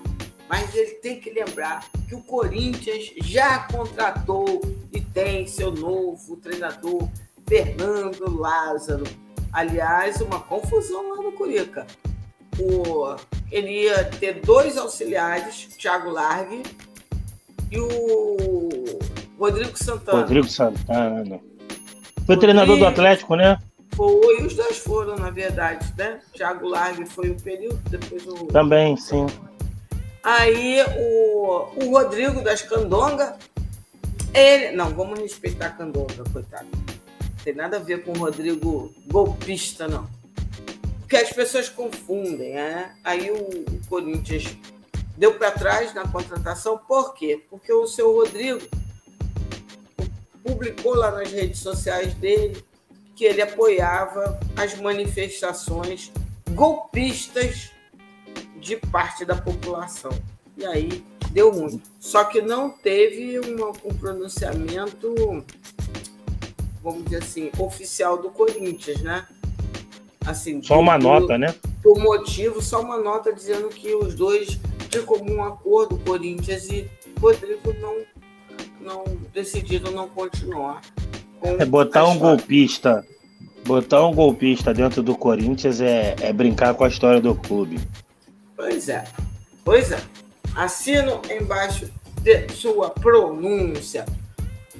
[0.48, 4.60] Mas ele tem que lembrar que o Corinthians já contratou
[4.92, 7.08] e tem seu novo treinador,
[7.46, 9.04] Fernando Lázaro
[9.52, 11.86] Aliás, uma confusão lá no Curica.
[12.58, 13.16] O,
[13.50, 16.62] ele ia ter dois auxiliares, Thiago Largue
[17.72, 18.98] e o
[19.38, 20.20] Rodrigo Santana.
[20.20, 21.40] Rodrigo Santana.
[22.26, 23.58] Foi treinador do Atlético, né?
[23.94, 26.20] Foi, os dois foram, na verdade, né?
[26.32, 28.46] Thiago Largue foi um período, depois o.
[28.46, 29.26] Também, sim.
[30.22, 33.36] Aí o, o Rodrigo das Candonga,
[34.32, 34.76] ele.
[34.76, 36.68] Não, vamos respeitar a Candonga, coitado
[37.44, 40.08] tem nada a ver com o Rodrigo golpista, não.
[41.00, 42.94] Porque as pessoas confundem, né?
[43.04, 44.56] Aí o, o Corinthians
[45.16, 47.42] deu para trás na contratação, por quê?
[47.48, 48.66] Porque o seu Rodrigo
[50.42, 52.62] publicou lá nas redes sociais dele
[53.14, 56.10] que ele apoiava as manifestações
[56.50, 57.70] golpistas
[58.56, 60.12] de parte da população.
[60.56, 61.80] E aí deu ruim.
[62.00, 65.14] Só que não teve uma, um pronunciamento
[66.82, 69.26] vamos dizer assim, oficial do Corinthians, né?
[70.26, 71.54] Assim, só uma do, nota, né?
[71.82, 74.58] Por motivo, só uma nota dizendo que os dois
[74.92, 76.88] de comum acordo, Corinthians e
[77.20, 77.96] Rodrigo, não,
[78.80, 80.82] não decidiram não continuar.
[81.58, 83.04] É botar um golpista
[83.64, 87.78] Botar um golpista dentro do Corinthians é, é brincar com a história do clube.
[88.56, 89.04] Pois é.
[89.64, 90.00] Pois é.
[90.56, 91.88] Assino embaixo
[92.22, 94.04] de sua pronúncia.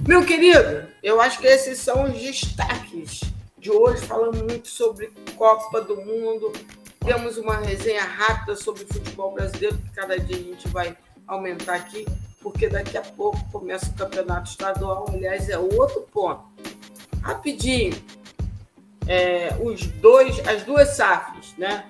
[0.06, 3.20] Meu querido, eu acho que esses são os destaques
[3.56, 4.02] de hoje.
[4.04, 6.52] Falamos muito sobre Copa do Mundo.
[7.04, 10.96] Temos uma resenha rápida sobre futebol brasileiro, que cada dia a gente vai
[11.26, 12.06] aumentar aqui,
[12.40, 15.06] porque daqui a pouco começa o campeonato estadual.
[15.08, 16.44] Aliás, é outro ponto.
[17.20, 17.94] Rapidinho,
[19.06, 21.86] é, os dois, as duas SAFs, né?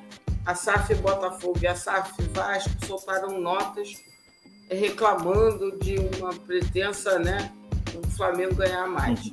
[0.47, 3.95] A SAF Botafogo e a SAF Vasco soltaram notas
[4.71, 7.53] reclamando de uma pretensa, né?
[7.95, 9.33] O Flamengo ganhar mais.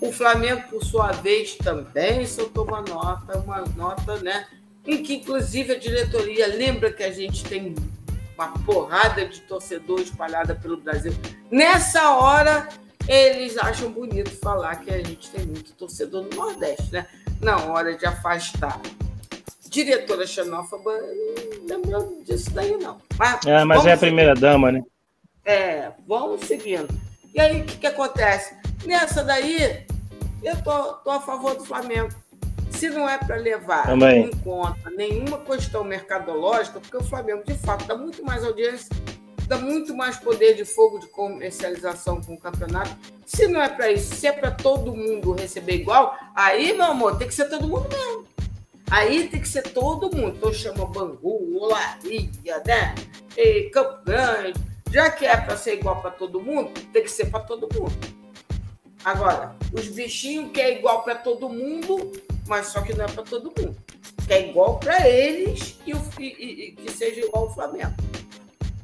[0.00, 4.46] O Flamengo, por sua vez, também soltou uma nota, uma nota, né?
[4.86, 7.74] Em que, inclusive, a diretoria lembra que a gente tem
[8.36, 11.12] uma porrada de torcedores espalhada pelo Brasil.
[11.50, 12.68] Nessa hora,
[13.08, 17.06] eles acham bonito falar que a gente tem muito torcedor no Nordeste, né?
[17.40, 18.80] Na hora de afastar.
[19.68, 20.92] Diretora xenófoba,
[21.68, 22.98] não lembrou disso daí, não.
[23.18, 24.82] Mas, é, mas é a primeira dama, né?
[25.44, 26.88] É, vamos seguindo.
[27.34, 28.56] E aí, o que, que acontece?
[28.84, 29.86] Nessa daí,
[30.42, 32.08] eu tô, tô a favor do Flamengo.
[32.76, 34.26] Se não é para levar Também.
[34.26, 38.88] em conta nenhuma questão mercadológica, porque o Flamengo, de fato, dá muito mais audiência
[39.46, 42.96] dá muito mais poder de fogo de comercialização com o campeonato.
[43.24, 47.16] Se não é para isso, se é para todo mundo receber igual, aí, meu amor,
[47.16, 48.24] tem que ser todo mundo mesmo.
[48.90, 50.36] Aí tem que ser todo mundo.
[50.36, 52.94] Então chama Bangu, Olaria, né?
[53.36, 54.54] E Campo Grande.
[54.92, 57.92] Já que é para ser igual para todo mundo, tem que ser para todo mundo.
[59.04, 62.12] Agora, os bichinhos que é igual para todo mundo,
[62.46, 63.76] mas só que não é para todo mundo.
[64.26, 67.94] Que é igual para eles e, o, e, e, que seja igual ao Flamengo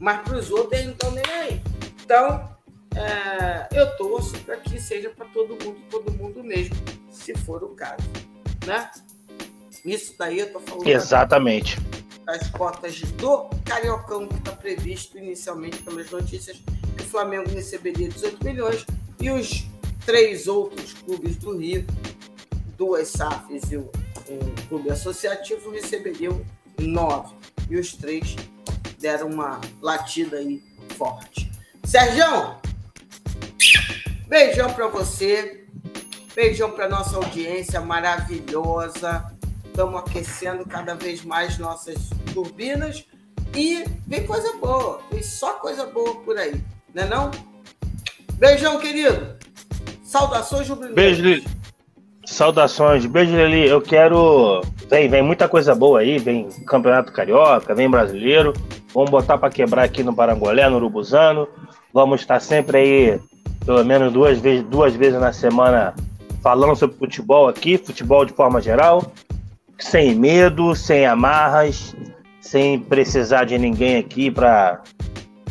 [0.03, 1.63] mas para os outros eles não estão nem aí.
[2.05, 2.49] Então,
[2.97, 6.75] é, eu torço para que seja para todo mundo, todo mundo mesmo,
[7.09, 8.03] se for o caso.
[8.67, 8.91] Né?
[9.85, 10.89] Isso daí eu estou falando.
[10.89, 11.79] Exatamente.
[12.27, 16.61] Das cotas do Cariocão, que está previsto inicialmente pelas notícias,
[16.97, 18.85] que o Flamengo receberia 18 milhões
[19.21, 19.67] e os
[20.05, 21.87] três outros clubes do Rio,
[22.83, 23.89] duas SAFs e um,
[24.69, 26.45] clube associativo, receberiam
[26.81, 27.33] nove.
[27.71, 28.35] E os três
[28.99, 30.61] deram uma latida aí
[30.99, 31.49] forte.
[31.85, 32.57] Sérgio,
[34.27, 35.65] beijão para você,
[36.35, 39.33] beijão para nossa audiência maravilhosa.
[39.65, 43.07] Estamos aquecendo cada vez mais nossas turbinas
[43.55, 46.61] e vem coisa boa, vem só coisa boa por aí,
[46.93, 47.31] né não?
[48.35, 49.37] Beijão, querido.
[50.03, 50.95] Saudações, Jubileu.
[50.95, 51.23] Beijo,
[52.33, 53.69] Saudações, beijo, Lili.
[53.69, 54.63] Eu quero.
[54.89, 58.55] Vem, vem muita coisa boa aí, vem Campeonato Carioca, vem brasileiro.
[58.95, 61.47] Vamos botar para quebrar aqui no Parangolé, no Urubuzano.
[61.93, 63.21] Vamos estar sempre aí,
[63.67, 65.95] pelo menos duas vezes, duas vezes na semana,
[66.43, 69.13] falando sobre futebol aqui, futebol de forma geral,
[69.79, 71.95] sem medo, sem amarras,
[72.41, 74.81] sem precisar de ninguém aqui para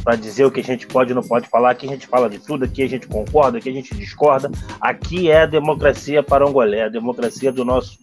[0.03, 1.71] para dizer o que a gente pode e não pode falar.
[1.71, 4.51] Aqui a gente fala de tudo, aqui a gente concorda, aqui a gente discorda.
[4.79, 7.99] Aqui é a democracia parangolé, a democracia do nosso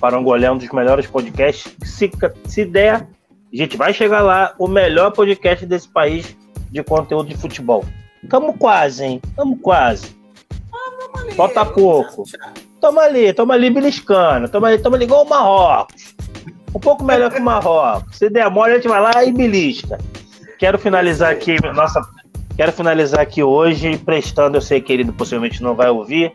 [0.00, 1.74] parangolé, um dos melhores podcasts.
[1.82, 2.10] Se,
[2.46, 6.36] se der, a gente vai chegar lá, o melhor podcast desse país
[6.70, 7.84] de conteúdo de futebol.
[8.28, 9.22] Tamo quase, hein?
[9.36, 10.16] Tamo quase.
[10.72, 12.24] Ah, Falta pouco.
[12.80, 14.48] Tamo ali, tamo ali beliscando.
[14.48, 16.14] Tamo ali, tamo ali igual o Marrocos.
[16.74, 18.16] Um pouco melhor que o Marrocos.
[18.16, 19.98] Se der mole, a gente vai lá e belisca.
[20.58, 22.00] Quero finalizar aqui, nossa,
[22.56, 26.32] quero finalizar aqui hoje prestando, eu sei que ele possivelmente não vai ouvir,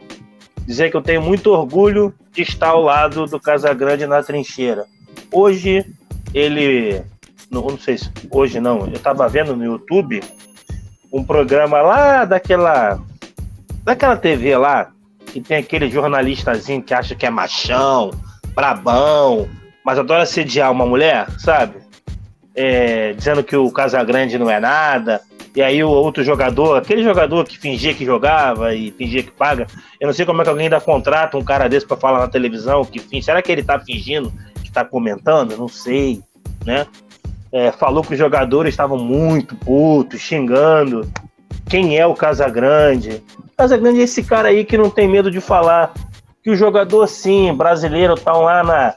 [0.65, 4.85] dizer que eu tenho muito orgulho de estar ao lado do Casagrande na trincheira.
[5.31, 5.85] Hoje
[6.33, 7.01] ele.
[7.49, 10.21] Não, não sei se hoje não, eu estava vendo no YouTube
[11.11, 12.99] um programa lá daquela.
[13.83, 14.91] Daquela TV lá,
[15.25, 18.11] que tem aquele jornalistazinho que acha que é machão,
[18.53, 19.49] brabão,
[19.83, 21.88] mas adora sediar uma mulher, sabe?
[22.61, 25.21] É, dizendo que o Casagrande não é nada,
[25.55, 29.65] e aí o outro jogador, aquele jogador que fingia que jogava e fingia que paga,
[29.97, 32.27] eu não sei como é que alguém dá contrato um cara desse para falar na
[32.27, 33.23] televisão que finge.
[33.23, 34.33] Será que ele tá fingindo
[34.69, 36.21] está comentando, não sei,
[36.65, 36.87] né?
[37.51, 41.09] É, falou que os jogadores estavam muito putos, xingando.
[41.67, 43.23] Quem é o Casagrande?
[43.57, 45.93] Casagrande é esse cara aí que não tem medo de falar
[46.43, 48.95] que o jogador, sim, brasileiro, tá lá na.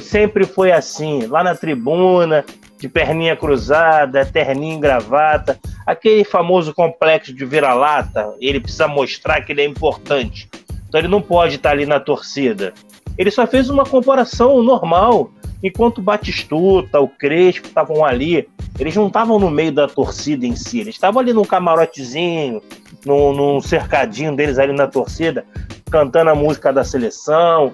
[0.00, 2.44] Sempre foi assim, lá na tribuna,
[2.82, 5.56] de perninha cruzada, terninho gravata,
[5.86, 10.48] aquele famoso complexo de vira-lata, ele precisa mostrar que ele é importante.
[10.88, 12.74] Então ele não pode estar ali na torcida.
[13.16, 15.30] Ele só fez uma comparação normal.
[15.62, 18.48] Enquanto o Batistuta, o Crespo estavam ali,
[18.80, 22.60] eles não estavam no meio da torcida em si, eles estavam ali num camarotezinho,
[23.06, 25.44] num, num cercadinho deles ali na torcida.
[25.88, 27.72] cantando a música da seleção.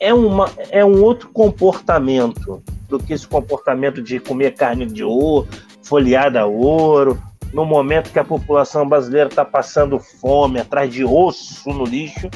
[0.00, 5.48] É, uma, é um outro comportamento do que esse comportamento de comer carne de ouro,
[5.82, 7.20] folheada a ouro,
[7.52, 12.28] no momento que a população brasileira está passando fome, atrás de osso no lixo,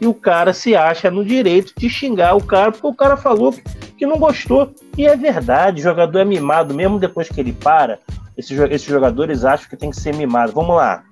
[0.00, 3.54] e o cara se acha no direito de xingar o cara porque o cara falou
[3.96, 4.72] que não gostou.
[4.96, 7.98] E é verdade, o jogador é mimado, mesmo depois que ele para,
[8.36, 10.52] esses, esses jogadores acham que tem que ser mimado.
[10.52, 11.02] Vamos lá,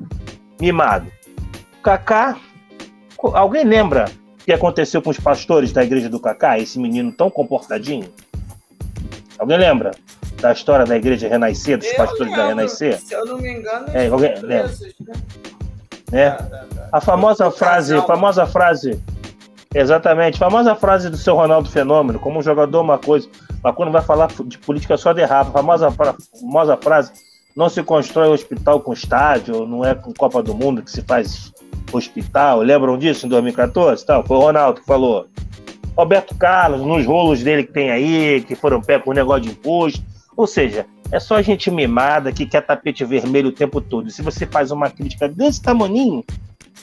[0.61, 1.11] mimado.
[1.83, 2.37] Kaká,
[3.35, 4.07] alguém lembra
[4.41, 8.09] o que aconteceu com os pastores da igreja do Kaká, esse menino tão comportadinho?
[9.39, 9.93] Alguém lembra
[10.41, 12.37] da história da igreja Renascer, dos eu pastores lembro.
[12.37, 13.01] da Renascer?
[13.01, 14.73] Se eu não me engano, é, alguém lembra?
[15.01, 15.17] Né?
[16.13, 16.37] É.
[16.93, 19.03] A famosa frase, a famosa frase,
[19.75, 23.29] exatamente, famosa frase do seu Ronaldo Fenômeno, como um jogador uma coisa,
[23.63, 27.13] mas quando vai falar de política só derrapa, a famosa, famosa frase,
[27.57, 31.53] não se constrói hospital com estádio, não é com Copa do Mundo que se faz
[31.93, 34.05] hospital, lembram disso em 2014?
[34.05, 34.25] Tal?
[34.25, 35.27] Foi o Ronaldo que falou.
[35.97, 40.03] Roberto Carlos, nos rolos dele que tem aí, que foram pé por negócio de imposto.
[40.37, 44.09] Ou seja, é só gente mimada que quer tapete vermelho o tempo todo.
[44.09, 46.23] E se você faz uma crítica desse tamanho,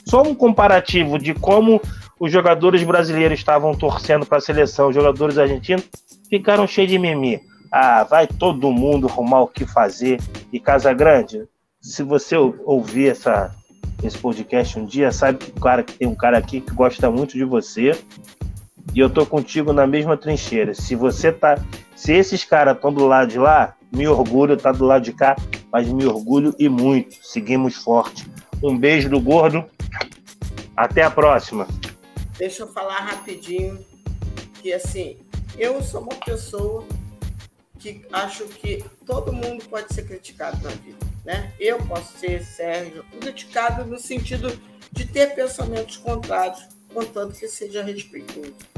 [0.04, 1.80] só um comparativo de como
[2.18, 5.84] os jogadores brasileiros estavam torcendo para a seleção, os jogadores argentinos
[6.28, 7.40] ficaram cheios de mimimi.
[7.70, 10.20] Ah, vai todo mundo arrumar o que fazer.
[10.52, 11.44] E Casa Grande,
[11.80, 13.54] se você ouvir essa,
[14.02, 17.34] esse podcast um dia, sabe que, cara, que tem um cara aqui que gosta muito
[17.34, 17.92] de você
[18.92, 20.74] e eu tô contigo na mesma trincheira.
[20.74, 21.58] Se você tá,
[21.96, 25.36] se esses caras estão do lado de lá, me orgulho tá do lado de cá,
[25.72, 27.16] mas me orgulho e muito.
[27.22, 28.26] Seguimos forte.
[28.62, 29.64] Um beijo do gordo.
[30.76, 31.68] Até a próxima.
[32.36, 33.78] Deixa eu falar rapidinho
[34.60, 35.18] que assim,
[35.56, 36.84] eu sou uma pessoa
[37.78, 41.52] que acho que todo mundo pode ser criticado na vida, né?
[41.60, 44.58] Eu posso ser, Sérgio, criticado no sentido
[44.90, 48.73] de ter pensamentos contrários, contanto que seja respeitoso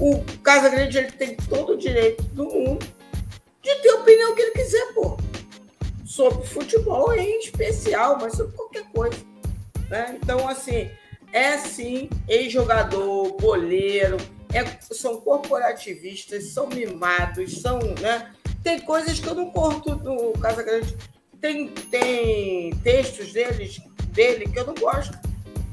[0.00, 2.86] o Casa Grande ele tem todo o direito do mundo
[3.62, 5.16] de ter a opinião que ele quiser, pô.
[6.04, 9.18] Sobre futebol em especial, mas sobre qualquer coisa.
[9.90, 10.18] Né?
[10.22, 10.90] Então, assim,
[11.32, 14.16] é sim ex-jogador, boleiro,
[14.52, 17.78] é, são corporativistas, são mimados, são.
[18.00, 18.32] Né?
[18.62, 20.96] Tem coisas que eu não curto do Casa Grande.
[21.40, 25.16] Tem, tem textos deles, dele que eu não gosto.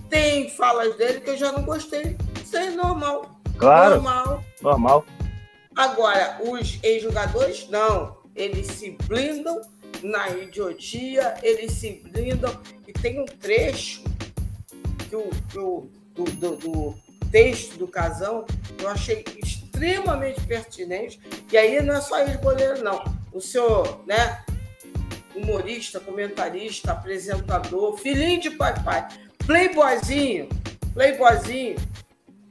[0.09, 2.17] Tem falas dele que eu já não gostei.
[2.43, 3.34] Isso é normal.
[3.57, 3.95] Claro.
[3.95, 4.43] Normal.
[4.61, 5.05] Normal.
[5.75, 8.17] Agora, os ex-jogadores, não.
[8.35, 9.61] Eles se blindam
[10.03, 12.59] na idiotia, eles se blindam.
[12.87, 14.03] E tem um trecho
[15.09, 16.95] do, do, do, do, do
[17.31, 18.45] texto do Casão
[18.77, 21.19] que eu achei extremamente pertinente.
[21.51, 23.03] E aí não é só ex-goleiro, não.
[23.33, 24.43] O senhor, né?
[25.35, 29.05] Humorista, comentarista, apresentador, filhinho de pai pai,
[29.45, 30.47] playboyzinho,
[30.93, 31.75] playboyzinho,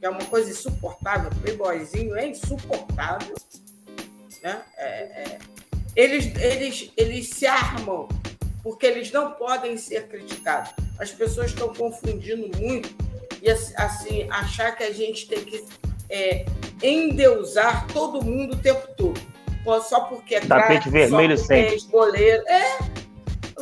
[0.05, 3.35] que é uma coisa insuportável, playboyzinho é insuportável.
[4.43, 4.63] Né?
[4.77, 5.39] É, é,
[5.97, 8.07] eles, eles, eles se armam
[8.63, 10.73] porque eles não podem ser criticados.
[10.99, 12.95] As pessoas estão confundindo muito
[13.41, 15.65] e assim achar que a gente tem que
[16.11, 16.45] é,
[16.83, 19.19] endeusar todo mundo o tempo todo.
[19.89, 22.45] Só porque é craque, vermelho só porque é ex-goleiro.
[22.47, 22.79] É,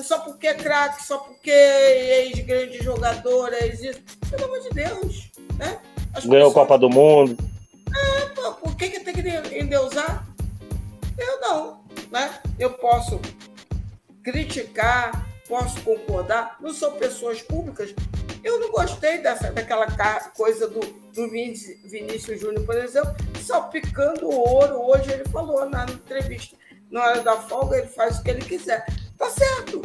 [0.02, 4.02] só porque é craque, só porque é ex-grande jogador, é isso.
[4.28, 5.30] Pelo amor de Deus.
[5.56, 5.80] Né?
[6.24, 7.36] Ganhou a Copa do Mundo.
[7.94, 10.26] É, pô, por que, que tem que endeusar?
[11.18, 11.80] Eu não,
[12.10, 12.38] né?
[12.58, 13.20] Eu posso
[14.22, 17.94] criticar, posso concordar, não são pessoas públicas.
[18.44, 19.86] Eu não gostei dessa, daquela
[20.36, 24.80] coisa do, do Vinícius Júnior, por exemplo, salpicando ouro.
[24.80, 26.56] Hoje ele falou na entrevista.
[26.90, 28.84] Na hora da folga, ele faz o que ele quiser.
[29.16, 29.80] Tá certo.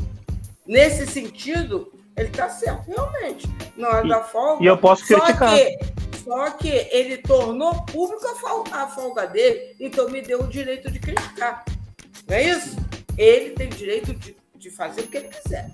[0.65, 3.47] Nesse sentido, ele tá certo, realmente.
[3.77, 4.63] Na hora e, da folga.
[4.63, 5.51] E eu posso criticar.
[5.51, 5.96] Só que
[6.27, 8.27] só que ele tornou público
[8.73, 11.63] a folga dele, então me deu o direito de criticar.
[12.27, 12.75] Não é isso?
[13.17, 15.73] Ele tem direito de, de fazer o que ele quiser.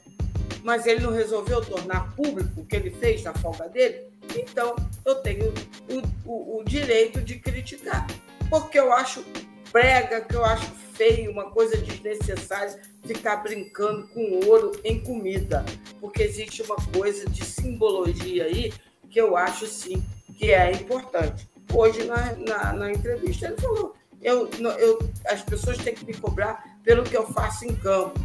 [0.62, 4.04] Mas ele não resolveu tornar público o que ele fez na folga dele?
[4.38, 5.52] Então eu tenho
[5.90, 8.06] o, o, o direito de criticar.
[8.48, 9.26] Porque eu acho
[9.72, 15.66] prega, que eu acho feio, uma coisa desnecessária, ficar brincando com ouro em comida.
[16.00, 18.72] Porque existe uma coisa de simbologia aí
[19.10, 20.02] que eu acho sim
[20.44, 21.48] que é importante.
[21.74, 26.78] Hoje, na, na, na entrevista, ele falou: eu, eu, as pessoas têm que me cobrar
[26.84, 28.20] pelo que eu faço em campo.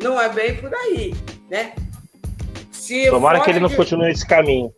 [0.00, 1.14] Não é bem por aí,
[1.50, 1.74] né?
[2.70, 4.72] Se Tomara que ele não de, continue esse caminho.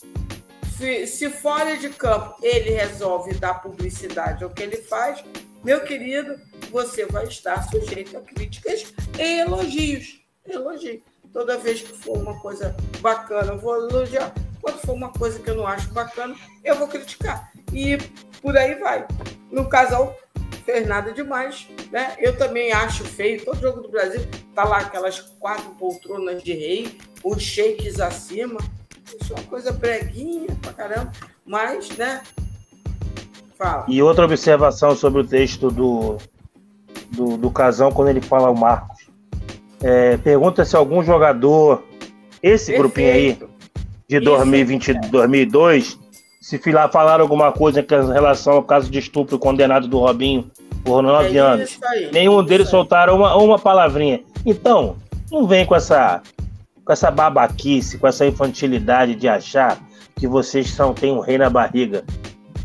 [0.76, 5.22] Se, se fora de campo ele resolve dar publicidade ao que ele faz,
[5.62, 6.40] meu querido,
[6.70, 10.20] você vai estar sujeito a críticas e elogios.
[10.47, 11.02] Elogio.
[11.32, 14.32] Toda vez que for uma coisa bacana, eu vou elogiar.
[14.69, 17.51] Quando for uma coisa que eu não acho bacana, eu vou criticar.
[17.73, 17.97] E
[18.43, 19.07] por aí vai.
[19.51, 20.15] No casal,
[20.66, 21.66] fez nada demais.
[21.90, 22.15] Né?
[22.19, 23.43] Eu também acho feio.
[23.43, 24.20] Todo jogo do Brasil
[24.55, 28.59] tá lá aquelas quatro poltronas de rei, os shakes acima.
[29.19, 31.12] Isso é uma coisa breguinha pra caramba.
[31.47, 32.23] Mas, né?
[33.57, 33.86] Fala.
[33.89, 36.19] E outra observação sobre o texto do,
[37.11, 39.09] do, do Casão, quando ele fala o Marcos.
[39.82, 41.82] É, pergunta se algum jogador,
[42.43, 42.78] esse Perfeito.
[42.78, 43.57] grupinho aí,
[44.09, 45.98] de 2020 2002,
[46.40, 46.59] se
[46.90, 50.51] falar alguma coisa em relação ao caso de estupro condenado do Robinho
[50.82, 51.78] por nove é anos.
[51.85, 54.20] Aí, Nenhum deles soltaram uma, uma palavrinha.
[54.47, 54.97] Então,
[55.30, 56.22] não vem com essa,
[56.82, 59.78] com essa babaquice, com essa infantilidade de achar
[60.16, 62.02] que vocês são, têm um rei na barriga.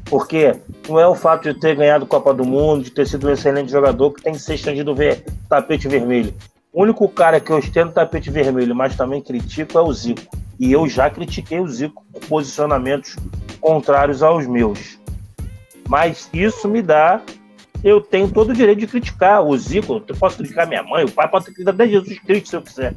[0.06, 0.56] Porque
[0.88, 3.72] não é o fato de ter ganhado Copa do Mundo, de ter sido um excelente
[3.72, 6.34] jogador, que tem que ser estendido ver tapete vermelho.
[6.72, 10.43] O único cara que eu estendo tapete vermelho, mas também critico, é o Zico.
[10.64, 13.18] E eu já critiquei o Zico com posicionamentos
[13.60, 14.98] contrários aos meus.
[15.90, 17.22] Mas isso me dá.
[17.84, 20.02] Eu tenho todo o direito de criticar o Zico.
[20.08, 22.96] Eu posso criticar minha mãe, o pai pode criticar até Jesus Cristo se eu quiser.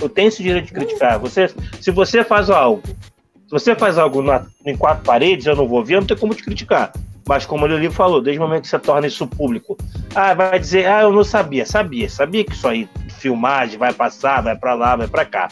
[0.00, 1.18] Eu tenho esse direito de criticar.
[1.18, 5.66] Você, se você faz algo, se você faz algo na, em quatro paredes, eu não
[5.66, 6.92] vou ver, eu não tenho como te criticar.
[7.26, 9.76] Mas como ele falou, desde o momento que você torna isso público,
[10.14, 12.88] ah, vai dizer, ah, eu não sabia, sabia, sabia que isso aí,
[13.18, 15.48] filmagem, vai passar, vai para lá, vai para cá.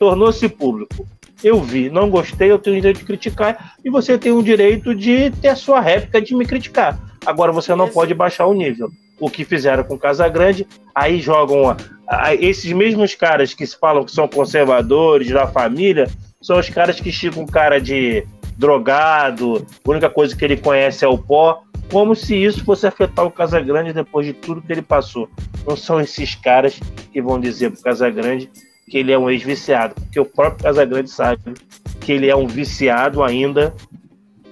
[0.00, 1.06] Tornou-se público
[1.42, 4.94] eu vi, não gostei, eu tenho o direito de criticar e você tem o direito
[4.94, 6.98] de ter a sua réplica de me criticar.
[7.24, 8.90] Agora você não pode baixar o nível.
[9.18, 13.78] O que fizeram com Casa Grande, aí jogam a, a, esses mesmos caras que se
[13.78, 16.08] falam que são conservadores da família,
[16.40, 21.08] são os caras que chegam cara de drogado, a única coisa que ele conhece é
[21.08, 25.28] o pó, como se isso fosse afetar o Casagrande depois de tudo que ele passou.
[25.66, 26.78] Não são esses caras
[27.12, 28.50] que vão dizer pro Casagrande
[28.90, 31.54] que ele é um ex-viciado, porque o próprio Casagrande sabe
[32.00, 33.72] que ele é um viciado ainda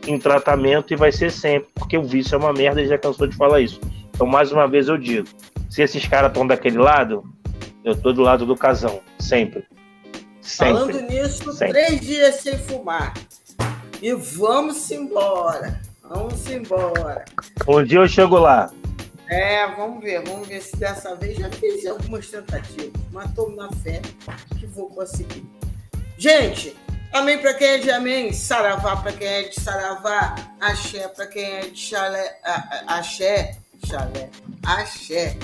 [0.06, 3.26] em tratamento e vai ser sempre, porque o vício é uma merda, ele já cansou
[3.26, 3.80] de falar isso.
[4.14, 5.26] Então, mais uma vez eu digo,
[5.68, 7.24] se esses caras estão daquele lado,
[7.84, 9.64] eu tô do lado do casão, sempre.
[10.40, 11.72] sempre Falando nisso, sempre.
[11.72, 13.14] três dias sem fumar.
[14.00, 15.80] E vamos embora.
[16.02, 17.24] Vamos embora.
[17.66, 18.70] Um dia eu chego lá.
[19.28, 23.70] É, vamos ver, vamos ver se dessa vez já fiz algumas tentativas, mas estou na
[23.70, 24.00] fé
[24.58, 25.44] que vou conseguir.
[26.16, 26.74] Gente,
[27.12, 31.44] amém para quem é de amém, saravá para quem é de saravá, axé para quem
[31.44, 32.38] é de chalé,
[32.86, 34.30] axé, chalé,
[34.64, 35.36] axé.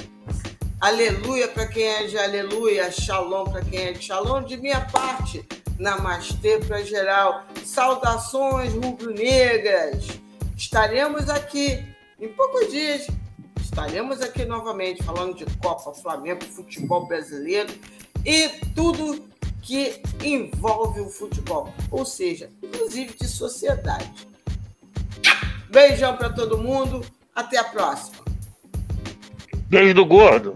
[0.80, 5.46] Aleluia para quem é de aleluia, shalom para quem é de shalom, de minha parte,
[5.78, 7.44] namastê para geral.
[7.62, 10.06] Saudações rubro-negras.
[10.56, 11.84] Estaremos aqui
[12.18, 13.06] em poucos dias
[13.74, 17.74] Estaremos aqui novamente falando de Copa, Flamengo, futebol brasileiro
[18.24, 19.28] e tudo
[19.60, 24.28] que envolve o futebol, ou seja, inclusive de sociedade.
[25.68, 28.24] Beijão para todo mundo, até a próxima.
[29.66, 30.54] Beijo do gordo.